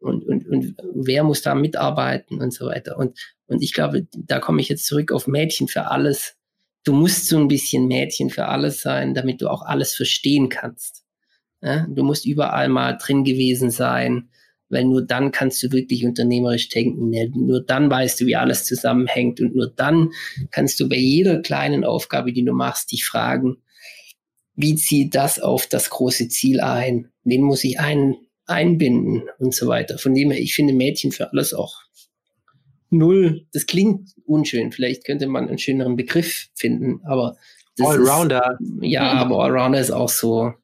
und, 0.00 0.26
und, 0.26 0.48
und 0.48 0.76
wer 0.94 1.24
muss 1.24 1.42
da 1.42 1.54
mitarbeiten 1.54 2.40
und 2.40 2.52
so 2.52 2.66
weiter. 2.66 2.96
Und, 2.96 3.18
und 3.46 3.62
ich 3.62 3.74
glaube, 3.74 4.06
da 4.16 4.40
komme 4.40 4.60
ich 4.60 4.68
jetzt 4.68 4.86
zurück 4.86 5.12
auf 5.12 5.26
Mädchen 5.26 5.68
für 5.68 5.90
alles. 5.90 6.36
Du 6.84 6.92
musst 6.92 7.26
so 7.26 7.38
ein 7.38 7.48
bisschen 7.48 7.86
Mädchen 7.86 8.30
für 8.30 8.46
alles 8.46 8.80
sein, 8.80 9.14
damit 9.14 9.42
du 9.42 9.48
auch 9.48 9.62
alles 9.62 9.94
verstehen 9.94 10.48
kannst. 10.48 11.04
Ja? 11.62 11.86
Du 11.88 12.04
musst 12.04 12.24
überall 12.24 12.68
mal 12.68 12.96
drin 12.96 13.24
gewesen 13.24 13.70
sein, 13.70 14.30
weil 14.70 14.84
nur 14.84 15.04
dann 15.04 15.32
kannst 15.32 15.62
du 15.62 15.72
wirklich 15.72 16.04
unternehmerisch 16.04 16.68
denken. 16.68 17.10
Nur 17.34 17.62
dann 17.64 17.90
weißt 17.90 18.20
du, 18.20 18.26
wie 18.26 18.36
alles 18.36 18.64
zusammenhängt 18.64 19.40
und 19.40 19.54
nur 19.54 19.72
dann 19.74 20.10
kannst 20.50 20.80
du 20.80 20.88
bei 20.88 20.96
jeder 20.96 21.42
kleinen 21.42 21.84
Aufgabe, 21.84 22.32
die 22.32 22.44
du 22.44 22.52
machst, 22.52 22.92
dich 22.92 23.04
fragen, 23.04 23.58
wie 24.54 24.74
zieht 24.74 25.14
das 25.14 25.40
auf 25.40 25.66
das 25.66 25.90
große 25.90 26.28
Ziel 26.28 26.60
ein? 26.60 27.10
Wen 27.24 27.42
muss 27.42 27.64
ich 27.64 27.80
ein, 27.80 28.16
einbinden 28.50 29.22
und 29.38 29.54
so 29.54 29.68
weiter. 29.68 29.96
Von 29.96 30.14
dem 30.14 30.30
her, 30.30 30.40
ich 30.40 30.54
finde 30.54 30.74
Mädchen 30.74 31.12
für 31.12 31.30
alles 31.30 31.54
auch 31.54 31.82
null. 32.90 33.46
Das 33.52 33.66
klingt 33.66 34.14
unschön. 34.26 34.72
Vielleicht 34.72 35.04
könnte 35.04 35.26
man 35.26 35.48
einen 35.48 35.58
schöneren 35.58 35.96
Begriff 35.96 36.48
finden, 36.54 37.00
aber 37.04 37.36
Allrounder. 37.80 38.58
Ist, 38.60 38.82
ja, 38.82 39.12
aber 39.12 39.44
Allrounder 39.44 39.80
ist 39.80 39.90
auch 39.90 40.08
so 40.08 40.54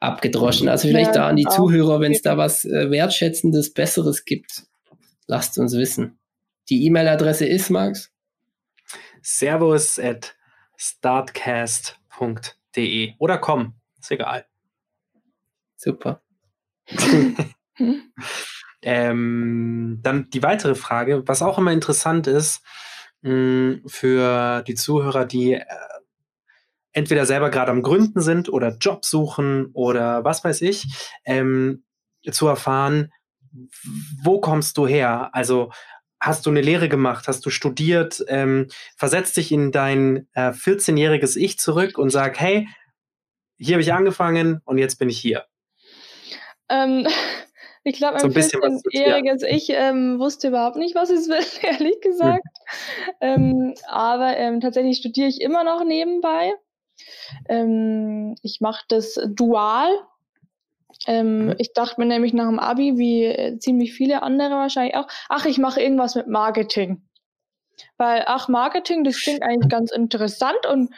abgedroschen. 0.00 0.68
Also 0.68 0.88
vielleicht 0.88 1.14
ja, 1.14 1.22
da 1.22 1.28
an 1.28 1.36
die 1.36 1.46
Zuhörer, 1.46 2.00
wenn 2.00 2.12
es 2.12 2.22
da 2.22 2.36
was 2.36 2.64
äh, 2.64 2.90
Wertschätzendes, 2.90 3.72
Besseres 3.72 4.24
gibt, 4.24 4.64
lasst 5.26 5.58
uns 5.58 5.74
wissen. 5.76 6.18
Die 6.68 6.84
E-Mail-Adresse 6.86 7.46
ist, 7.46 7.70
Max? 7.70 8.12
Servus 9.22 9.98
at 9.98 10.36
startcast.de 10.76 11.94
oder 13.18 13.38
komm, 13.38 13.74
ist 13.98 14.10
egal. 14.10 14.44
Super. 15.76 16.20
ähm, 18.86 19.98
dann 20.02 20.30
die 20.30 20.44
weitere 20.44 20.76
Frage, 20.76 21.26
was 21.26 21.42
auch 21.42 21.58
immer 21.58 21.72
interessant 21.72 22.28
ist 22.28 22.62
mh, 23.22 23.80
für 23.84 24.62
die 24.62 24.76
Zuhörer, 24.76 25.24
die 25.24 25.54
äh, 25.54 25.64
entweder 26.92 27.26
selber 27.26 27.50
gerade 27.50 27.72
am 27.72 27.82
Gründen 27.82 28.20
sind 28.20 28.48
oder 28.48 28.76
Job 28.80 29.04
suchen 29.04 29.70
oder 29.72 30.22
was 30.22 30.44
weiß 30.44 30.62
ich, 30.62 30.86
ähm, 31.24 31.82
zu 32.30 32.46
erfahren, 32.46 33.12
wo 34.22 34.40
kommst 34.40 34.78
du 34.78 34.86
her? 34.86 35.30
Also 35.32 35.72
hast 36.20 36.46
du 36.46 36.50
eine 36.50 36.60
Lehre 36.60 36.88
gemacht, 36.88 37.26
hast 37.26 37.44
du 37.44 37.50
studiert, 37.50 38.24
ähm, 38.28 38.68
versetz 38.96 39.32
dich 39.32 39.50
in 39.50 39.72
dein 39.72 40.28
äh, 40.34 40.50
14-jähriges 40.52 41.36
Ich 41.36 41.58
zurück 41.58 41.98
und 41.98 42.10
sag, 42.10 42.38
hey, 42.38 42.68
hier 43.58 43.74
habe 43.74 43.82
ich 43.82 43.92
angefangen 43.92 44.60
und 44.64 44.78
jetzt 44.78 45.00
bin 45.00 45.08
ich 45.08 45.18
hier. 45.18 45.44
Ähm, 46.68 47.08
ich 47.86 47.98
glaube, 47.98 48.16
ein 48.16 48.20
so 48.20 48.26
14-jähriges 48.26 49.42
ja. 49.42 49.48
Ich 49.48 49.70
ähm, 49.70 50.18
wusste 50.18 50.48
überhaupt 50.48 50.76
nicht, 50.76 50.96
was 50.96 51.08
es 51.08 51.28
will, 51.28 51.44
ehrlich 51.62 52.00
gesagt. 52.00 52.42
Hm. 53.20 53.44
Ähm, 53.44 53.74
aber 53.86 54.36
ähm, 54.36 54.60
tatsächlich 54.60 54.98
studiere 54.98 55.28
ich 55.28 55.40
immer 55.40 55.62
noch 55.62 55.84
nebenbei. 55.84 56.52
Ähm, 57.48 58.34
ich 58.42 58.60
mache 58.60 58.84
das 58.88 59.20
dual. 59.28 59.88
Mhm. 61.06 61.54
Ich 61.58 61.74
dachte 61.74 62.00
mir 62.00 62.06
nämlich 62.06 62.32
nach 62.32 62.48
dem 62.48 62.58
Abi, 62.58 62.96
wie 62.96 63.24
äh, 63.26 63.58
ziemlich 63.58 63.92
viele 63.92 64.22
andere 64.22 64.52
wahrscheinlich 64.52 64.96
auch, 64.96 65.06
ach, 65.28 65.44
ich 65.44 65.58
mache 65.58 65.80
irgendwas 65.80 66.16
mit 66.16 66.26
Marketing. 66.26 67.02
Weil, 67.98 68.24
ach, 68.26 68.48
Marketing, 68.48 69.04
das 69.04 69.20
klingt 69.20 69.42
eigentlich 69.42 69.70
ganz 69.70 69.92
interessant 69.92 70.66
und 70.68 70.92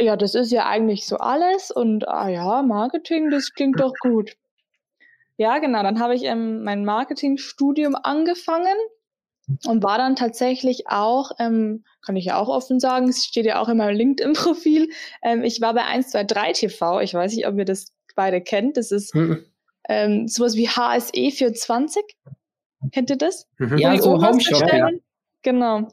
ja, 0.00 0.16
das 0.16 0.34
ist 0.34 0.50
ja 0.50 0.66
eigentlich 0.66 1.06
so 1.06 1.18
alles 1.18 1.70
und 1.70 2.08
ah 2.08 2.28
ja, 2.28 2.62
Marketing, 2.62 3.30
das 3.30 3.52
klingt 3.52 3.78
doch 3.78 3.92
gut. 4.00 4.36
Ja, 5.42 5.58
genau. 5.58 5.82
Dann 5.82 5.98
habe 5.98 6.14
ich 6.14 6.22
ähm, 6.22 6.62
mein 6.62 6.84
Marketingstudium 6.84 7.96
angefangen 7.96 8.76
und 9.66 9.82
war 9.82 9.98
dann 9.98 10.14
tatsächlich 10.14 10.84
auch, 10.86 11.32
ähm, 11.40 11.82
kann 12.00 12.14
ich 12.14 12.26
ja 12.26 12.38
auch 12.38 12.46
offen 12.46 12.78
sagen, 12.78 13.08
es 13.08 13.24
steht 13.24 13.46
ja 13.46 13.60
auch 13.60 13.68
in 13.68 13.76
meinem 13.76 13.96
LinkedIn-Profil, 13.96 14.90
ähm, 15.20 15.42
ich 15.42 15.60
war 15.60 15.74
bei 15.74 15.82
123 15.82 16.60
TV. 16.60 17.00
Ich 17.00 17.12
weiß 17.12 17.34
nicht, 17.34 17.48
ob 17.48 17.58
ihr 17.58 17.64
das 17.64 17.92
beide 18.14 18.40
kennt. 18.40 18.76
Das 18.76 18.92
ist 18.92 19.16
mhm. 19.16 19.44
ähm, 19.88 20.28
sowas 20.28 20.54
wie 20.54 20.68
HSE 20.68 21.10
420. 21.10 22.04
Kennt 22.92 23.10
ihr 23.10 23.16
das? 23.16 23.48
Mhm. 23.58 23.78
Ja, 23.78 24.00
so 24.00 24.24
Homeshop. 24.24 24.72
Ja. 24.72 24.90
Genau. 25.42 25.88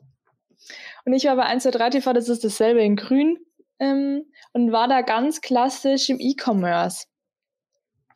Und 1.06 1.14
ich 1.14 1.26
war 1.26 1.36
bei 1.36 1.46
123 1.46 2.04
TV, 2.04 2.14
das 2.14 2.30
ist 2.30 2.44
dasselbe 2.44 2.84
in 2.84 2.96
grün 2.96 3.40
ähm, 3.80 4.26
und 4.54 4.72
war 4.72 4.88
da 4.88 5.02
ganz 5.02 5.42
klassisch 5.42 6.12
im 6.12 6.20
E-Commerce 6.20 7.08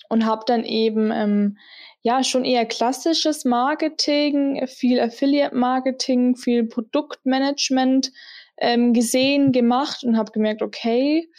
und 0.09 0.25
habe 0.25 0.43
dann 0.45 0.63
eben 0.63 1.11
ähm, 1.11 1.57
ja 2.01 2.23
schon 2.23 2.45
eher 2.45 2.65
klassisches 2.65 3.45
Marketing, 3.45 4.65
viel 4.67 4.99
Affiliate-Marketing, 4.99 6.35
viel 6.35 6.65
Produktmanagement 6.65 8.11
ähm, 8.57 8.93
gesehen, 8.93 9.51
gemacht 9.51 10.03
und 10.03 10.17
habe 10.17 10.31
gemerkt, 10.31 10.61
okay, 10.61 11.29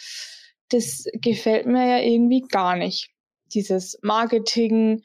das 0.71 1.05
gefällt 1.15 1.67
mir 1.67 1.87
ja 1.87 1.99
irgendwie 1.99 2.41
gar 2.41 2.77
nicht. 2.77 3.11
Dieses 3.53 3.99
Marketing 4.03 5.03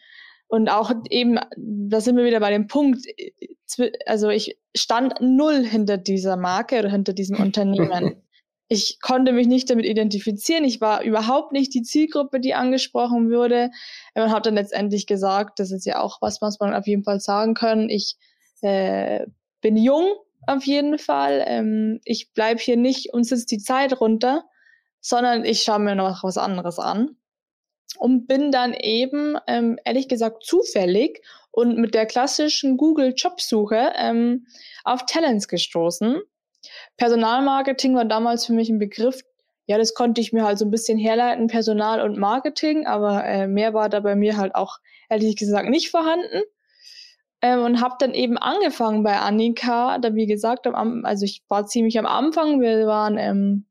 und 0.47 0.69
auch 0.69 0.91
eben, 1.09 1.39
da 1.57 2.01
sind 2.01 2.17
wir 2.17 2.25
wieder 2.25 2.39
bei 2.39 2.49
dem 2.49 2.67
Punkt, 2.67 3.05
also 4.07 4.29
ich 4.29 4.57
stand 4.75 5.13
null 5.21 5.63
hinter 5.63 5.97
dieser 5.97 6.37
Marke 6.37 6.79
oder 6.79 6.89
hinter 6.89 7.13
diesem 7.13 7.37
Unternehmen 7.41 8.23
ich 8.71 9.01
konnte 9.01 9.31
mich 9.31 9.47
nicht 9.47 9.69
damit 9.71 9.85
identifizieren. 9.85 10.63
Ich 10.63 10.79
war 10.79 11.01
überhaupt 11.01 11.51
nicht 11.51 11.73
die 11.73 11.81
Zielgruppe, 11.81 12.39
die 12.39 12.53
angesprochen 12.53 13.29
würde. 13.29 13.71
Man 14.13 14.31
hat 14.31 14.45
dann 14.45 14.53
letztendlich 14.53 15.07
gesagt, 15.07 15.59
das 15.59 15.71
ist 15.71 15.85
ja 15.87 15.99
auch 15.99 16.21
was, 16.21 16.39
was 16.39 16.59
man 16.59 16.75
auf 16.75 16.85
jeden 16.85 17.03
Fall 17.03 17.19
sagen 17.19 17.55
können. 17.55 17.89
Ich 17.89 18.15
äh, 18.61 19.25
bin 19.61 19.75
jung 19.75 20.07
auf 20.45 20.63
jeden 20.65 20.99
Fall. 20.99 21.43
Ähm, 21.47 21.99
ich 22.05 22.31
bleib 22.33 22.59
hier 22.59 22.77
nicht 22.77 23.11
und 23.11 23.23
sitze 23.23 23.47
die 23.47 23.57
Zeit 23.57 23.99
runter, 23.99 24.45
sondern 25.01 25.45
ich 25.45 25.63
schaue 25.63 25.79
mir 25.79 25.95
noch 25.95 26.23
was 26.23 26.37
anderes 26.37 26.77
an. 26.77 27.17
Und 27.97 28.27
bin 28.27 28.51
dann 28.51 28.75
eben, 28.75 29.35
ähm, 29.47 29.79
ehrlich 29.83 30.07
gesagt, 30.07 30.43
zufällig 30.43 31.23
und 31.49 31.79
mit 31.79 31.95
der 31.95 32.05
klassischen 32.05 32.77
Google-Jobsuche 32.77 33.93
ähm, 33.97 34.45
auf 34.83 35.07
Talents 35.07 35.47
gestoßen 35.47 36.21
Personalmarketing 36.97 37.95
war 37.95 38.05
damals 38.05 38.45
für 38.45 38.53
mich 38.53 38.69
ein 38.69 38.79
Begriff, 38.79 39.21
ja, 39.65 39.77
das 39.77 39.93
konnte 39.93 40.19
ich 40.19 40.33
mir 40.33 40.43
halt 40.43 40.57
so 40.57 40.65
ein 40.65 40.71
bisschen 40.71 40.97
herleiten, 40.97 41.47
Personal 41.47 42.01
und 42.01 42.17
Marketing, 42.17 42.87
aber 42.87 43.23
äh, 43.23 43.47
mehr 43.47 43.73
war 43.75 43.87
da 43.87 43.99
bei 43.99 44.15
mir 44.15 44.35
halt 44.35 44.55
auch 44.55 44.79
ehrlich 45.09 45.35
gesagt 45.35 45.69
nicht 45.69 45.91
vorhanden. 45.91 46.41
Ähm, 47.41 47.63
und 47.63 47.79
habe 47.79 47.95
dann 47.99 48.13
eben 48.13 48.37
angefangen 48.37 49.03
bei 49.03 49.17
Annika, 49.17 49.99
da 49.99 50.15
wie 50.15 50.25
gesagt, 50.25 50.67
am, 50.67 51.05
also 51.05 51.23
ich 51.23 51.43
war 51.47 51.67
ziemlich 51.67 51.97
am 51.99 52.05
Anfang, 52.05 52.59
wir 52.59 52.87
waren 52.87 53.17
ähm, 53.17 53.65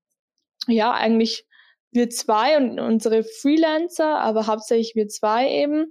ja 0.68 0.92
eigentlich 0.92 1.46
wir 1.90 2.10
zwei 2.10 2.56
und 2.56 2.78
unsere 2.78 3.24
Freelancer, 3.24 4.20
aber 4.20 4.46
hauptsächlich 4.46 4.94
wir 4.94 5.08
zwei 5.08 5.50
eben. 5.50 5.90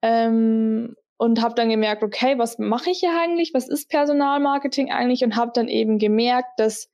Ähm, 0.00 0.94
und 1.18 1.42
habe 1.42 1.54
dann 1.54 1.68
gemerkt, 1.68 2.02
okay, 2.02 2.38
was 2.38 2.58
mache 2.58 2.90
ich 2.90 3.00
hier 3.00 3.12
eigentlich? 3.20 3.52
Was 3.52 3.68
ist 3.68 3.90
Personalmarketing 3.90 4.90
eigentlich? 4.90 5.24
Und 5.24 5.36
habe 5.36 5.50
dann 5.52 5.68
eben 5.68 5.98
gemerkt, 5.98 6.58
dass 6.58 6.88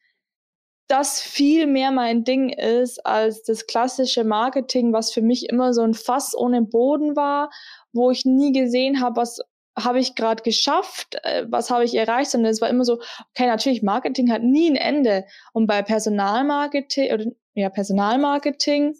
das 0.88 1.20
viel 1.20 1.66
mehr 1.66 1.92
mein 1.92 2.24
Ding 2.24 2.50
ist 2.50 3.04
als 3.06 3.42
das 3.42 3.66
klassische 3.66 4.24
Marketing, 4.24 4.92
was 4.92 5.12
für 5.12 5.22
mich 5.22 5.48
immer 5.48 5.72
so 5.72 5.82
ein 5.82 5.94
Fass 5.94 6.34
ohne 6.36 6.62
Boden 6.62 7.16
war, 7.16 7.50
wo 7.92 8.10
ich 8.10 8.24
nie 8.24 8.52
gesehen 8.52 9.00
habe, 9.00 9.16
was 9.16 9.40
habe 9.76 9.98
ich 9.98 10.14
gerade 10.14 10.42
geschafft, 10.42 11.16
äh, 11.22 11.46
was 11.48 11.70
habe 11.70 11.84
ich 11.84 11.94
erreicht, 11.94 12.30
sondern 12.30 12.52
es 12.52 12.60
war 12.60 12.68
immer 12.68 12.84
so, 12.84 13.00
okay, 13.30 13.46
natürlich, 13.46 13.82
Marketing 13.82 14.30
hat 14.30 14.42
nie 14.42 14.70
ein 14.70 14.76
Ende. 14.76 15.24
Und 15.52 15.66
bei 15.66 15.82
Personalmarketing 15.82 17.12
oder 17.12 17.26
ja, 17.54 17.70
Personalmarketing 17.70 18.94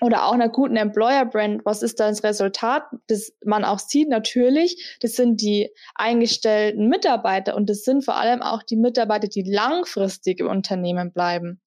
oder 0.00 0.26
auch 0.26 0.32
einer 0.32 0.48
guten 0.48 0.76
Employer-Brand, 0.76 1.64
was 1.64 1.82
ist 1.82 2.00
das 2.00 2.24
Resultat, 2.24 2.84
das 3.06 3.32
man 3.44 3.64
auch 3.64 3.78
sieht 3.78 4.08
natürlich, 4.08 4.96
das 5.00 5.12
sind 5.12 5.40
die 5.40 5.70
eingestellten 5.94 6.88
Mitarbeiter 6.88 7.54
und 7.54 7.68
das 7.68 7.84
sind 7.84 8.04
vor 8.04 8.16
allem 8.16 8.40
auch 8.40 8.62
die 8.62 8.76
Mitarbeiter, 8.76 9.28
die 9.28 9.42
langfristig 9.42 10.40
im 10.40 10.48
Unternehmen 10.48 11.12
bleiben. 11.12 11.60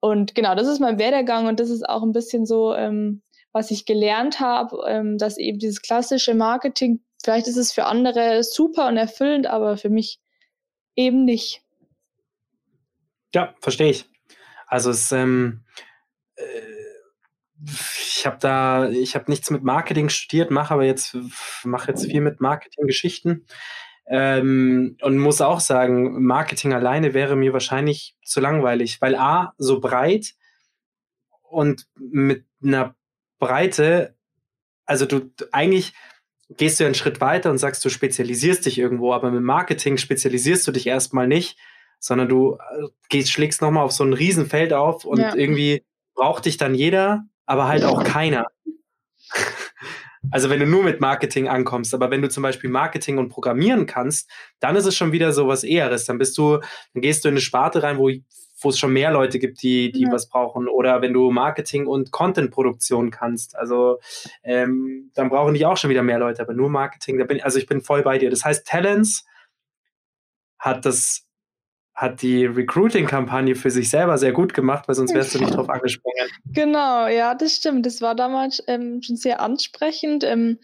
Und 0.00 0.34
genau, 0.34 0.56
das 0.56 0.66
ist 0.66 0.80
mein 0.80 0.98
Werdegang 0.98 1.46
und 1.46 1.60
das 1.60 1.70
ist 1.70 1.88
auch 1.88 2.02
ein 2.02 2.12
bisschen 2.12 2.46
so, 2.46 2.74
ähm, 2.74 3.22
was 3.52 3.70
ich 3.70 3.86
gelernt 3.86 4.40
habe, 4.40 4.84
ähm, 4.88 5.18
dass 5.18 5.38
eben 5.38 5.60
dieses 5.60 5.82
klassische 5.82 6.34
Marketing, 6.34 7.04
vielleicht 7.22 7.46
ist 7.46 7.56
es 7.56 7.70
für 7.70 7.84
andere 7.84 8.42
super 8.42 8.88
und 8.88 8.96
erfüllend, 8.96 9.46
aber 9.46 9.76
für 9.76 9.90
mich 9.90 10.18
eben 10.96 11.24
nicht. 11.24 11.62
Ja, 13.32 13.54
verstehe 13.60 13.90
ich. 13.90 14.04
Also 14.66 14.90
es 14.90 15.12
ähm, 15.12 15.64
äh 16.34 16.71
ich 17.64 18.26
habe 18.26 18.38
da, 18.40 18.88
ich 18.88 19.14
habe 19.14 19.30
nichts 19.30 19.50
mit 19.50 19.62
Marketing 19.62 20.08
studiert, 20.08 20.50
mache 20.50 20.74
aber 20.74 20.84
jetzt, 20.84 21.16
mache 21.64 21.88
jetzt 21.88 22.06
viel 22.06 22.20
mit 22.20 22.40
Marketinggeschichten 22.40 23.46
ähm, 24.06 24.96
und 25.00 25.18
muss 25.18 25.40
auch 25.40 25.60
sagen, 25.60 26.24
Marketing 26.24 26.72
alleine 26.72 27.14
wäre 27.14 27.36
mir 27.36 27.52
wahrscheinlich 27.52 28.16
zu 28.24 28.40
langweilig, 28.40 29.00
weil 29.00 29.14
a 29.14 29.54
so 29.58 29.80
breit 29.80 30.34
und 31.42 31.86
mit 31.96 32.44
einer 32.62 32.94
Breite, 33.38 34.16
also 34.86 35.06
du 35.06 35.32
eigentlich 35.52 35.92
gehst 36.56 36.80
du 36.80 36.84
einen 36.84 36.94
Schritt 36.94 37.20
weiter 37.20 37.50
und 37.50 37.58
sagst, 37.58 37.84
du 37.84 37.88
spezialisierst 37.88 38.66
dich 38.66 38.78
irgendwo, 38.78 39.12
aber 39.12 39.30
mit 39.30 39.42
Marketing 39.42 39.96
spezialisierst 39.96 40.66
du 40.66 40.72
dich 40.72 40.86
erstmal 40.86 41.26
nicht, 41.26 41.58
sondern 41.98 42.28
du 42.28 42.56
äh, 42.56 42.88
gehst, 43.08 43.30
schlägst 43.30 43.62
nochmal 43.62 43.84
auf 43.84 43.92
so 43.92 44.04
ein 44.04 44.12
Riesenfeld 44.12 44.72
auf 44.72 45.04
und 45.04 45.20
ja. 45.20 45.34
irgendwie 45.34 45.84
braucht 46.14 46.44
dich 46.44 46.56
dann 46.56 46.74
jeder, 46.74 47.24
aber 47.52 47.68
halt 47.68 47.84
auch 47.84 48.02
keiner. 48.02 48.46
Also 50.30 50.48
wenn 50.48 50.60
du 50.60 50.66
nur 50.66 50.84
mit 50.84 51.00
Marketing 51.00 51.48
ankommst, 51.48 51.92
aber 51.94 52.12
wenn 52.12 52.22
du 52.22 52.28
zum 52.28 52.44
Beispiel 52.44 52.70
Marketing 52.70 53.18
und 53.18 53.28
Programmieren 53.28 53.86
kannst, 53.86 54.30
dann 54.60 54.76
ist 54.76 54.86
es 54.86 54.94
schon 54.94 55.10
wieder 55.10 55.32
so 55.32 55.48
was 55.48 55.64
Eheres. 55.64 56.04
Dann 56.04 56.16
bist 56.16 56.38
du, 56.38 56.58
dann 56.94 57.02
gehst 57.02 57.24
du 57.24 57.28
in 57.28 57.32
eine 57.32 57.40
Sparte 57.40 57.82
rein, 57.82 57.98
wo, 57.98 58.08
wo 58.60 58.68
es 58.68 58.78
schon 58.78 58.92
mehr 58.92 59.10
Leute 59.10 59.40
gibt, 59.40 59.62
die, 59.62 59.90
die 59.90 60.02
ja. 60.02 60.12
was 60.12 60.28
brauchen. 60.28 60.68
Oder 60.68 61.02
wenn 61.02 61.12
du 61.12 61.32
Marketing 61.32 61.88
und 61.88 62.12
Content-Produktion 62.12 63.10
kannst, 63.10 63.56
also 63.56 63.98
ähm, 64.44 65.10
dann 65.14 65.28
brauchen 65.28 65.54
die 65.54 65.66
auch 65.66 65.76
schon 65.76 65.90
wieder 65.90 66.04
mehr 66.04 66.20
Leute, 66.20 66.40
aber 66.40 66.54
nur 66.54 66.70
Marketing, 66.70 67.18
da 67.18 67.24
bin 67.24 67.42
also 67.42 67.58
ich 67.58 67.66
bin 67.66 67.80
voll 67.80 68.02
bei 68.02 68.16
dir. 68.16 68.30
Das 68.30 68.44
heißt, 68.44 68.64
Talents 68.64 69.26
hat 70.60 70.86
das 70.86 71.26
hat 71.94 72.22
die 72.22 72.46
Recruiting-Kampagne 72.46 73.54
für 73.54 73.70
sich 73.70 73.90
selber 73.90 74.18
sehr 74.18 74.32
gut 74.32 74.54
gemacht, 74.54 74.88
weil 74.88 74.94
sonst 74.94 75.14
wärst 75.14 75.34
du 75.34 75.38
nicht 75.38 75.54
drauf 75.54 75.68
angesprungen. 75.68 76.28
Genau, 76.46 77.06
ja, 77.06 77.34
das 77.34 77.54
stimmt. 77.56 77.84
Das 77.86 78.00
war 78.00 78.14
damals 78.14 78.62
ähm, 78.66 79.02
schon 79.02 79.16
sehr 79.16 79.40
ansprechend. 79.40 80.24
Ähm, 80.24 80.58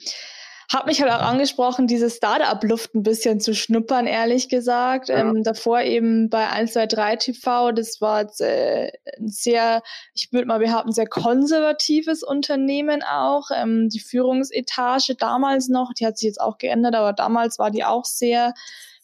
hat 0.72 0.86
mich 0.86 1.00
halt 1.00 1.10
auch 1.10 1.22
angesprochen, 1.22 1.86
diese 1.86 2.10
Startup-Luft 2.10 2.94
ein 2.94 3.02
bisschen 3.02 3.40
zu 3.40 3.54
schnuppern, 3.54 4.06
ehrlich 4.06 4.50
gesagt. 4.50 5.08
Ja. 5.08 5.20
Ähm, 5.20 5.42
davor 5.42 5.80
eben 5.80 6.28
bei 6.28 6.46
123 6.46 7.34
TV, 7.34 7.72
das 7.72 8.02
war 8.02 8.22
jetzt, 8.22 8.42
äh, 8.42 8.92
ein 9.18 9.28
sehr, 9.28 9.82
ich 10.12 10.30
würde 10.30 10.46
mal 10.46 10.58
behaupten, 10.58 10.92
sehr 10.92 11.06
konservatives 11.06 12.22
Unternehmen 12.22 13.02
auch. 13.02 13.48
Ähm, 13.54 13.88
die 13.88 14.00
Führungsetage 14.00 15.14
damals 15.18 15.68
noch, 15.68 15.94
die 15.94 16.06
hat 16.06 16.18
sich 16.18 16.26
jetzt 16.26 16.40
auch 16.40 16.58
geändert, 16.58 16.94
aber 16.94 17.14
damals 17.14 17.58
war 17.58 17.70
die 17.70 17.84
auch 17.84 18.04
sehr 18.04 18.52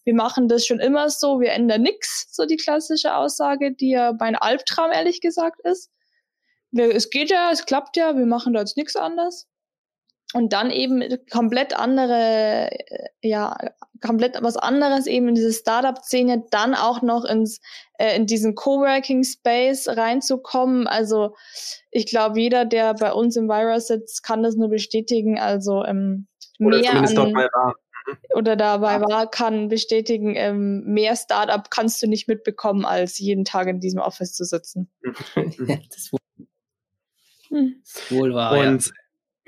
wir 0.05 0.15
machen 0.15 0.49
das 0.49 0.67
schon 0.67 0.81
immer 0.81 1.09
so, 1.09 1.41
wir 1.41 1.53
ändern 1.53 1.83
nichts, 1.83 2.29
so 2.31 2.45
die 2.45 2.57
klassische 2.57 3.17
Aussage, 3.17 3.75
die 3.75 3.91
ja 3.91 4.13
mein 4.19 4.37
Albtraum 4.37 4.93
ehrlich 4.93 5.21
gesagt 5.21 5.61
ist. 5.65 5.91
Wir, 6.71 6.95
es 6.95 7.11
geht 7.11 7.31
ja, 7.31 7.51
es 7.51 7.65
klappt 7.67 7.97
ja, 7.97 8.17
wir 8.17 8.27
machen 8.27 8.53
da 8.53 8.61
jetzt 8.61 8.77
nichts 8.77 8.97
anders. 8.97 9.47
Und 10.35 10.53
dann 10.53 10.71
eben 10.71 11.01
komplett 11.31 11.79
andere, 11.79 12.69
äh, 12.73 13.09
ja, 13.23 13.57
komplett 14.05 14.37
was 14.43 14.57
anderes 14.57 15.07
eben 15.07 15.29
in 15.29 15.37
diese 15.37 15.53
Startup-Szene, 15.53 16.45
dann 16.51 16.75
auch 16.75 17.03
noch 17.03 17.25
ins, 17.25 17.61
äh, 17.99 18.17
in 18.17 18.27
diesen 18.27 18.57
Coworking-Space 18.57 19.89
reinzukommen. 19.91 20.89
Also 20.89 21.37
ich 21.93 22.07
glaube, 22.07 22.41
jeder, 22.41 22.65
der 22.65 22.95
bei 22.95 23.13
uns 23.13 23.37
im 23.37 23.49
Virus 23.49 23.87
sitzt, 23.87 24.25
kann 24.25 24.43
das 24.43 24.57
nur 24.57 24.69
bestätigen. 24.69 25.39
Also 25.39 25.85
ähm, 25.85 26.27
Oder 26.59 26.79
mehr 26.79 26.91
zumindest 26.91 27.17
an, 27.17 27.25
doch 27.27 27.33
mal 27.33 27.49
war 27.53 27.75
oder 28.35 28.57
dabei 28.57 29.01
war, 29.01 29.31
kann 29.31 29.69
bestätigen, 29.69 30.35
ähm, 30.37 30.85
mehr 30.85 31.17
Startup 31.17 31.71
kannst 31.71 32.03
du 32.03 32.07
nicht 32.07 32.29
mitbekommen, 32.29 32.85
als 32.85 33.19
jeden 33.19 33.45
Tag 33.45 33.69
in 33.69 33.81
diesem 33.81 34.01
Office 34.01 34.35
zu 34.35 34.45
sitzen. 34.45 34.91
das, 35.35 36.13
wohl, 36.13 36.21
hm. 37.49 37.83
das 37.83 38.11
wohl 38.11 38.35
wahr. 38.35 38.59
Und 38.59 38.87
ja. 38.87 38.93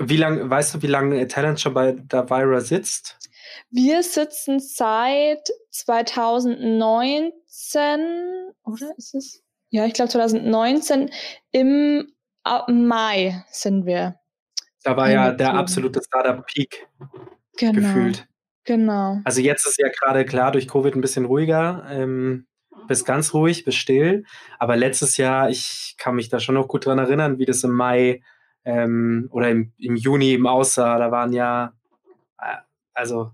wie 0.09 0.17
lange, 0.17 0.49
weißt 0.49 0.75
du, 0.75 0.83
wie 0.83 0.89
lange 0.89 1.27
Talent 1.29 1.61
schon 1.61 1.75
bei 1.75 1.93
Davira 1.93 2.61
sitzt? 2.61 3.19
Wir 3.71 4.03
sitzen 4.03 4.61
seit 4.61 5.49
2019, 5.71 8.53
oder 8.65 8.93
ist 8.97 9.15
es? 9.15 9.43
Ja, 9.71 9.87
ich 9.87 9.95
glaube 9.95 10.11
2019 10.11 11.11
im 11.51 12.13
Mai 12.69 13.45
sind 13.51 13.87
wir. 13.87 14.21
Da 14.85 14.97
war 14.97 15.11
ja 15.11 15.33
der 15.33 15.55
absolute 15.55 16.01
Startup-Peak 16.03 16.87
genau. 17.57 17.73
gefühlt. 17.73 18.29
Genau. 18.67 19.21
Also 19.25 19.41
jetzt 19.41 19.67
ist 19.67 19.79
ja 19.79 19.89
gerade 19.89 20.25
klar 20.25 20.53
durch 20.53 20.69
Covid 20.69 20.95
ein 20.95 21.01
bisschen 21.01 21.25
ruhiger, 21.25 21.87
ähm, 21.89 22.47
bis 22.89 23.05
ganz 23.05 23.33
ruhig, 23.33 23.64
bis 23.64 23.75
still. 23.77 24.25
Aber 24.59 24.77
letztes 24.77 25.17
Jahr, 25.17 25.49
ich 25.49 25.95
kann 25.99 26.17
mich 26.17 26.29
da 26.29 26.41
schon 26.41 26.55
noch 26.57 26.69
gut 26.69 26.87
dran 26.87 26.99
erinnern, 26.99 27.39
wie 27.39 27.47
das 27.47 27.64
im 27.64 27.73
Mai 27.73 28.23
ähm, 28.64 29.29
oder 29.31 29.51
im, 29.51 29.73
im 29.79 29.97
Juni 29.97 30.31
eben 30.31 30.47
aussah. 30.47 30.99
Da 30.99 31.11
waren 31.11 31.33
ja, 31.33 31.73
äh, 32.39 32.57
also 32.93 33.31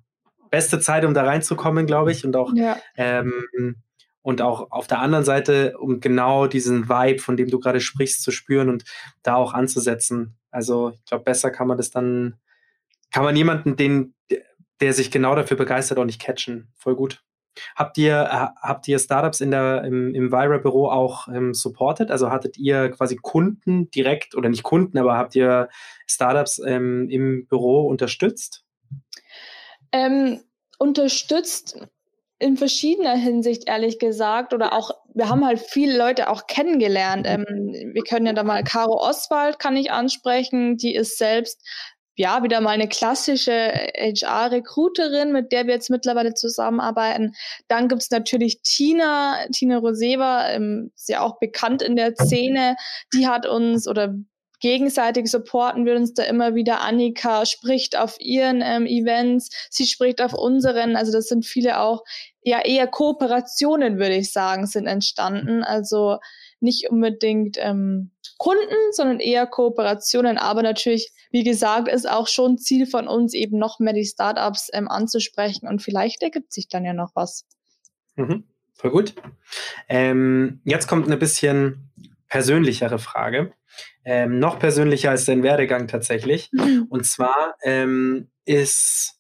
beste 0.51 0.81
Zeit, 0.81 1.05
um 1.05 1.15
da 1.15 1.25
reinzukommen, 1.25 1.87
glaube 1.87 2.13
ich. 2.13 2.25
Und 2.25 2.37
auch, 2.37 2.53
ja. 2.55 2.77
ähm, 2.97 3.77
und 4.21 4.43
auch 4.43 4.71
auf 4.71 4.87
der 4.87 5.01
anderen 5.01 5.25
Seite, 5.25 5.77
um 5.79 6.01
genau 6.01 6.47
diesen 6.47 6.89
Vibe, 6.89 7.21
von 7.21 7.37
dem 7.37 7.51
du 7.51 7.59
gerade 7.59 7.81
sprichst, 7.81 8.23
zu 8.23 8.31
spüren 8.31 8.69
und 8.69 8.85
da 9.23 9.35
auch 9.35 9.55
anzusetzen. 9.55 10.37
Also 10.51 10.91
ich 10.91 11.05
glaube, 11.07 11.25
besser 11.25 11.51
kann 11.51 11.67
man 11.67 11.79
das 11.79 11.91
dann, 11.91 12.37
kann 13.11 13.25
man 13.25 13.35
jemanden, 13.35 13.77
den, 13.77 14.15
der 14.83 14.93
sich 14.93 15.11
genau 15.11 15.35
dafür 15.35 15.57
begeistert, 15.57 15.99
auch 15.99 16.05
nicht 16.05 16.21
catchen. 16.21 16.69
Voll 16.77 16.97
gut. 16.97 17.23
Habt 17.77 17.99
ihr, 17.99 18.53
habt 18.61 18.89
ihr 18.89 18.99
Startups 18.99 19.41
in 19.41 19.51
der, 19.51 19.85
im, 19.85 20.15
im 20.15 20.33
Vira-Büro 20.33 20.89
auch 20.89 21.29
ähm, 21.29 21.55
supported? 21.55 22.11
Also 22.11 22.31
hattet 22.31 22.59
ihr 22.59 22.91
quasi 22.91 23.17
Kunden 23.17 23.91
direkt 23.91 24.35
oder 24.35 24.49
nicht 24.49 24.63
Kunden, 24.63 24.99
aber 24.99 25.17
habt 25.17 25.37
ihr 25.37 25.69
Startups 26.07 26.61
ähm, 26.67 27.09
im 27.11 27.47
Büro 27.47 27.87
unterstützt? 27.87 28.65
Ähm, 29.93 30.41
unterstützt 30.79 31.79
in 32.39 32.57
verschiedener 32.57 33.15
Hinsicht, 33.15 33.69
ehrlich 33.69 34.01
gesagt, 34.01 34.53
oder 34.53 34.73
auch, 34.73 34.91
wir 35.15 35.29
haben 35.29 35.47
halt 35.47 35.61
viele 35.61 35.97
Leute 35.97 36.29
auch 36.29 36.49
kennengelernt. 36.49 37.27
Ähm, 37.29 37.45
wir 37.47 38.03
können 38.03 38.27
ja 38.27 38.33
da 38.33 38.43
mal 38.43 38.65
Caro 38.65 38.99
Oswald 39.01 39.61
kann 39.61 39.77
ich 39.77 39.93
ansprechen, 39.93 40.77
die 40.77 40.95
ist 40.95 41.19
selbst 41.19 41.63
ja, 42.15 42.43
wieder 42.43 42.61
mal 42.61 42.71
eine 42.71 42.89
klassische 42.89 43.53
HR-Recruiterin, 43.97 45.33
mit 45.33 45.51
der 45.51 45.67
wir 45.67 45.75
jetzt 45.75 45.91
mittlerweile 45.91 46.35
zusammenarbeiten. 46.35 47.35
Dann 47.69 47.89
gibt's 47.89 48.11
natürlich 48.11 48.61
Tina, 48.63 49.47
Tina 49.53 49.79
Roseva, 49.79 50.51
ähm, 50.51 50.93
ist 50.95 51.09
ja 51.09 51.23
auch 51.23 51.39
bekannt 51.39 51.81
in 51.81 51.97
der 51.97 52.15
Szene. 52.15 52.77
Die 53.15 53.27
hat 53.27 53.47
uns 53.47 53.89
oder 53.89 54.15
gegenseitig 54.61 55.31
supporten 55.31 55.85
wir 55.87 55.97
uns 55.97 56.15
da 56.15 56.23
immer 56.23 56.55
wieder. 56.55 56.83
Annika 56.83 57.47
spricht 57.47 57.99
auf 57.99 58.17
ihren 58.21 58.63
ähm, 58.63 58.87
Events, 58.87 59.51
sie 59.71 59.87
spricht 59.87 60.23
auf 60.23 60.35
unseren. 60.35 60.97
Also 60.97 61.13
das 61.13 61.27
sind 61.27 61.45
viele 61.45 61.81
auch 61.81 62.03
ja 62.43 62.61
eher 62.65 62.87
Kooperationen, 62.87 63.99
würde 63.99 64.17
ich 64.17 64.33
sagen, 64.33 64.67
sind 64.67 64.87
entstanden. 64.87 65.65
Also 65.65 66.19
nicht 66.61 66.91
unbedingt 66.91 67.59
ähm, 67.59 68.13
Kunden, 68.39 68.93
sondern 68.93 69.19
eher 69.19 69.47
Kooperationen. 69.47 70.39
Aber 70.39 70.63
natürlich, 70.63 71.11
wie 71.33 71.45
gesagt, 71.45 71.89
ist 71.89 72.09
auch 72.09 72.29
schon 72.29 72.59
Ziel 72.59 72.87
von 72.87 73.09
uns, 73.09 73.35
eben 73.35 73.59
noch 73.59 73.81
mehr 73.81 73.95
die 73.95 74.05
Startups 74.05 74.71
ähm, 74.73 74.89
anzusprechen 74.89 75.67
und 75.67 75.83
vielleicht 75.83 76.23
ergibt 76.23 76.53
sich 76.53 76.69
dann 76.69 76.85
ja 76.85 76.93
noch 76.93 77.13
was. 77.15 77.47
Mhm, 78.17 78.45
voll 78.75 78.91
gut. 78.91 79.15
Ähm, 79.89 80.61
jetzt 80.65 80.87
kommt 80.87 81.07
eine 81.07 81.17
bisschen 81.17 81.91
persönlichere 82.29 82.99
Frage. 82.99 83.53
Ähm, 84.05 84.39
noch 84.39 84.59
persönlicher 84.59 85.11
als 85.11 85.25
dein 85.25 85.43
Werdegang 85.43 85.89
tatsächlich. 85.89 86.51
Mhm. 86.53 86.87
Und 86.89 87.07
zwar 87.07 87.55
ähm, 87.63 88.31
ist 88.45 89.19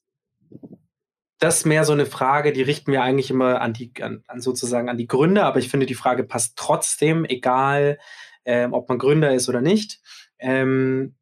das 1.38 1.64
mehr 1.64 1.84
so 1.84 1.92
eine 1.92 2.06
Frage, 2.06 2.52
die 2.52 2.62
richten 2.62 2.92
wir 2.92 3.02
eigentlich 3.02 3.30
immer 3.30 3.60
an 3.60 3.72
die, 3.72 3.92
an, 4.00 4.22
an 4.28 4.40
sozusagen 4.40 4.88
an 4.88 4.98
die 4.98 5.08
Gründer, 5.08 5.44
aber 5.44 5.58
ich 5.58 5.68
finde, 5.68 5.86
die 5.86 5.94
Frage 5.94 6.24
passt 6.24 6.56
trotzdem, 6.56 7.24
egal 7.24 7.98
ähm, 8.44 8.72
ob 8.74 8.88
man 8.88 8.98
Gründer 8.98 9.34
ist 9.34 9.48
oder 9.48 9.60
nicht. 9.60 10.00
Ähm, 10.38 11.16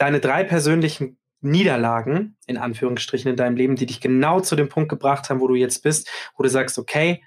deine 0.00 0.18
drei 0.18 0.44
persönlichen 0.44 1.18
Niederlagen, 1.42 2.36
in 2.46 2.56
Anführungsstrichen, 2.56 3.30
in 3.30 3.36
deinem 3.36 3.56
Leben, 3.56 3.76
die 3.76 3.86
dich 3.86 4.00
genau 4.00 4.40
zu 4.40 4.56
dem 4.56 4.68
Punkt 4.68 4.88
gebracht 4.88 5.28
haben, 5.28 5.40
wo 5.40 5.46
du 5.46 5.54
jetzt 5.54 5.82
bist, 5.82 6.10
wo 6.36 6.42
du 6.42 6.48
sagst, 6.48 6.78
okay, 6.78 7.22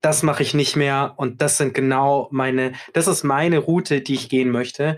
das 0.00 0.22
mache 0.22 0.42
ich 0.42 0.54
nicht 0.54 0.74
mehr 0.74 1.14
und 1.18 1.42
das 1.42 1.58
sind 1.58 1.74
genau 1.74 2.28
meine, 2.30 2.72
das 2.94 3.08
ist 3.08 3.24
meine 3.24 3.58
Route, 3.58 4.00
die 4.00 4.14
ich 4.14 4.30
gehen 4.30 4.50
möchte. 4.50 4.96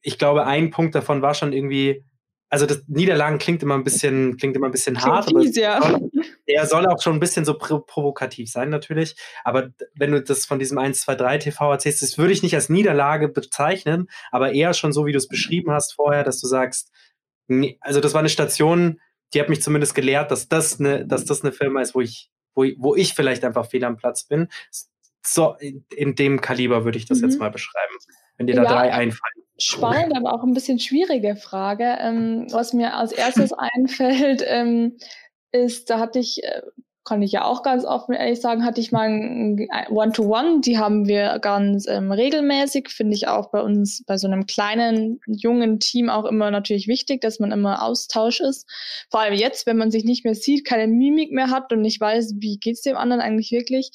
Ich 0.00 0.18
glaube, 0.18 0.46
ein 0.46 0.70
Punkt 0.70 0.94
davon 0.94 1.20
war 1.20 1.34
schon 1.34 1.52
irgendwie 1.52 2.04
also 2.48 2.66
das 2.66 2.84
Niederlagen 2.86 3.38
klingt 3.38 3.62
immer 3.62 3.74
ein 3.74 3.84
bisschen, 3.84 4.36
klingt 4.36 4.56
immer 4.56 4.66
ein 4.66 4.72
bisschen 4.72 4.94
klingt 4.94 5.06
hart, 5.06 5.28
fies, 5.28 5.56
ja. 5.56 5.82
soll, 5.82 6.10
er 6.46 6.66
soll 6.66 6.86
auch 6.86 7.02
schon 7.02 7.14
ein 7.14 7.20
bisschen 7.20 7.44
so 7.44 7.54
provokativ 7.54 8.50
sein, 8.50 8.70
natürlich. 8.70 9.16
Aber 9.44 9.70
wenn 9.94 10.12
du 10.12 10.22
das 10.22 10.46
von 10.46 10.58
diesem 10.58 10.78
1, 10.78 11.00
2, 11.00 11.14
3 11.16 11.38
TV 11.38 11.72
erzählst, 11.72 12.02
das 12.02 12.18
würde 12.18 12.32
ich 12.32 12.42
nicht 12.42 12.54
als 12.54 12.68
Niederlage 12.68 13.28
bezeichnen, 13.28 14.08
aber 14.30 14.52
eher 14.52 14.74
schon 14.74 14.92
so, 14.92 15.06
wie 15.06 15.12
du 15.12 15.18
es 15.18 15.28
beschrieben 15.28 15.72
hast 15.72 15.94
vorher, 15.94 16.22
dass 16.22 16.40
du 16.40 16.46
sagst, 16.46 16.92
also 17.80 18.00
das 18.00 18.14
war 18.14 18.20
eine 18.20 18.28
Station, 18.28 19.00
die 19.34 19.40
hat 19.40 19.48
mich 19.48 19.62
zumindest 19.62 19.94
gelehrt, 19.94 20.30
dass 20.30 20.48
das 20.48 20.78
eine, 20.78 21.06
dass 21.06 21.24
das 21.24 21.42
eine 21.42 21.52
Firma 21.52 21.80
ist, 21.80 21.94
wo 21.94 22.00
ich, 22.00 22.30
wo, 22.54 22.64
wo 22.78 22.94
ich 22.94 23.14
vielleicht 23.14 23.44
einfach 23.44 23.68
fehl 23.68 23.84
am 23.84 23.96
Platz 23.96 24.24
bin. 24.24 24.48
So, 25.24 25.56
in, 25.58 25.84
in 25.94 26.14
dem 26.14 26.40
Kaliber 26.40 26.84
würde 26.84 26.98
ich 26.98 27.06
das 27.06 27.18
mhm. 27.18 27.28
jetzt 27.28 27.40
mal 27.40 27.50
beschreiben, 27.50 27.94
wenn 28.36 28.46
dir 28.46 28.56
da 28.56 28.64
ja. 28.64 28.72
drei 28.72 28.92
einfallen 28.92 29.46
spannend, 29.58 30.16
aber 30.16 30.34
auch 30.34 30.42
ein 30.42 30.54
bisschen 30.54 30.78
schwierige 30.78 31.36
Frage. 31.36 31.96
Ähm, 32.00 32.46
was 32.50 32.72
mir 32.72 32.94
als 32.94 33.12
erstes 33.12 33.52
einfällt, 33.76 34.44
ähm, 34.46 34.98
ist, 35.52 35.90
da 35.90 35.98
hatte 35.98 36.18
ich 36.18 36.42
äh, 36.44 36.62
kann 37.06 37.22
ich 37.22 37.32
ja 37.32 37.44
auch 37.44 37.62
ganz 37.62 37.84
offen 37.84 38.14
ehrlich 38.14 38.40
sagen, 38.40 38.64
hatte 38.64 38.80
ich 38.80 38.92
mal 38.92 39.08
ein 39.08 39.68
One-to-One, 39.90 40.56
-One, 40.56 40.60
die 40.60 40.76
haben 40.76 41.06
wir 41.06 41.38
ganz 41.38 41.86
ähm, 41.86 42.12
regelmäßig, 42.12 42.88
finde 42.88 43.14
ich 43.14 43.28
auch 43.28 43.50
bei 43.50 43.62
uns, 43.62 44.02
bei 44.06 44.18
so 44.18 44.26
einem 44.26 44.44
kleinen, 44.46 45.20
jungen 45.26 45.78
Team 45.78 46.10
auch 46.10 46.24
immer 46.24 46.50
natürlich 46.50 46.88
wichtig, 46.88 47.20
dass 47.20 47.38
man 47.38 47.52
immer 47.52 47.82
Austausch 47.82 48.40
ist. 48.40 48.68
Vor 49.10 49.20
allem 49.20 49.34
jetzt, 49.34 49.66
wenn 49.66 49.76
man 49.76 49.90
sich 49.90 50.04
nicht 50.04 50.24
mehr 50.24 50.34
sieht, 50.34 50.66
keine 50.66 50.88
Mimik 50.88 51.30
mehr 51.32 51.50
hat 51.50 51.72
und 51.72 51.80
nicht 51.80 52.00
weiß, 52.00 52.34
wie 52.38 52.58
geht's 52.58 52.82
dem 52.82 52.96
anderen 52.96 53.22
eigentlich 53.22 53.52
wirklich. 53.52 53.92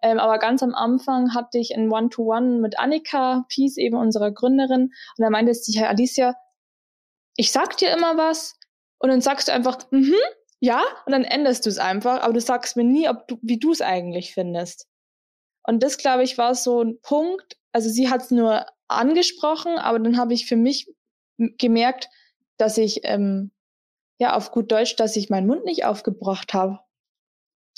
Ähm, 0.00 0.18
aber 0.18 0.38
ganz 0.38 0.62
am 0.62 0.74
Anfang 0.74 1.34
hatte 1.34 1.58
ich 1.58 1.76
ein 1.76 1.90
One-to-One 1.90 2.46
-One 2.46 2.60
mit 2.60 2.78
Annika 2.78 3.44
Peace, 3.48 3.76
eben 3.76 3.96
unserer 3.96 4.30
Gründerin, 4.30 4.82
und 4.82 5.18
da 5.18 5.30
meinte 5.30 5.52
sie, 5.52 5.78
Herr 5.78 5.90
Alicia, 5.90 6.34
ich 7.36 7.50
sag 7.50 7.76
dir 7.76 7.90
immer 7.90 8.16
was 8.16 8.54
und 8.98 9.10
dann 9.10 9.20
sagst 9.20 9.48
du 9.48 9.52
einfach, 9.52 9.78
mhm, 9.90 10.00
mm 10.00 10.41
ja, 10.62 10.80
und 11.06 11.12
dann 11.12 11.24
änderst 11.24 11.66
du 11.66 11.70
es 11.70 11.78
einfach, 11.78 12.22
aber 12.22 12.32
du 12.32 12.40
sagst 12.40 12.76
mir 12.76 12.84
nie, 12.84 13.08
ob 13.08 13.26
du, 13.26 13.36
wie 13.42 13.58
du 13.58 13.72
es 13.72 13.80
eigentlich 13.80 14.32
findest. 14.32 14.86
Und 15.64 15.82
das, 15.82 15.98
glaube 15.98 16.22
ich, 16.22 16.38
war 16.38 16.54
so 16.54 16.82
ein 16.82 17.00
Punkt. 17.02 17.56
Also 17.72 17.88
sie 17.90 18.08
hat 18.08 18.22
es 18.22 18.30
nur 18.30 18.64
angesprochen, 18.86 19.76
aber 19.76 19.98
dann 19.98 20.18
habe 20.18 20.34
ich 20.34 20.46
für 20.46 20.54
mich 20.54 20.88
gemerkt, 21.36 22.10
dass 22.58 22.78
ich 22.78 23.00
ähm, 23.02 23.50
ja 24.20 24.36
auf 24.36 24.52
gut 24.52 24.70
Deutsch, 24.70 24.94
dass 24.94 25.16
ich 25.16 25.30
meinen 25.30 25.48
Mund 25.48 25.64
nicht 25.64 25.84
aufgebracht 25.84 26.54
habe. 26.54 26.78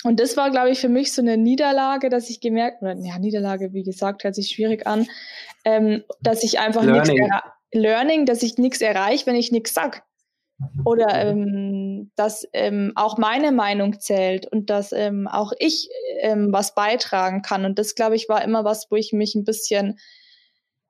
Und 0.03 0.21
das 0.21 0.37
war, 0.37 0.51
glaube 0.51 0.69
ich, 0.69 0.79
für 0.79 0.91
mich 0.91 1.15
so 1.15 1.23
eine 1.23 1.39
Niederlage, 1.39 2.11
dass 2.11 2.29
ich 2.29 2.43
gemerkt, 2.43 2.83
oder 2.83 2.95
ja, 2.99 3.19
Niederlage, 3.19 3.73
wie 3.73 3.83
gesagt, 3.83 4.25
hört 4.25 4.35
sich 4.35 4.51
schwierig 4.51 4.87
an, 4.87 5.07
ähm, 5.65 6.05
dass 6.21 6.43
ich 6.43 6.59
einfach 6.59 6.83
nichts 6.83 7.09
Learning, 7.73 8.27
dass 8.27 8.43
ich 8.43 8.59
nichts 8.59 8.83
erreiche, 8.83 9.25
wenn 9.25 9.37
ich 9.37 9.53
nichts 9.53 9.73
sag. 9.73 10.05
Oder 10.85 11.15
ähm, 11.15 11.84
dass 12.17 12.47
ähm, 12.53 12.93
auch 12.95 13.19
meine 13.19 13.53
Meinung 13.53 14.01
zählt 14.01 14.47
und 14.51 14.71
dass 14.71 14.93
ähm, 14.93 15.29
auch 15.29 15.53
ich 15.59 15.89
ähm, 16.21 16.53
was 16.53 16.75
beitragen 16.75 17.43
kann. 17.43 17.65
Und 17.65 17.79
das, 17.79 17.95
glaube 17.95 18.17
ich, 18.17 18.29
war 18.29 18.43
immer 18.43 18.65
was, 18.65 18.91
wo 18.91 18.97
ich 18.97 19.13
mich 19.13 19.35
ein 19.35 19.45
bisschen 19.45 19.99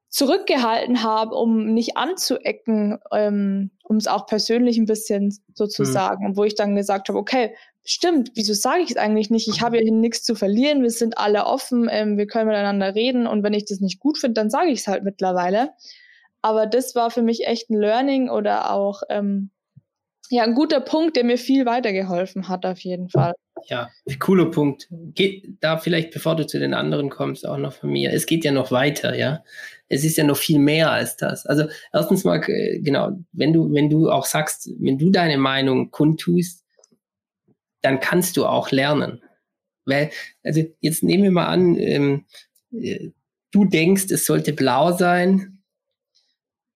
zurückgehalten 0.08 1.02
habe, 1.02 1.34
um 1.34 1.74
nicht 1.74 1.96
anzuecken, 1.96 2.98
ähm, 3.12 3.72
um 3.82 3.96
es 3.96 4.06
auch 4.06 4.26
persönlich 4.26 4.78
ein 4.78 4.86
bisschen 4.86 5.36
sozusagen. 5.54 6.22
Mhm. 6.22 6.30
Und 6.30 6.36
wo 6.36 6.44
ich 6.44 6.54
dann 6.54 6.76
gesagt 6.76 7.08
habe, 7.08 7.18
okay, 7.18 7.54
stimmt, 7.84 8.30
wieso 8.34 8.54
sage 8.54 8.82
ich 8.82 8.90
es 8.92 8.96
eigentlich 8.96 9.30
nicht? 9.30 9.48
Ich 9.48 9.60
habe 9.60 9.78
hier 9.78 9.92
nichts 9.92 10.22
zu 10.22 10.34
verlieren, 10.34 10.82
wir 10.82 10.90
sind 10.90 11.18
alle 11.18 11.46
offen, 11.46 11.88
ähm, 11.90 12.16
wir 12.16 12.26
können 12.26 12.46
miteinander 12.46 12.94
reden 12.94 13.26
und 13.26 13.42
wenn 13.42 13.54
ich 13.54 13.64
das 13.64 13.80
nicht 13.80 14.00
gut 14.00 14.18
finde, 14.18 14.34
dann 14.34 14.50
sage 14.50 14.70
ich 14.70 14.80
es 14.80 14.86
halt 14.86 15.04
mittlerweile. 15.04 15.72
Aber 16.42 16.66
das 16.66 16.94
war 16.94 17.10
für 17.10 17.22
mich 17.22 17.46
echt 17.46 17.70
ein 17.70 17.80
Learning 17.80 18.30
oder 18.30 18.70
auch 18.70 19.02
ähm, 19.08 19.50
ja, 20.34 20.42
ein 20.42 20.54
guter 20.54 20.80
Punkt, 20.80 21.14
der 21.14 21.22
mir 21.22 21.38
viel 21.38 21.64
weitergeholfen 21.64 22.48
hat, 22.48 22.66
auf 22.66 22.80
jeden 22.80 23.08
Fall. 23.08 23.34
Ja, 23.68 23.88
cooler 24.18 24.50
Punkt. 24.50 24.88
Geht 24.90 25.58
da 25.60 25.78
vielleicht, 25.78 26.10
bevor 26.10 26.34
du 26.34 26.44
zu 26.44 26.58
den 26.58 26.74
anderen 26.74 27.08
kommst, 27.08 27.46
auch 27.46 27.56
noch 27.56 27.72
von 27.72 27.90
mir. 27.90 28.12
Es 28.12 28.26
geht 28.26 28.44
ja 28.44 28.50
noch 28.50 28.72
weiter, 28.72 29.16
ja. 29.16 29.44
Es 29.88 30.02
ist 30.02 30.16
ja 30.16 30.24
noch 30.24 30.36
viel 30.36 30.58
mehr 30.58 30.90
als 30.90 31.16
das. 31.16 31.46
Also 31.46 31.68
erstens 31.92 32.24
mal, 32.24 32.42
äh, 32.48 32.80
genau, 32.80 33.12
wenn 33.30 33.52
du, 33.52 33.72
wenn 33.72 33.88
du 33.88 34.10
auch 34.10 34.24
sagst, 34.26 34.70
wenn 34.80 34.98
du 34.98 35.10
deine 35.10 35.38
Meinung 35.38 35.92
kundtust, 35.92 36.64
dann 37.80 38.00
kannst 38.00 38.36
du 38.36 38.44
auch 38.44 38.72
lernen. 38.72 39.22
Weil, 39.86 40.10
also 40.42 40.62
jetzt 40.80 41.04
nehmen 41.04 41.22
wir 41.22 41.30
mal 41.30 41.46
an, 41.46 41.76
ähm, 41.76 42.24
äh, 42.72 43.10
du 43.52 43.66
denkst, 43.66 44.06
es 44.10 44.26
sollte 44.26 44.52
blau 44.52 44.92
sein. 44.96 45.62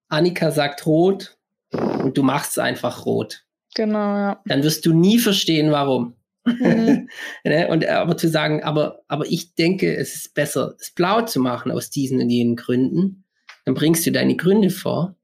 Annika 0.08 0.52
sagt 0.52 0.86
rot 0.86 1.36
und 1.72 2.16
du 2.16 2.22
machst 2.22 2.52
es 2.52 2.58
einfach 2.58 3.04
rot. 3.04 3.47
Genau, 3.78 4.16
ja. 4.16 4.42
Dann 4.46 4.64
wirst 4.64 4.84
du 4.86 4.92
nie 4.92 5.20
verstehen, 5.20 5.70
warum. 5.70 6.14
Mhm. 6.44 7.08
ne? 7.44 7.68
Und 7.68 7.86
aber 7.86 8.16
zu 8.16 8.28
sagen, 8.28 8.64
aber, 8.64 9.04
aber 9.06 9.24
ich 9.30 9.54
denke, 9.54 9.96
es 9.96 10.16
ist 10.16 10.34
besser, 10.34 10.74
es 10.80 10.90
blau 10.90 11.22
zu 11.22 11.38
machen 11.38 11.70
aus 11.70 11.88
diesen 11.88 12.20
und 12.20 12.28
jenen 12.28 12.56
Gründen, 12.56 13.24
dann 13.64 13.76
bringst 13.76 14.04
du 14.04 14.10
deine 14.10 14.34
Gründe 14.34 14.70
vor. 14.70 15.16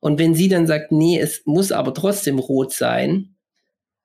Und 0.00 0.18
wenn 0.18 0.34
sie 0.34 0.48
dann 0.48 0.66
sagt, 0.66 0.90
nee, 0.90 1.20
es 1.20 1.42
muss 1.44 1.70
aber 1.70 1.92
trotzdem 1.92 2.38
rot 2.38 2.72
sein, 2.72 3.36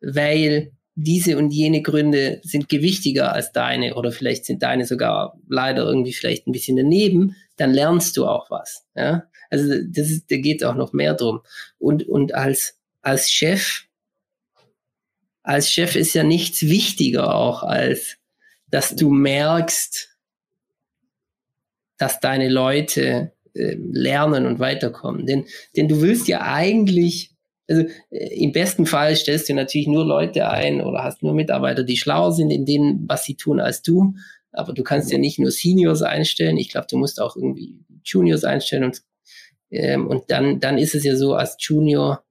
weil 0.02 0.74
diese 0.96 1.38
und 1.38 1.52
jene 1.52 1.82
Gründe 1.82 2.42
sind 2.44 2.68
gewichtiger 2.68 3.32
als 3.32 3.54
deine 3.54 3.96
oder 3.96 4.12
vielleicht 4.12 4.44
sind 4.44 4.64
deine 4.64 4.86
sogar 4.86 5.40
leider 5.48 5.86
irgendwie 5.86 6.12
vielleicht 6.12 6.46
ein 6.46 6.52
bisschen 6.52 6.76
daneben, 6.76 7.38
dann 7.56 7.72
lernst 7.72 8.18
du 8.18 8.26
auch 8.26 8.52
was. 8.52 8.86
Ja? 8.96 9.30
Also 9.50 9.76
das 9.88 10.10
ist, 10.10 10.30
da 10.30 10.36
geht 10.36 10.62
auch 10.66 10.76
noch 10.76 10.92
mehr 10.92 11.14
drum. 11.14 11.40
Und, 11.80 12.06
und 12.10 12.36
als, 12.36 12.81
als 13.02 13.32
Chef, 13.32 13.86
als 15.44 15.70
Chef 15.70 15.96
ist 15.96 16.14
ja 16.14 16.24
nichts 16.24 16.62
wichtiger 16.64 17.36
auch 17.36 17.64
als, 17.64 18.18
dass 18.68 18.96
du 18.96 19.10
merkst, 19.10 20.10
dass 21.98 22.20
deine 22.20 22.50
Leute 22.50 23.34
äh, 23.54 23.76
lernen 23.76 24.46
und 24.46 24.60
weiterkommen. 24.60 25.26
Denn, 25.26 25.46
denn 25.76 25.88
du 25.88 26.02
willst 26.02 26.28
ja 26.28 26.42
eigentlich, 26.42 27.36
also 27.68 27.84
äh, 28.10 28.44
im 28.44 28.52
besten 28.52 28.86
Fall 28.86 29.16
stellst 29.16 29.50
du 29.50 29.54
natürlich 29.54 29.88
nur 29.88 30.06
Leute 30.06 30.50
ein 30.50 30.82
oder 30.82 31.04
hast 31.04 31.22
nur 31.22 31.34
Mitarbeiter, 31.34 31.84
die 31.84 31.98
schlauer 31.98 32.32
sind 32.32 32.50
in 32.50 32.66
dem, 32.66 33.06
was 33.08 33.26
sie 33.26 33.36
tun 33.36 33.60
als 33.60 33.82
du. 33.82 34.16
Aber 34.52 34.74
du 34.74 34.84
kannst 34.84 35.12
ja 35.12 35.18
nicht 35.18 35.40
nur 35.40 35.52
Seniors 35.52 36.02
einstellen. 36.02 36.58
Ich 36.58 36.70
glaube, 36.70 36.88
du 36.90 36.98
musst 36.98 37.22
auch 37.22 37.36
irgendwie 37.36 37.76
Juniors 38.04 38.44
einstellen 38.44 38.86
und, 38.86 39.02
ähm, 39.70 40.08
und 40.08 40.30
dann, 40.30 40.60
dann 40.60 40.78
ist 40.78 40.96
es 40.96 41.04
ja 41.04 41.16
so, 41.16 41.36
als 41.36 41.56
Junior 41.60 42.24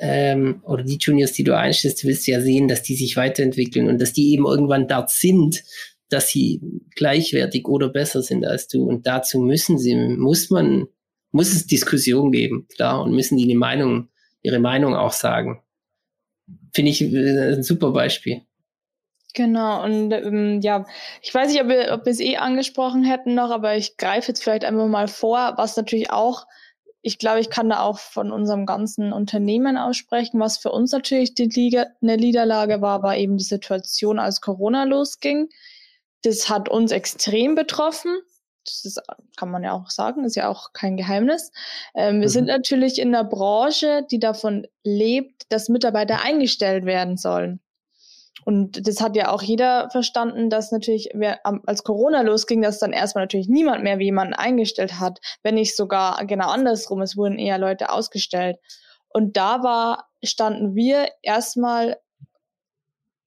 ähm, 0.00 0.62
oder 0.64 0.82
die 0.82 0.98
Juniors, 0.98 1.32
die 1.32 1.44
du 1.44 1.56
einstellst, 1.56 2.04
willst 2.04 2.26
du 2.26 2.32
ja 2.32 2.40
sehen, 2.40 2.68
dass 2.68 2.82
die 2.82 2.96
sich 2.96 3.16
weiterentwickeln 3.16 3.88
und 3.88 4.00
dass 4.00 4.12
die 4.12 4.32
eben 4.32 4.46
irgendwann 4.46 4.88
dort 4.88 5.10
sind, 5.10 5.62
dass 6.08 6.28
sie 6.28 6.60
gleichwertig 6.96 7.68
oder 7.68 7.88
besser 7.88 8.22
sind 8.22 8.46
als 8.46 8.66
du. 8.66 8.84
Und 8.84 9.06
dazu 9.06 9.38
müssen 9.38 9.78
sie, 9.78 9.94
muss 9.94 10.50
man, 10.50 10.86
muss 11.32 11.52
es 11.52 11.66
Diskussion 11.66 12.32
geben, 12.32 12.66
klar, 12.74 13.02
und 13.02 13.12
müssen 13.12 13.36
die 13.36 13.44
eine 13.44 13.58
Meinung, 13.58 14.08
ihre 14.42 14.58
Meinung 14.58 14.94
auch 14.94 15.12
sagen. 15.12 15.62
Finde 16.74 16.90
ich 16.90 17.02
äh, 17.02 17.54
ein 17.54 17.62
super 17.62 17.92
Beispiel. 17.92 18.42
Genau, 19.34 19.84
und 19.84 20.10
ähm, 20.12 20.60
ja, 20.60 20.86
ich 21.22 21.32
weiß 21.32 21.52
nicht, 21.52 21.62
ob 21.62 21.68
wir, 21.68 21.92
ob 21.92 22.04
wir 22.04 22.10
es 22.10 22.20
eh 22.20 22.38
angesprochen 22.38 23.04
hätten 23.04 23.34
noch, 23.34 23.50
aber 23.50 23.76
ich 23.76 23.96
greife 23.96 24.28
jetzt 24.28 24.42
vielleicht 24.42 24.64
einfach 24.64 24.88
mal 24.88 25.06
vor, 25.06 25.52
was 25.56 25.76
natürlich 25.76 26.10
auch, 26.10 26.46
ich 27.02 27.18
glaube, 27.18 27.40
ich 27.40 27.48
kann 27.48 27.70
da 27.70 27.80
auch 27.80 27.98
von 27.98 28.30
unserem 28.30 28.66
ganzen 28.66 29.12
Unternehmen 29.12 29.78
aussprechen, 29.78 30.38
was 30.38 30.58
für 30.58 30.70
uns 30.70 30.92
natürlich 30.92 31.34
die 31.34 31.46
Liga, 31.46 31.86
eine 32.02 32.16
Niederlage 32.16 32.82
war, 32.82 33.02
war 33.02 33.16
eben 33.16 33.38
die 33.38 33.44
Situation, 33.44 34.18
als 34.18 34.40
Corona 34.40 34.84
losging. 34.84 35.48
Das 36.22 36.50
hat 36.50 36.68
uns 36.68 36.92
extrem 36.92 37.54
betroffen. 37.54 38.20
Das 38.66 38.84
ist, 38.84 39.00
kann 39.36 39.50
man 39.50 39.64
ja 39.64 39.72
auch 39.72 39.88
sagen, 39.88 40.24
ist 40.24 40.36
ja 40.36 40.48
auch 40.48 40.74
kein 40.74 40.98
Geheimnis. 40.98 41.50
Ähm, 41.94 42.20
wir 42.20 42.28
mhm. 42.28 42.32
sind 42.32 42.46
natürlich 42.46 42.98
in 42.98 43.14
einer 43.14 43.24
Branche, 43.24 44.06
die 44.10 44.18
davon 44.18 44.66
lebt, 44.84 45.50
dass 45.50 45.70
Mitarbeiter 45.70 46.22
eingestellt 46.22 46.84
werden 46.84 47.16
sollen. 47.16 47.60
Und 48.44 48.86
das 48.86 49.00
hat 49.00 49.16
ja 49.16 49.30
auch 49.30 49.42
jeder 49.42 49.90
verstanden, 49.90 50.50
dass 50.50 50.72
natürlich, 50.72 51.10
als 51.42 51.84
Corona 51.84 52.22
losging, 52.22 52.62
dass 52.62 52.78
dann 52.78 52.92
erstmal 52.92 53.24
natürlich 53.24 53.48
niemand 53.48 53.82
mehr 53.82 54.00
jemanden 54.00 54.34
eingestellt 54.34 54.98
hat, 54.98 55.20
wenn 55.42 55.54
nicht 55.56 55.76
sogar 55.76 56.24
genau 56.26 56.48
andersrum, 56.48 57.02
es 57.02 57.16
wurden 57.16 57.38
eher 57.38 57.58
Leute 57.58 57.90
ausgestellt. 57.90 58.56
Und 59.08 59.36
da 59.36 59.62
war, 59.62 60.08
standen 60.22 60.74
wir 60.74 61.08
erstmal, 61.22 61.98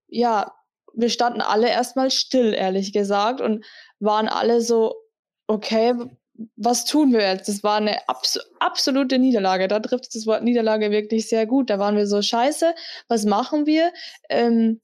ja, 0.08 0.54
wir 0.94 1.10
standen 1.10 1.42
alle 1.42 1.70
erstmal 1.70 2.12
still, 2.12 2.54
ehrlich 2.54 2.94
gesagt, 2.94 3.42
und 3.42 3.66
waren 4.00 4.28
alle 4.28 4.62
so, 4.62 4.96
okay, 5.48 5.94
was 6.56 6.86
tun 6.86 7.14
wir 7.14 7.22
jetzt? 7.22 7.48
Das 7.48 7.64
war 7.64 7.78
eine 7.78 8.08
abs 8.10 8.40
absolute 8.60 9.20
Niederlage. 9.20 9.68
Da 9.68 9.80
trifft 9.80 10.16
das 10.16 10.26
Wort 10.26 10.44
Niederlage 10.44 10.92
wirklich 10.92 11.30
sehr 11.30 11.46
gut. 11.46 11.70
Da 11.70 11.80
waren 11.80 11.96
wir 11.96 12.08
so 12.08 12.22
scheiße. 12.22 12.74
Was 13.08 13.26
machen 13.26 13.66
wir? 13.66 13.92
Ähm, 14.30 14.82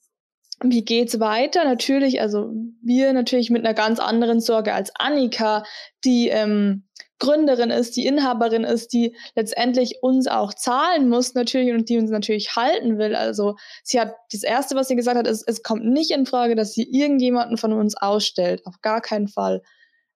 wie 0.63 0.83
geht's 0.83 1.19
weiter? 1.19 1.63
Natürlich, 1.63 2.21
also 2.21 2.51
wir 2.81 3.13
natürlich 3.13 3.49
mit 3.49 3.65
einer 3.65 3.73
ganz 3.73 3.99
anderen 3.99 4.39
Sorge 4.39 4.73
als 4.73 4.91
Annika, 4.95 5.63
die 6.03 6.29
ähm, 6.29 6.83
Gründerin 7.19 7.69
ist, 7.69 7.97
die 7.97 8.05
Inhaberin 8.05 8.63
ist, 8.63 8.93
die 8.93 9.15
letztendlich 9.35 9.99
uns 10.01 10.27
auch 10.27 10.53
zahlen 10.53 11.09
muss 11.09 11.33
natürlich 11.33 11.73
und 11.73 11.89
die 11.89 11.97
uns 11.97 12.09
natürlich 12.09 12.55
halten 12.55 12.97
will. 12.97 13.15
Also 13.15 13.55
sie 13.83 13.99
hat 13.99 14.15
das 14.31 14.43
erste, 14.43 14.75
was 14.75 14.87
sie 14.87 14.95
gesagt 14.95 15.17
hat, 15.17 15.27
ist, 15.27 15.43
es 15.47 15.61
kommt 15.61 15.85
nicht 15.85 16.11
in 16.11 16.25
Frage, 16.25 16.55
dass 16.55 16.73
sie 16.73 16.89
irgendjemanden 16.89 17.57
von 17.57 17.73
uns 17.73 17.95
ausstellt, 17.95 18.65
auf 18.65 18.81
gar 18.81 19.01
keinen 19.01 19.27
Fall. 19.27 19.61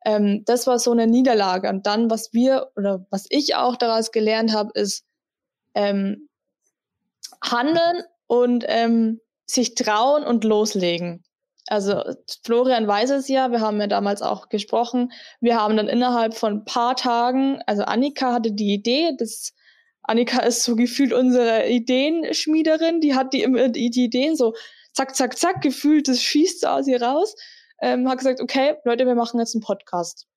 Ähm, 0.05 0.43
das 0.45 0.65
war 0.65 0.79
so 0.79 0.91
eine 0.91 1.07
Niederlage. 1.07 1.69
Und 1.69 1.85
dann, 1.85 2.09
was 2.09 2.33
wir 2.33 2.71
oder 2.75 3.05
was 3.09 3.25
ich 3.29 3.55
auch 3.55 3.75
daraus 3.75 4.11
gelernt 4.11 4.53
habe, 4.53 4.71
ist 4.73 5.05
ähm, 5.75 6.29
handeln 7.43 8.03
und 8.27 8.63
ähm, 8.67 9.19
sich 9.45 9.75
trauen 9.75 10.23
und 10.23 10.43
loslegen. 10.43 11.23
Also 11.67 12.03
Florian 12.43 12.87
weiß 12.87 13.11
es 13.11 13.27
ja, 13.29 13.51
wir 13.51 13.61
haben 13.61 13.79
ja 13.79 13.87
damals 13.87 14.21
auch 14.21 14.49
gesprochen. 14.49 15.11
Wir 15.39 15.59
haben 15.59 15.77
dann 15.77 15.87
innerhalb 15.87 16.33
von 16.33 16.53
ein 16.53 16.65
paar 16.65 16.95
Tagen, 16.95 17.61
also 17.65 17.83
Annika 17.83 18.33
hatte 18.33 18.51
die 18.51 18.73
Idee, 18.73 19.11
das 19.17 19.53
Annika 20.03 20.41
ist 20.41 20.63
so 20.63 20.75
gefühlt 20.75 21.13
unsere 21.13 21.69
Ideenschmiederin, 21.69 22.99
die 22.99 23.15
hat 23.15 23.33
die, 23.33 23.47
die, 23.71 24.03
Ideen 24.03 24.35
so 24.35 24.53
zack, 24.91 25.15
zack, 25.15 25.37
zack, 25.37 25.61
gefühlt, 25.61 26.09
das 26.09 26.21
schießt 26.21 26.61
so 26.61 26.67
aus 26.67 26.87
ihr 26.87 27.01
raus. 27.01 27.35
Ähm, 27.81 28.09
hat 28.09 28.17
gesagt, 28.17 28.41
okay, 28.41 28.75
Leute, 28.83 29.05
wir 29.05 29.15
machen 29.15 29.39
jetzt 29.39 29.55
einen 29.55 29.63
Podcast. 29.63 30.27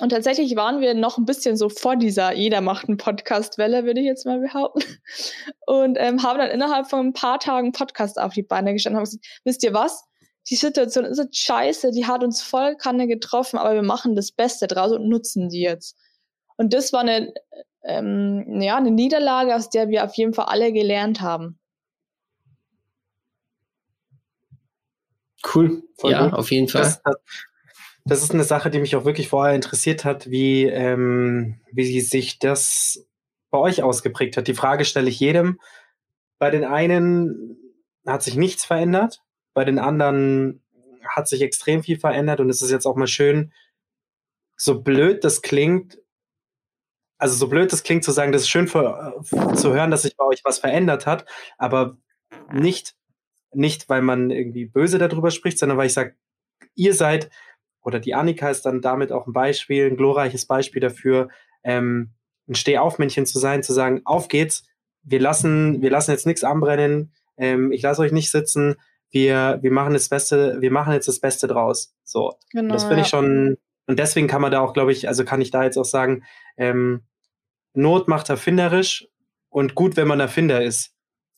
Und 0.00 0.10
tatsächlich 0.10 0.54
waren 0.54 0.80
wir 0.80 0.94
noch 0.94 1.18
ein 1.18 1.24
bisschen 1.24 1.56
so 1.56 1.68
vor 1.68 1.96
dieser 1.96 2.32
Jeder 2.32 2.60
macht 2.60 2.88
einen 2.88 2.98
Podcast-Welle, 2.98 3.84
würde 3.84 4.00
ich 4.00 4.06
jetzt 4.06 4.26
mal 4.26 4.38
behaupten. 4.38 4.84
Und 5.66 5.96
ähm, 5.98 6.22
haben 6.22 6.38
dann 6.38 6.50
innerhalb 6.50 6.88
von 6.88 7.08
ein 7.08 7.12
paar 7.12 7.40
Tagen 7.40 7.72
Podcast 7.72 8.18
auf 8.18 8.32
die 8.32 8.44
Beine 8.44 8.72
gestanden 8.72 8.96
und 8.96 9.06
haben 9.06 9.10
gesagt, 9.10 9.40
wisst 9.44 9.64
ihr 9.64 9.74
was? 9.74 10.04
Die 10.50 10.56
Situation 10.56 11.04
ist 11.04 11.18
jetzt 11.18 11.36
scheiße, 11.36 11.90
die 11.90 12.06
hat 12.06 12.22
uns 12.22 12.42
voll 12.42 12.76
Kanne 12.76 13.06
getroffen, 13.06 13.58
aber 13.58 13.74
wir 13.74 13.82
machen 13.82 14.14
das 14.14 14.30
Beste 14.32 14.66
draus 14.66 14.92
und 14.92 15.08
nutzen 15.08 15.48
die 15.48 15.60
jetzt. 15.60 15.96
Und 16.56 16.72
das 16.72 16.92
war 16.92 17.00
eine, 17.00 17.34
ähm, 17.84 18.60
ja, 18.60 18.76
eine 18.76 18.90
Niederlage, 18.90 19.54
aus 19.54 19.68
der 19.68 19.88
wir 19.88 20.04
auf 20.04 20.14
jeden 20.14 20.32
Fall 20.32 20.46
alle 20.46 20.72
gelernt 20.72 21.20
haben. 21.20 21.58
Cool. 25.54 25.82
Voll 25.98 26.12
ja, 26.12 26.24
gut. 26.24 26.34
auf 26.34 26.50
jeden 26.50 26.68
Fall. 26.68 26.82
Das, 26.82 27.02
das, 28.08 28.22
ist 28.22 28.32
eine 28.32 28.44
Sache, 28.44 28.70
die 28.70 28.80
mich 28.80 28.96
auch 28.96 29.04
wirklich 29.04 29.28
vorher 29.28 29.54
interessiert 29.54 30.04
hat, 30.04 30.30
wie, 30.30 30.64
ähm, 30.64 31.60
wie 31.72 32.00
sich 32.00 32.38
das 32.38 33.06
bei 33.50 33.58
euch 33.58 33.82
ausgeprägt 33.82 34.36
hat. 34.36 34.48
Die 34.48 34.54
Frage 34.54 34.84
stelle 34.84 35.08
ich 35.08 35.20
jedem. 35.20 35.60
Bei 36.38 36.50
den 36.50 36.64
einen 36.64 37.56
hat 38.06 38.22
sich 38.22 38.36
nichts 38.36 38.64
verändert, 38.64 39.22
bei 39.54 39.64
den 39.64 39.78
anderen 39.78 40.62
hat 41.04 41.28
sich 41.28 41.42
extrem 41.42 41.82
viel 41.82 41.98
verändert 41.98 42.40
und 42.40 42.50
es 42.50 42.62
ist 42.62 42.70
jetzt 42.70 42.86
auch 42.86 42.96
mal 42.96 43.06
schön, 43.06 43.52
so 44.56 44.80
blöd 44.80 45.24
das 45.24 45.42
klingt, 45.42 45.98
also 47.18 47.34
so 47.36 47.48
blöd 47.48 47.72
das 47.72 47.82
klingt 47.82 48.04
zu 48.04 48.12
sagen, 48.12 48.32
das 48.32 48.42
ist 48.42 48.50
schön 48.50 48.68
für, 48.68 49.20
zu 49.54 49.72
hören, 49.72 49.90
dass 49.90 50.02
sich 50.02 50.16
bei 50.16 50.24
euch 50.24 50.42
was 50.44 50.58
verändert 50.58 51.06
hat, 51.06 51.26
aber 51.56 51.96
nicht, 52.52 52.94
nicht, 53.52 53.88
weil 53.88 54.02
man 54.02 54.30
irgendwie 54.30 54.66
böse 54.66 54.98
darüber 54.98 55.30
spricht, 55.30 55.58
sondern 55.58 55.78
weil 55.78 55.86
ich 55.86 55.94
sage, 55.94 56.16
ihr 56.74 56.94
seid, 56.94 57.30
oder 57.88 58.00
die 58.00 58.14
Annika 58.14 58.50
ist 58.50 58.66
dann 58.66 58.82
damit 58.82 59.12
auch 59.12 59.26
ein 59.26 59.32
Beispiel, 59.32 59.86
ein 59.86 59.96
glorreiches 59.96 60.44
Beispiel 60.44 60.80
dafür, 60.80 61.30
ähm, 61.64 62.10
ein 62.46 62.54
Stehaufmännchen 62.54 63.24
zu 63.24 63.38
sein, 63.38 63.62
zu 63.62 63.72
sagen, 63.72 64.02
auf 64.04 64.28
geht's, 64.28 64.64
wir 65.02 65.20
lassen, 65.20 65.80
wir 65.80 65.90
lassen 65.90 66.10
jetzt 66.10 66.26
nichts 66.26 66.44
anbrennen, 66.44 67.14
ähm, 67.38 67.72
ich 67.72 67.80
lasse 67.80 68.02
euch 68.02 68.12
nicht 68.12 68.30
sitzen, 68.30 68.76
wir, 69.10 69.58
wir 69.62 69.72
machen 69.72 69.94
das 69.94 70.10
Beste, 70.10 70.60
wir 70.60 70.70
machen 70.70 70.92
jetzt 70.92 71.08
das 71.08 71.18
Beste 71.18 71.46
draus. 71.48 71.94
So. 72.04 72.34
Genau, 72.52 72.74
das 72.74 72.84
finde 72.84 73.00
ich 73.00 73.08
schon, 73.08 73.56
und 73.86 73.98
deswegen 73.98 74.28
kann 74.28 74.42
man 74.42 74.52
da 74.52 74.60
auch, 74.60 74.74
glaube 74.74 74.92
ich, 74.92 75.08
also 75.08 75.24
kann 75.24 75.40
ich 75.40 75.50
da 75.50 75.64
jetzt 75.64 75.78
auch 75.78 75.86
sagen, 75.86 76.24
ähm, 76.58 77.04
Not 77.72 78.06
macht 78.06 78.28
erfinderisch 78.28 79.08
und 79.48 79.74
gut, 79.74 79.96
wenn 79.96 80.08
man 80.08 80.20
Erfinder 80.20 80.62
ist. 80.62 80.92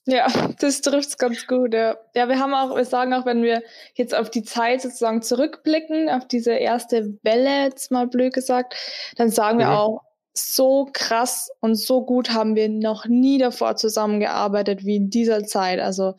Ja, 0.07 0.27
das 0.59 0.81
trifft's 0.81 1.19
ganz 1.19 1.47
gut. 1.47 1.75
Ja. 1.75 1.97
ja, 2.15 2.29
wir 2.29 2.39
haben 2.39 2.55
auch, 2.55 2.75
wir 2.75 2.85
sagen 2.85 3.13
auch, 3.13 3.27
wenn 3.27 3.43
wir 3.43 3.63
jetzt 3.95 4.15
auf 4.15 4.31
die 4.31 4.43
Zeit 4.43 4.83
sozusagen 4.83 5.23
zurückblicken, 5.23 6.09
auf 6.09 6.27
diese 6.27 6.53
erste 6.53 7.19
Welle, 7.23 7.65
jetzt 7.65 7.91
mal 7.91 8.07
blöd 8.07 8.33
gesagt, 8.33 8.75
dann 9.17 9.31
sagen 9.31 9.59
mhm. 9.59 9.61
wir 9.61 9.71
auch, 9.73 10.01
so 10.33 10.89
krass 10.93 11.51
und 11.61 11.75
so 11.75 12.05
gut 12.05 12.31
haben 12.31 12.55
wir 12.55 12.69
noch 12.69 13.07
nie 13.07 13.39
davor 13.39 13.77
zusammengearbeitet 13.77 14.85
wie 14.85 14.97
in 14.97 15.11
dieser 15.11 15.45
Zeit. 15.45 15.81
Also 15.81 16.15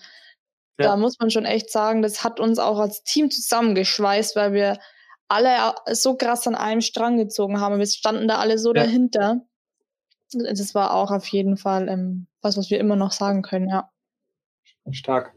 ja. 0.78 0.90
da 0.90 0.98
muss 0.98 1.18
man 1.20 1.32
schon 1.32 1.46
echt 1.46 1.72
sagen, 1.72 2.02
das 2.02 2.24
hat 2.24 2.40
uns 2.40 2.60
auch 2.60 2.78
als 2.78 3.04
Team 3.04 3.32
zusammengeschweißt, 3.32 4.36
weil 4.36 4.54
wir 4.54 4.78
alle 5.28 5.74
so 5.92 6.18
krass 6.18 6.46
an 6.46 6.56
einem 6.56 6.82
Strang 6.82 7.18
gezogen 7.18 7.62
haben. 7.62 7.80
Wir 7.80 7.86
standen 7.86 8.28
da 8.28 8.40
alle 8.40 8.58
so 8.58 8.74
ja. 8.74 8.84
dahinter. 8.84 9.42
Das 10.34 10.76
war 10.76 10.94
auch 10.94 11.12
auf 11.12 11.26
jeden 11.28 11.58
Fall 11.58 11.88
ähm, 11.88 12.28
was, 12.42 12.58
was 12.58 12.70
wir 12.70 12.80
immer 12.80 12.96
noch 12.96 13.12
sagen 13.12 13.42
können, 13.42 13.70
ja. 13.70 13.90
Stark. 14.92 15.34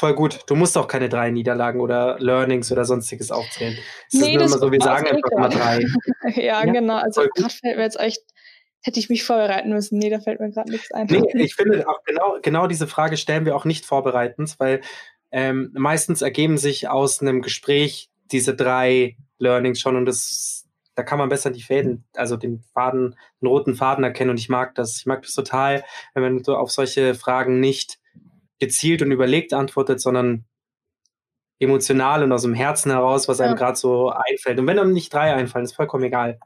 Voll 0.00 0.14
gut. 0.14 0.40
Du 0.46 0.54
musst 0.54 0.78
auch 0.78 0.88
keine 0.88 1.10
drei 1.10 1.30
Niederlagen 1.30 1.80
oder 1.80 2.18
Learnings 2.20 2.72
oder 2.72 2.86
sonstiges 2.86 3.30
aufzählen. 3.30 3.76
Es 4.10 4.18
nee, 4.18 4.34
ist 4.34 4.40
das 4.40 4.52
immer 4.52 4.60
so, 4.60 4.72
wir 4.72 4.80
sagen 4.80 5.06
einfach 5.06 5.38
mal 5.38 5.48
drei. 5.48 5.84
ja, 6.36 6.64
ja, 6.64 6.64
genau. 6.64 6.96
Also 6.96 7.22
gerade 7.34 7.52
fällt 7.52 7.76
mir 7.76 7.82
jetzt 7.82 8.00
echt, 8.00 8.22
hätte 8.80 8.98
ich 8.98 9.10
mich 9.10 9.24
vorbereiten 9.24 9.68
müssen. 9.68 9.98
Nee, 9.98 10.08
da 10.08 10.18
fällt 10.20 10.40
mir 10.40 10.50
gerade 10.50 10.70
nichts 10.70 10.90
ein. 10.92 11.06
Nee, 11.06 11.22
ich 11.34 11.54
finde 11.54 11.86
auch 11.86 12.02
genau, 12.04 12.38
genau 12.40 12.66
diese 12.66 12.86
Frage 12.86 13.18
stellen 13.18 13.44
wir 13.44 13.54
auch 13.54 13.66
nicht 13.66 13.84
vorbereitend, 13.84 14.54
weil 14.58 14.80
ähm, 15.32 15.70
meistens 15.74 16.22
ergeben 16.22 16.56
sich 16.56 16.88
aus 16.88 17.20
einem 17.20 17.42
Gespräch 17.42 18.08
diese 18.32 18.54
drei 18.54 19.16
Learnings 19.38 19.80
schon 19.80 19.96
und 19.96 20.06
das 20.06 20.66
da 21.00 21.04
kann 21.04 21.18
man 21.18 21.30
besser 21.30 21.50
die 21.50 21.62
Fäden, 21.62 22.04
also 22.14 22.36
den 22.36 22.60
Faden, 22.74 23.16
den 23.40 23.46
roten 23.46 23.74
Faden 23.74 24.04
erkennen. 24.04 24.28
Und 24.28 24.38
ich 24.38 24.50
mag 24.50 24.74
das. 24.74 24.98
Ich 24.98 25.06
mag 25.06 25.22
das 25.22 25.32
total, 25.32 25.82
wenn 26.12 26.22
man 26.22 26.44
so 26.44 26.56
auf 26.56 26.70
solche 26.70 27.14
Fragen 27.14 27.58
nicht 27.58 27.98
gezielt 28.58 29.00
und 29.00 29.10
überlegt 29.10 29.54
antwortet, 29.54 29.98
sondern 29.98 30.44
emotional 31.58 32.22
und 32.22 32.32
aus 32.32 32.42
dem 32.42 32.52
Herzen 32.52 32.90
heraus, 32.90 33.28
was 33.28 33.40
einem 33.40 33.52
ja. 33.52 33.56
gerade 33.56 33.78
so 33.78 34.10
einfällt. 34.10 34.58
Und 34.58 34.66
wenn 34.66 34.78
einem 34.78 34.92
nicht 34.92 35.12
drei 35.12 35.32
einfallen, 35.34 35.64
ist 35.64 35.72
vollkommen 35.72 36.04
egal. 36.04 36.38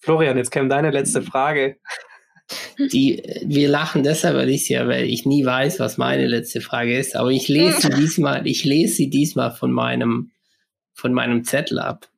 Florian, 0.00 0.36
jetzt 0.36 0.50
käme 0.50 0.68
deine 0.68 0.90
letzte 0.90 1.22
Frage. 1.22 1.78
Die, 2.92 3.22
wir 3.44 3.68
lachen 3.68 4.02
deshalb, 4.02 4.36
Alicia, 4.36 4.88
weil 4.88 5.04
ich 5.04 5.24
nie 5.24 5.46
weiß, 5.46 5.78
was 5.78 5.98
meine 5.98 6.26
letzte 6.26 6.60
Frage 6.60 6.98
ist. 6.98 7.14
Aber 7.14 7.30
ich 7.30 7.46
lese 7.46 7.82
sie 7.82 7.90
diesmal, 7.96 8.44
ich 8.44 8.64
lese 8.64 8.96
sie 8.96 9.08
diesmal 9.08 9.52
von 9.52 9.70
meinem, 9.70 10.32
von 10.94 11.12
meinem 11.12 11.44
Zettel 11.44 11.78
ab. 11.78 12.08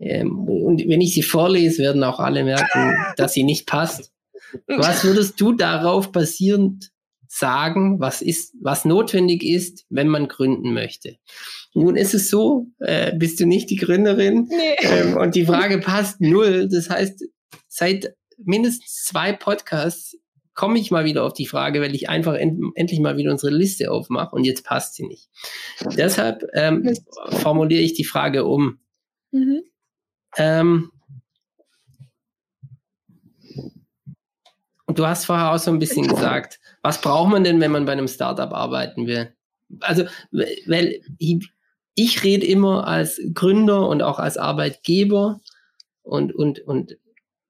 Ähm, 0.00 0.48
und 0.48 0.86
wenn 0.88 1.00
ich 1.00 1.14
sie 1.14 1.22
vorlese, 1.22 1.82
werden 1.82 2.04
auch 2.04 2.20
alle 2.20 2.44
merken, 2.44 2.94
dass 3.16 3.32
sie 3.32 3.42
nicht 3.42 3.66
passt. 3.66 4.12
Was 4.66 5.04
würdest 5.04 5.40
du 5.40 5.52
darauf 5.52 6.12
basierend 6.12 6.90
sagen, 7.26 8.00
was 8.00 8.22
ist, 8.22 8.54
was 8.62 8.84
notwendig 8.84 9.42
ist, 9.42 9.84
wenn 9.90 10.08
man 10.08 10.28
gründen 10.28 10.72
möchte? 10.72 11.16
Nun 11.74 11.96
ist 11.96 12.14
es 12.14 12.30
so, 12.30 12.66
äh, 12.78 13.14
bist 13.16 13.38
du 13.40 13.46
nicht 13.46 13.68
die 13.70 13.76
Gründerin 13.76 14.48
nee. 14.48 14.76
ähm, 14.80 15.16
und 15.16 15.34
die 15.34 15.44
Frage 15.44 15.78
passt 15.84 16.20
null. 16.20 16.68
Das 16.70 16.88
heißt, 16.88 17.24
seit 17.68 18.14
mindestens 18.38 19.04
zwei 19.04 19.32
Podcasts 19.32 20.16
komme 20.54 20.78
ich 20.78 20.90
mal 20.90 21.04
wieder 21.04 21.24
auf 21.24 21.34
die 21.34 21.46
Frage, 21.46 21.80
weil 21.80 21.94
ich 21.94 22.08
einfach 22.08 22.34
end 22.34 22.60
endlich 22.74 22.98
mal 22.98 23.16
wieder 23.16 23.30
unsere 23.30 23.54
Liste 23.54 23.92
aufmache 23.92 24.34
und 24.34 24.44
jetzt 24.44 24.64
passt 24.64 24.94
sie 24.94 25.06
nicht. 25.06 25.28
Deshalb 25.96 26.44
ähm, 26.52 26.96
formuliere 27.28 27.82
ich 27.82 27.94
die 27.94 28.04
Frage 28.04 28.44
um. 28.44 28.80
Mhm. 29.30 29.62
Ähm, 30.36 30.90
du 34.86 35.06
hast 35.06 35.26
vorher 35.26 35.52
auch 35.52 35.58
so 35.58 35.70
ein 35.70 35.78
bisschen 35.78 36.06
gesagt, 36.06 36.60
was 36.82 37.00
braucht 37.00 37.30
man 37.30 37.44
denn, 37.44 37.60
wenn 37.60 37.70
man 37.70 37.84
bei 37.84 37.92
einem 37.92 38.08
Startup 38.08 38.52
arbeiten 38.52 39.06
will? 39.06 39.32
Also, 39.80 40.04
weil 40.30 41.00
ich, 41.18 41.50
ich 41.94 42.24
rede 42.24 42.46
immer 42.46 42.86
als 42.86 43.20
Gründer 43.34 43.88
und 43.88 44.02
auch 44.02 44.18
als 44.18 44.36
Arbeitgeber 44.36 45.40
und, 46.02 46.34
und, 46.34 46.60
und, 46.60 46.96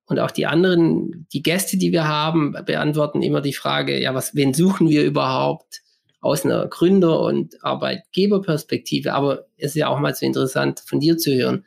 und 0.07 0.19
auch 0.19 0.31
die 0.31 0.47
anderen, 0.47 1.27
die 1.33 1.43
Gäste, 1.43 1.77
die 1.77 1.93
wir 1.93 2.09
haben, 2.09 2.57
beantworten 2.67 3.23
immer 3.23 3.41
die 3.41 3.53
Frage, 3.53 4.01
ja, 4.01 4.15
was, 4.15 4.35
wen 4.35 4.55
suchen 4.55 4.89
wir 4.89 5.05
überhaupt 5.05 5.83
aus 6.21 6.45
einer 6.45 6.67
Gründer- 6.67 7.21
und 7.21 7.63
Arbeitgeberperspektive? 7.63 9.15
Aber 9.15 9.47
es 9.57 9.69
ist 9.69 9.77
ja 9.77 9.89
auch 9.89 10.01
mal 10.01 10.15
so 10.15 10.27
interessant 10.27 10.83
von 10.85 10.99
dir 10.99 11.19
zu 11.19 11.33
hören 11.33 11.65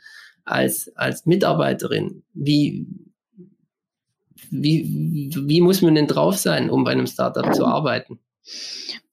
als, 0.51 0.91
als 0.95 1.25
Mitarbeiterin? 1.25 2.23
Wie, 2.33 2.85
wie, 4.49 5.31
wie 5.35 5.61
muss 5.61 5.81
man 5.81 5.95
denn 5.95 6.07
drauf 6.07 6.37
sein, 6.37 6.69
um 6.69 6.83
bei 6.83 6.91
einem 6.91 7.07
Startup 7.07 7.53
zu 7.53 7.65
arbeiten? 7.65 8.19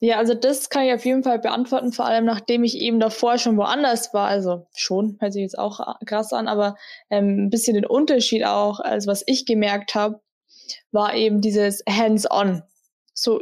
Ja, 0.01 0.18
also 0.18 0.34
das 0.34 0.70
kann 0.70 0.84
ich 0.84 0.93
auf 0.93 1.05
jeden 1.05 1.22
Fall 1.22 1.39
beantworten, 1.39 1.93
vor 1.93 2.07
allem 2.07 2.24
nachdem 2.24 2.64
ich 2.64 2.78
eben 2.78 3.01
davor 3.01 3.39
schon 3.39 3.57
woanders 3.57 4.14
war. 4.14 4.28
Also 4.28 4.66
schon, 4.74 5.16
hört 5.20 5.32
sich 5.32 5.43
jetzt 5.43 5.59
auch 5.59 5.80
krass 6.07 6.32
an, 6.32 6.49
aber 6.49 6.76
ähm, 7.11 7.47
ein 7.47 7.51
bisschen 7.51 7.74
den 7.74 7.86
Unterschied 7.86 8.45
auch, 8.45 8.80
als 8.80 9.07
was 9.07 9.22
ich 9.26 9.45
gemerkt 9.45 9.95
habe, 9.95 10.20
war 10.93 11.14
eben 11.14 11.41
dieses 11.41 11.82
Hands-on. 11.89 12.62
So, 13.12 13.41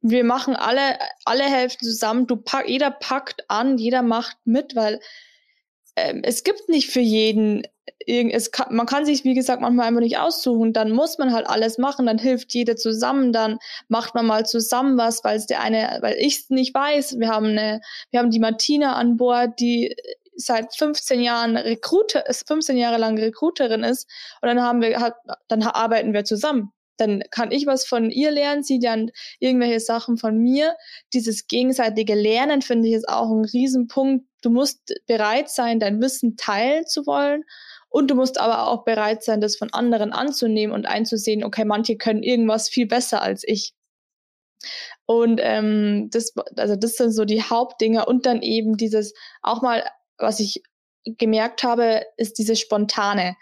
wir 0.00 0.24
machen 0.24 0.54
alle, 0.54 0.98
alle 1.24 1.44
Hälften 1.44 1.84
zusammen, 1.84 2.26
du 2.26 2.36
pack, 2.36 2.68
jeder 2.68 2.90
packt 2.90 3.44
an, 3.48 3.78
jeder 3.78 4.02
macht 4.02 4.36
mit, 4.44 4.76
weil 4.76 5.00
ähm, 5.96 6.20
es 6.22 6.44
gibt 6.44 6.68
nicht 6.68 6.90
für 6.90 7.00
jeden 7.00 7.62
es 8.06 8.52
kann, 8.52 8.74
man 8.74 8.86
kann 8.86 9.04
sich, 9.04 9.24
wie 9.24 9.34
gesagt, 9.34 9.60
manchmal 9.60 9.88
einfach 9.88 10.00
nicht 10.00 10.18
aussuchen. 10.18 10.72
Dann 10.72 10.92
muss 10.92 11.18
man 11.18 11.32
halt 11.32 11.48
alles 11.48 11.78
machen. 11.78 12.06
Dann 12.06 12.18
hilft 12.18 12.54
jeder 12.54 12.76
zusammen. 12.76 13.32
Dann 13.32 13.58
macht 13.88 14.14
man 14.14 14.26
mal 14.26 14.46
zusammen 14.46 14.96
was, 14.96 15.24
weil 15.24 15.36
es 15.36 15.46
der 15.46 15.60
eine, 15.60 15.98
weil 16.02 16.16
ich 16.18 16.40
es 16.40 16.50
nicht 16.50 16.74
weiß. 16.74 17.18
Wir 17.18 17.28
haben 17.28 17.46
eine, 17.46 17.80
wir 18.10 18.20
haben 18.20 18.30
die 18.30 18.38
Martina 18.38 18.94
an 18.94 19.16
Bord, 19.16 19.58
die 19.60 19.96
seit 20.36 20.74
15 20.76 21.20
Jahren 21.20 21.56
Recruiter, 21.56 22.24
15 22.30 22.76
Jahre 22.76 22.98
lang 22.98 23.18
Recruiterin 23.18 23.82
ist. 23.82 24.08
Und 24.40 24.48
dann 24.48 24.62
haben 24.62 24.82
wir, 24.82 25.14
dann 25.48 25.62
arbeiten 25.62 26.12
wir 26.12 26.24
zusammen 26.24 26.72
dann 26.96 27.22
kann 27.30 27.50
ich 27.50 27.66
was 27.66 27.86
von 27.86 28.10
ihr 28.10 28.30
lernen, 28.30 28.62
sie 28.62 28.78
lernt 28.78 29.12
irgendwelche 29.38 29.80
Sachen 29.80 30.16
von 30.16 30.38
mir. 30.38 30.76
Dieses 31.12 31.46
gegenseitige 31.46 32.14
Lernen 32.14 32.62
finde 32.62 32.88
ich 32.88 32.94
ist 32.94 33.08
auch 33.08 33.30
ein 33.30 33.44
Riesenpunkt. 33.44 34.26
Du 34.42 34.50
musst 34.50 34.94
bereit 35.06 35.50
sein, 35.50 35.80
dein 35.80 36.00
Wissen 36.00 36.36
teilen 36.36 36.86
zu 36.86 37.06
wollen 37.06 37.44
und 37.88 38.10
du 38.10 38.14
musst 38.14 38.38
aber 38.38 38.68
auch 38.68 38.84
bereit 38.84 39.22
sein, 39.22 39.40
das 39.40 39.56
von 39.56 39.72
anderen 39.72 40.12
anzunehmen 40.12 40.74
und 40.74 40.86
einzusehen, 40.86 41.44
okay, 41.44 41.64
manche 41.64 41.96
können 41.96 42.22
irgendwas 42.22 42.68
viel 42.68 42.86
besser 42.86 43.22
als 43.22 43.42
ich. 43.46 43.74
Und 45.06 45.40
ähm, 45.42 46.08
das, 46.10 46.34
also 46.56 46.76
das 46.76 46.96
sind 46.96 47.12
so 47.12 47.24
die 47.24 47.42
Hauptdinge 47.42 48.06
und 48.06 48.26
dann 48.26 48.42
eben 48.42 48.76
dieses 48.76 49.14
auch 49.42 49.62
mal, 49.62 49.84
was 50.18 50.40
ich 50.40 50.62
gemerkt 51.04 51.62
habe, 51.62 52.04
ist 52.16 52.38
dieses 52.38 52.58
Spontane. 52.60 53.36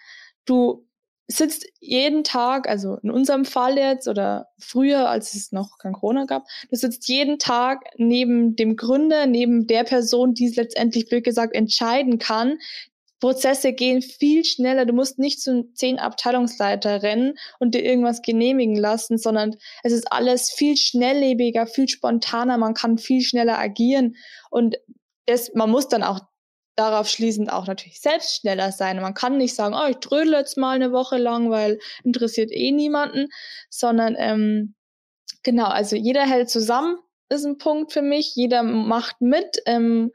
Du 0.44 0.86
sitzt 1.26 1.66
jeden 1.80 2.22
Tag, 2.22 2.68
also 2.68 2.98
in 3.02 3.10
unserem 3.10 3.44
Fall 3.44 3.78
jetzt 3.78 4.08
oder 4.08 4.48
früher, 4.58 5.08
als 5.08 5.34
es 5.34 5.52
noch 5.52 5.78
kein 5.78 5.94
Corona 5.94 6.26
gab, 6.26 6.44
du 6.70 6.76
sitzt 6.76 7.08
jeden 7.08 7.38
Tag 7.38 7.84
neben 7.96 8.56
dem 8.56 8.76
Gründer, 8.76 9.26
neben 9.26 9.66
der 9.66 9.84
Person, 9.84 10.34
die 10.34 10.46
es 10.46 10.56
letztendlich, 10.56 11.08
blöd 11.08 11.24
gesagt, 11.24 11.54
entscheiden 11.54 12.18
kann. 12.18 12.58
Prozesse 13.20 13.72
gehen 13.72 14.02
viel 14.02 14.44
schneller. 14.44 14.84
Du 14.84 14.92
musst 14.92 15.18
nicht 15.18 15.40
zu 15.40 15.72
zehn 15.72 15.98
Abteilungsleiter 15.98 17.02
rennen 17.02 17.38
und 17.58 17.74
dir 17.74 17.82
irgendwas 17.82 18.20
genehmigen 18.20 18.76
lassen, 18.76 19.16
sondern 19.16 19.56
es 19.82 19.94
ist 19.94 20.12
alles 20.12 20.50
viel 20.50 20.76
schnelllebiger, 20.76 21.66
viel 21.66 21.88
spontaner. 21.88 22.58
Man 22.58 22.74
kann 22.74 22.98
viel 22.98 23.22
schneller 23.22 23.58
agieren 23.58 24.16
und 24.50 24.76
es, 25.24 25.54
man 25.54 25.70
muss 25.70 25.88
dann 25.88 26.02
auch 26.02 26.20
darauf 26.76 27.08
schließend 27.08 27.52
auch 27.52 27.66
natürlich 27.66 28.00
selbst 28.00 28.36
schneller 28.36 28.72
sein. 28.72 29.00
Man 29.00 29.14
kann 29.14 29.38
nicht 29.38 29.54
sagen, 29.54 29.74
oh, 29.74 29.88
ich 29.88 29.98
trödel 29.98 30.34
jetzt 30.34 30.56
mal 30.56 30.74
eine 30.74 30.92
Woche 30.92 31.18
lang, 31.18 31.50
weil 31.50 31.78
interessiert 32.02 32.50
eh 32.52 32.72
niemanden, 32.72 33.28
sondern 33.70 34.16
ähm, 34.18 34.74
genau, 35.42 35.66
also 35.66 35.96
jeder 35.96 36.22
hält 36.22 36.50
zusammen, 36.50 36.98
ist 37.28 37.44
ein 37.44 37.58
Punkt 37.58 37.92
für 37.92 38.02
mich. 38.02 38.34
Jeder 38.34 38.62
macht 38.62 39.20
mit. 39.20 39.58
Ähm, 39.66 40.12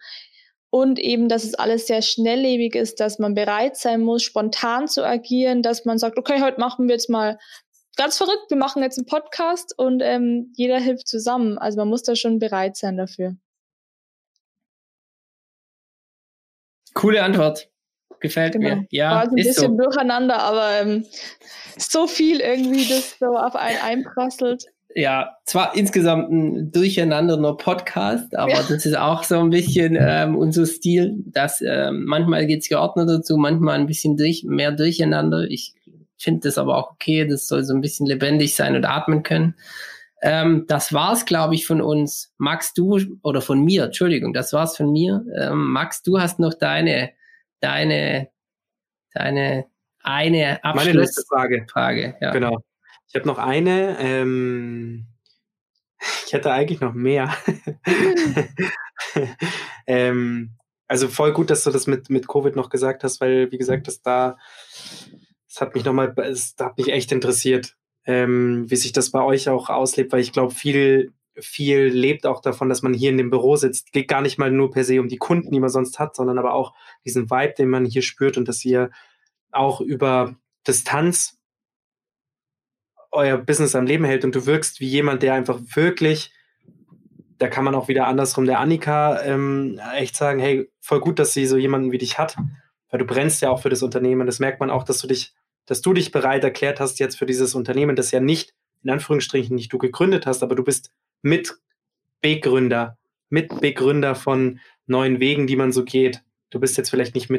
und 0.72 0.99
eben, 0.99 1.30
dass 1.30 1.43
es 1.43 1.55
alles 1.55 1.88
sehr 1.88 2.03
schnelllebig 2.03 2.76
ist, 2.76 2.99
dass 2.99 3.18
man 3.18 3.34
bereit 3.34 3.76
sein 3.76 4.01
muss, 4.01 4.22
spontan 4.22 4.88
zu 4.88 5.03
agieren, 5.03 5.64
dass 5.64 5.86
man 5.86 5.97
sagt, 5.97 6.18
okay, 6.18 6.41
heute 6.41 6.60
machen 6.60 6.88
wir 6.88 6.93
jetzt 6.93 7.10
mal 7.10 7.39
ganz 7.95 8.18
verrückt, 8.18 8.49
wir 8.49 8.57
machen 8.57 8.84
jetzt 8.84 8.99
einen 8.99 9.07
Podcast 9.07 9.74
und 9.78 10.01
ähm, 10.01 10.53
jeder 10.55 10.80
hilft 10.80 11.07
zusammen. 11.07 11.57
Also 11.57 11.80
man 11.80 11.89
muss 11.89 12.03
da 12.03 12.16
schon 12.16 12.38
bereit 12.38 12.78
sein 12.78 12.97
dafür. 12.97 13.36
Coole 16.99 17.23
Antwort. 17.23 17.69
Gefällt 18.19 18.53
genau. 18.53 18.75
mir. 18.75 18.87
Ja, 18.91 19.11
War 19.11 19.21
ein 19.21 19.35
bisschen 19.35 19.77
so. 19.77 19.83
durcheinander, 19.83 20.39
aber 20.39 20.81
ähm, 20.81 21.05
so 21.77 22.07
viel 22.07 22.41
irgendwie, 22.41 22.89
das 22.89 23.15
so 23.17 23.37
auf 23.37 23.55
einen 23.55 23.79
einprasselt. 23.81 24.65
Ja, 24.93 25.37
zwar 25.45 25.77
insgesamt 25.77 26.29
ein 26.29 26.71
durcheinanderner 26.73 27.55
Podcast, 27.55 28.35
aber 28.35 28.51
ja. 28.51 28.63
das 28.67 28.85
ist 28.85 28.97
auch 28.97 29.23
so 29.23 29.39
ein 29.39 29.49
bisschen 29.49 29.95
ähm, 29.97 30.35
unser 30.35 30.65
Stil, 30.65 31.15
dass 31.27 31.61
ähm, 31.61 32.03
manchmal 32.03 32.45
geht's 32.47 32.67
geordnet 32.67 33.07
dazu, 33.07 33.37
manchmal 33.37 33.79
ein 33.79 33.87
bisschen 33.87 34.17
durch, 34.17 34.43
mehr 34.43 34.73
durcheinander. 34.73 35.43
Ich 35.43 35.75
finde 36.17 36.41
das 36.49 36.57
aber 36.57 36.75
auch 36.75 36.91
okay, 36.91 37.25
das 37.25 37.47
soll 37.47 37.63
so 37.63 37.73
ein 37.73 37.81
bisschen 37.81 38.07
lebendig 38.07 38.55
sein 38.55 38.75
und 38.75 38.83
atmen 38.83 39.23
können. 39.23 39.55
Ähm, 40.22 40.65
das 40.67 40.93
war's, 40.93 41.26
glaube 41.26 41.55
ich, 41.55 41.65
von 41.65 41.82
uns. 41.82 42.34
Max, 42.38 42.74
du, 42.74 42.99
oder 43.24 43.41
von 43.41 43.63
mir, 43.63 43.86
Entschuldigung, 43.86 44.34
das 44.34 44.53
war's 44.53 44.76
von 44.76 44.91
mir. 44.91 45.24
Ähm, 45.39 45.72
Max, 45.72 46.03
du 46.03 46.20
hast 46.20 46.39
noch 46.39 46.53
deine, 46.53 47.11
deine, 47.61 48.30
deine 49.13 49.65
eine 50.01 50.63
Abschluss 50.63 50.86
Meine 50.86 50.99
letzte 50.99 51.24
Frage. 51.28 51.67
Frage 51.70 52.17
ja. 52.22 52.32
Genau. 52.32 52.63
Ich 53.07 53.15
habe 53.15 53.28
noch 53.28 53.38
eine. 53.38 53.97
Ähm, 53.99 55.07
ich 56.26 56.34
hätte 56.34 56.51
eigentlich 56.51 56.80
noch 56.80 56.93
mehr. 56.93 57.36
ähm, 59.88 60.55
also 60.88 61.07
voll 61.07 61.34
gut, 61.34 61.49
dass 61.49 61.63
du 61.63 61.72
das 61.72 61.88
mit, 61.88 62.09
mit 62.09 62.28
Covid 62.28 62.55
noch 62.55 62.70
gesagt 62.70 63.03
hast, 63.03 63.20
weil, 63.20 63.51
wie 63.51 63.57
gesagt, 63.57 63.88
das 63.88 64.01
da, 64.01 64.38
das 65.47 65.61
hat 65.61 65.76
mich 65.76 65.84
nochmal, 65.84 66.13
das 66.13 66.55
hat 66.59 66.78
mich 66.78 66.89
echt 66.89 67.11
interessiert 67.11 67.76
ähm, 68.05 68.69
wie 68.69 68.75
sich 68.75 68.91
das 68.91 69.11
bei 69.11 69.21
euch 69.21 69.49
auch 69.49 69.69
auslebt, 69.69 70.11
weil 70.11 70.21
ich 70.21 70.31
glaube, 70.31 70.53
viel, 70.53 71.13
viel 71.35 71.85
lebt 71.85 72.25
auch 72.25 72.41
davon, 72.41 72.69
dass 72.69 72.81
man 72.81 72.93
hier 72.93 73.09
in 73.09 73.17
dem 73.17 73.29
Büro 73.29 73.55
sitzt. 73.55 73.91
Geht 73.91 74.07
gar 74.07 74.21
nicht 74.21 74.37
mal 74.37 74.51
nur 74.51 74.71
per 74.71 74.83
se 74.83 74.99
um 74.99 75.07
die 75.07 75.17
Kunden, 75.17 75.51
die 75.51 75.59
man 75.59 75.69
sonst 75.69 75.99
hat, 75.99 76.15
sondern 76.15 76.37
aber 76.37 76.53
auch 76.53 76.73
diesen 77.05 77.29
Vibe, 77.29 77.53
den 77.57 77.69
man 77.69 77.85
hier 77.85 78.01
spürt 78.01 78.37
und 78.37 78.47
dass 78.47 78.63
ihr 78.65 78.89
auch 79.51 79.81
über 79.81 80.35
Distanz 80.67 81.39
euer 83.11 83.37
Business 83.37 83.75
am 83.75 83.85
Leben 83.85 84.05
hält 84.05 84.23
und 84.23 84.35
du 84.35 84.45
wirkst 84.45 84.79
wie 84.79 84.87
jemand, 84.87 85.23
der 85.23 85.33
einfach 85.33 85.59
wirklich, 85.73 86.31
da 87.37 87.47
kann 87.47 87.63
man 87.63 87.75
auch 87.75 87.87
wieder 87.87 88.07
andersrum 88.07 88.45
der 88.45 88.59
Annika 88.59 89.21
ähm, 89.23 89.79
echt 89.95 90.15
sagen, 90.15 90.39
hey, 90.39 90.69
voll 90.79 90.99
gut, 90.99 91.19
dass 91.19 91.33
sie 91.33 91.45
so 91.45 91.57
jemanden 91.57 91.91
wie 91.91 91.97
dich 91.97 92.19
hat, 92.19 92.37
weil 92.89 92.99
du 92.99 93.05
brennst 93.05 93.41
ja 93.41 93.49
auch 93.49 93.61
für 93.61 93.69
das 93.69 93.81
Unternehmen. 93.81 94.27
Das 94.27 94.39
merkt 94.39 94.59
man 94.59 94.69
auch, 94.69 94.83
dass 94.83 94.99
du 94.99 95.07
dich 95.07 95.33
dass 95.70 95.82
du 95.82 95.93
dich 95.93 96.11
bereit 96.11 96.43
erklärt 96.43 96.80
hast 96.80 96.97
jetzt 96.99 97.20
für 97.20 97.28
dieses 97.28 97.53
Unternehmen, 97.53 97.95
das 97.95 98.09
ja 98.09 98.20
nicht, 98.20 98.55
in 98.82 98.89
Anführungsstrichen, 98.89 99.55
nicht 99.55 99.72
du 99.72 99.78
gegründet 99.78 100.26
hast, 100.26 100.41
aber 100.41 100.55
du 100.55 100.63
bist 100.63 100.91
Mitbegründer, 101.22 102.97
Mitbegründer 103.30 104.15
von 104.15 104.59
neuen 104.88 105.20
Wegen, 105.20 105.45
die 105.45 105.55
man 105.55 105.72
so 105.72 105.86
geht. 105.86 106.24
Du 106.49 106.59
bist 106.59 106.76
jetzt 106.78 106.89
vielleicht 106.89 107.13
nicht 107.13 107.30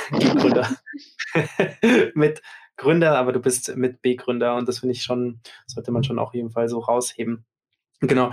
Mitgründer, 0.10 0.76
Gründer, 1.62 2.12
mit 2.14 2.42
Gründer, 2.76 3.16
aber 3.16 3.32
du 3.32 3.38
bist 3.38 3.76
Mitbegründer 3.76 4.56
und 4.56 4.66
das 4.66 4.80
finde 4.80 4.94
ich 4.94 5.04
schon, 5.04 5.40
sollte 5.66 5.92
man 5.92 6.02
schon 6.02 6.18
auch 6.18 6.34
jeden 6.34 6.50
so 6.68 6.80
rausheben. 6.80 7.44
Genau. 8.00 8.32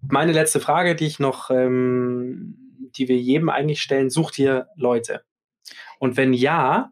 Meine 0.00 0.32
letzte 0.32 0.60
Frage, 0.60 0.94
die 0.94 1.06
ich 1.06 1.18
noch, 1.18 1.50
ähm, 1.50 2.56
die 2.96 3.08
wir 3.08 3.18
jedem 3.18 3.50
eigentlich 3.50 3.82
stellen, 3.82 4.08
sucht 4.08 4.38
ihr 4.38 4.68
Leute? 4.76 5.24
Und 5.98 6.16
wenn 6.16 6.32
ja, 6.32 6.90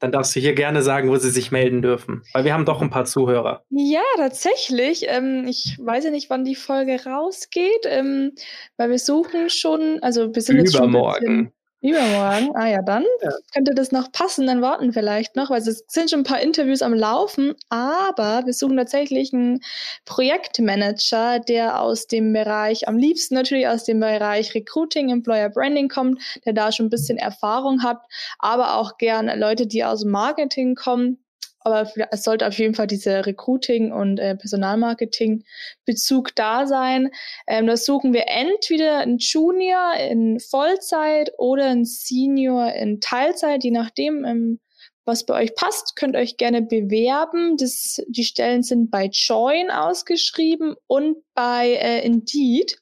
dann 0.00 0.12
darfst 0.12 0.34
du 0.34 0.40
hier 0.40 0.54
gerne 0.54 0.82
sagen, 0.82 1.10
wo 1.10 1.16
sie 1.16 1.30
sich 1.30 1.52
melden 1.52 1.82
dürfen. 1.82 2.22
Weil 2.32 2.44
wir 2.44 2.54
haben 2.54 2.64
doch 2.64 2.80
ein 2.82 2.90
paar 2.90 3.04
Zuhörer. 3.04 3.64
Ja, 3.68 4.02
tatsächlich. 4.16 5.04
Ähm, 5.06 5.46
ich 5.46 5.78
weiß 5.80 6.04
ja 6.04 6.10
nicht, 6.10 6.30
wann 6.30 6.44
die 6.44 6.56
Folge 6.56 7.04
rausgeht, 7.04 7.84
ähm, 7.84 8.32
weil 8.78 8.90
wir 8.90 8.98
suchen 8.98 9.50
schon, 9.50 9.98
also 10.02 10.34
wir 10.34 10.42
sind 10.42 10.56
jetzt 10.56 10.74
Übermorgen. 10.74 11.52
Übermorgen, 11.82 12.54
ah 12.56 12.68
ja, 12.68 12.82
dann 12.82 13.04
ja. 13.22 13.30
könnte 13.54 13.74
das 13.74 13.90
noch 13.90 14.12
passen, 14.12 14.46
dann 14.46 14.60
warten 14.60 14.92
vielleicht 14.92 15.34
noch, 15.34 15.48
weil 15.48 15.62
es 15.62 15.82
sind 15.88 16.10
schon 16.10 16.20
ein 16.20 16.24
paar 16.24 16.40
Interviews 16.40 16.82
am 16.82 16.92
Laufen, 16.92 17.54
aber 17.70 18.42
wir 18.44 18.52
suchen 18.52 18.76
tatsächlich 18.76 19.32
einen 19.32 19.60
Projektmanager, 20.04 21.40
der 21.40 21.80
aus 21.80 22.06
dem 22.06 22.34
Bereich, 22.34 22.86
am 22.86 22.98
liebsten 22.98 23.34
natürlich 23.34 23.66
aus 23.66 23.84
dem 23.84 23.98
Bereich 23.98 24.54
Recruiting, 24.54 25.08
Employer 25.08 25.48
Branding 25.48 25.88
kommt, 25.88 26.20
der 26.44 26.52
da 26.52 26.70
schon 26.70 26.86
ein 26.86 26.90
bisschen 26.90 27.16
Erfahrung 27.16 27.82
hat, 27.82 28.02
aber 28.38 28.74
auch 28.74 28.98
gern 28.98 29.30
Leute, 29.38 29.66
die 29.66 29.82
aus 29.82 30.02
dem 30.02 30.10
Marketing 30.10 30.74
kommen 30.74 31.18
aber 31.60 31.90
es 32.10 32.22
sollte 32.22 32.46
auf 32.46 32.58
jeden 32.58 32.74
Fall 32.74 32.86
dieser 32.86 33.26
Recruiting- 33.26 33.92
und 33.92 34.18
äh, 34.18 34.34
Personalmarketing-Bezug 34.34 36.34
da 36.34 36.66
sein. 36.66 37.10
Ähm, 37.46 37.66
das 37.66 37.84
suchen 37.84 38.12
wir 38.12 38.24
entweder 38.28 38.98
ein 38.98 39.18
Junior 39.18 39.94
in 39.96 40.40
Vollzeit 40.40 41.32
oder 41.38 41.66
ein 41.66 41.84
Senior 41.84 42.72
in 42.72 43.00
Teilzeit, 43.00 43.62
je 43.62 43.70
nachdem, 43.70 44.24
ähm, 44.24 44.60
was 45.04 45.26
bei 45.26 45.42
euch 45.42 45.54
passt, 45.54 45.96
könnt 45.96 46.16
euch 46.16 46.36
gerne 46.36 46.62
bewerben. 46.62 47.56
Das, 47.56 48.00
die 48.08 48.24
Stellen 48.24 48.62
sind 48.62 48.90
bei 48.90 49.10
Join 49.12 49.70
ausgeschrieben 49.70 50.76
und 50.86 51.16
bei 51.34 51.74
äh, 51.74 52.06
Indeed. 52.06 52.78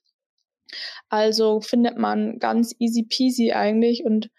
Also 1.08 1.60
findet 1.60 1.96
man 1.96 2.38
ganz 2.38 2.74
easy 2.78 3.02
peasy 3.02 3.52
eigentlich 3.52 4.04
und 4.04 4.30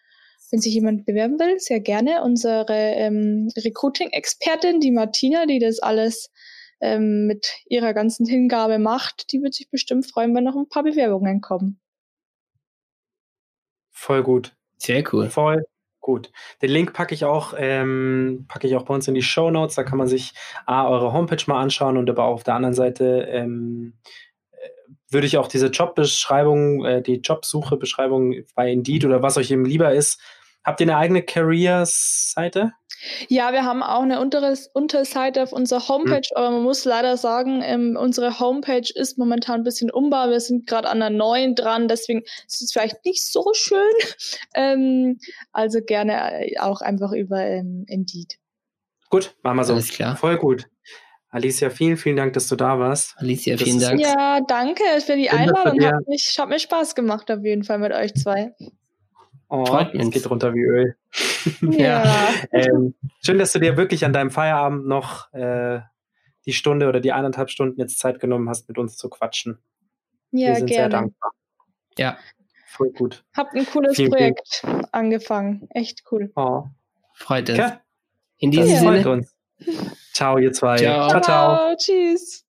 wenn 0.52 0.60
sich 0.60 0.74
jemand 0.74 1.06
bewerben 1.06 1.40
will, 1.40 1.60
sehr 1.60 1.80
gerne. 1.80 2.24
Unsere 2.24 2.66
ähm, 2.70 3.50
Recruiting-Expertin, 3.58 4.80
die 4.80 4.92
Martina, 4.92 5.46
die 5.46 5.60
das 5.60 5.80
alles 5.80 6.32
ähm, 6.82 7.28
mit 7.28 7.48
ihrer 7.68 7.94
ganzen 7.94 8.26
Hingabe 8.26 8.80
macht, 8.80 9.32
die 9.32 9.42
wird 9.42 9.54
sich 9.54 9.70
bestimmt 9.70 10.10
freuen, 10.10 10.36
wenn 10.36 10.44
noch 10.44 10.56
ein 10.56 10.70
paar 10.70 10.84
Bewerbungen 10.84 11.42
kommen. 11.42 11.80
Voll 13.92 14.24
gut. 14.24 14.56
Sehr 14.78 15.04
cool. 15.12 15.30
Voll 15.30 15.66
gut. 16.00 16.32
Den 16.62 16.72
Link 16.72 16.94
packe 16.94 17.14
ich 17.14 17.26
auch, 17.26 17.54
ähm, 17.58 18.46
packe 18.48 18.66
ich 18.66 18.76
auch 18.76 18.84
bei 18.84 18.94
uns 18.96 19.08
in 19.08 19.14
die 19.14 19.22
Show 19.22 19.52
Notes. 19.52 19.76
Da 19.76 19.84
kann 19.84 19.98
man 19.98 20.08
sich 20.08 20.34
A, 20.66 20.88
eure 20.88 21.14
Homepage 21.14 21.44
mal 21.48 21.62
anschauen 21.62 21.98
und 21.98 22.10
aber 22.10 22.24
auch 22.24 22.36
auf 22.36 22.44
der 22.44 22.56
anderen 22.56 22.74
Seite 22.74 23.28
ähm, 23.30 23.94
würde 25.12 25.28
ich 25.28 25.38
auch 25.38 25.48
diese 25.48 25.68
Jobbeschreibung, 25.68 26.86
äh, 26.86 27.02
die 27.02 27.16
Jobsuche-Beschreibung 27.16 28.36
bei 28.56 28.72
Indeed 28.72 29.06
oder 29.06 29.22
was 29.22 29.38
euch 29.38 29.52
eben 29.52 29.66
lieber 29.66 29.94
ist, 29.94 30.22
Habt 30.70 30.82
ihr 30.82 30.86
eine 30.86 30.98
eigene 30.98 31.24
Careers-Seite? 31.24 32.74
Ja, 33.28 33.54
wir 33.54 33.64
haben 33.64 33.82
auch 33.82 34.04
eine 34.04 34.22
Unteres 34.22 34.70
Unterseite 34.72 35.42
auf 35.42 35.52
unserer 35.52 35.88
Homepage, 35.88 36.18
hm. 36.18 36.36
aber 36.36 36.52
man 36.52 36.62
muss 36.62 36.86
leider 36.86 37.18
sagen, 37.18 37.64
ähm, 37.64 37.98
unsere 38.00 38.40
Homepage 38.40 38.88
ist 38.94 39.18
momentan 39.18 39.62
ein 39.62 39.64
bisschen 39.64 39.90
umbau. 39.90 40.30
Wir 40.30 40.40
sind 40.40 40.68
gerade 40.68 40.88
an 40.88 41.00
der 41.00 41.10
neuen 41.10 41.56
dran, 41.56 41.88
deswegen 41.88 42.22
ist 42.46 42.62
es 42.62 42.72
vielleicht 42.72 43.04
nicht 43.04 43.26
so 43.26 43.52
schön. 43.54 43.80
Ähm, 44.54 45.18
also 45.54 45.80
gerne 45.82 46.46
äh, 46.46 46.60
auch 46.60 46.82
einfach 46.82 47.14
über 47.14 47.42
ähm, 47.42 47.86
Indeed. 47.88 48.36
Gut, 49.10 49.36
machen 49.42 49.58
wir 49.58 49.64
so. 49.64 49.74
Alles 49.74 49.90
klar. 49.90 50.18
Voll 50.18 50.38
gut. 50.38 50.68
Alicia, 51.30 51.72
vielen, 51.72 51.98
vielen 51.98 52.16
Dank, 52.16 52.34
dass 52.34 52.48
du 52.48 52.56
da 52.56 52.78
warst. 52.78 53.16
Alicia, 53.18 53.56
das 53.56 53.64
vielen 53.64 53.80
Dank. 53.80 54.02
Ja, 54.02 54.42
danke 54.42 54.84
für 55.04 55.16
die 55.16 55.32
Einladung. 55.32 55.84
Hat, 55.84 56.08
mich, 56.08 56.36
hat 56.38 56.50
mir 56.50 56.60
Spaß 56.60 56.94
gemacht 56.94 57.32
auf 57.32 57.44
jeden 57.44 57.64
Fall 57.64 57.80
mit 57.80 57.92
euch 57.92 58.14
zwei. 58.14 58.54
Oh, 59.50 59.66
Freut 59.66 59.94
mich. 59.94 60.04
Es 60.04 60.12
geht 60.12 60.30
runter 60.30 60.54
wie 60.54 60.62
Öl. 60.64 60.96
ja. 61.62 62.04
ähm, 62.52 62.94
schön, 63.26 63.40
dass 63.40 63.52
du 63.52 63.60
dir 63.60 63.78
wirklich 63.78 64.06
an 64.06 64.14
deinem 64.14 64.30
Feierabend 64.32 64.86
noch 64.88 65.34
äh, 65.34 65.80
die 66.46 66.54
Stunde 66.54 66.88
oder 66.88 67.00
die 67.00 67.12
eineinhalb 67.12 67.50
Stunden 67.50 67.80
jetzt 67.80 68.00
Zeit 68.00 68.20
genommen 68.20 68.48
hast, 68.48 68.68
mit 68.68 68.78
uns 68.78 68.96
zu 68.96 69.10
quatschen. 69.10 69.58
Ja, 70.32 70.50
Wir 70.50 70.56
sind 70.58 70.68
sehr 70.68 70.78
gerne. 70.78 70.90
dankbar. 70.90 71.32
Ja, 71.98 72.18
Voll 72.68 72.92
gut. 72.92 73.26
Habt 73.36 73.56
ein 73.56 73.66
cooles 73.66 73.96
Vielen, 73.96 74.12
vielen- 74.14 74.36
Projekt 74.36 74.64
angefangen. 74.94 75.68
Echt 75.72 76.04
cool. 76.12 76.32
Oh. 76.36 76.64
freut 77.14 77.50
uns. 77.50 77.60
Okay. 77.60 77.72
In 78.38 78.52
diesem 78.52 78.78
freut 78.78 79.04
Sinne, 79.04 79.10
uns. 79.10 79.36
Ciao, 80.14 80.38
ihr 80.38 80.54
zwei. 80.54 80.78
Ciao. 80.78 81.10
ciao. 81.10 81.22
ciao. 81.22 81.76
Tschüss. 81.76 82.46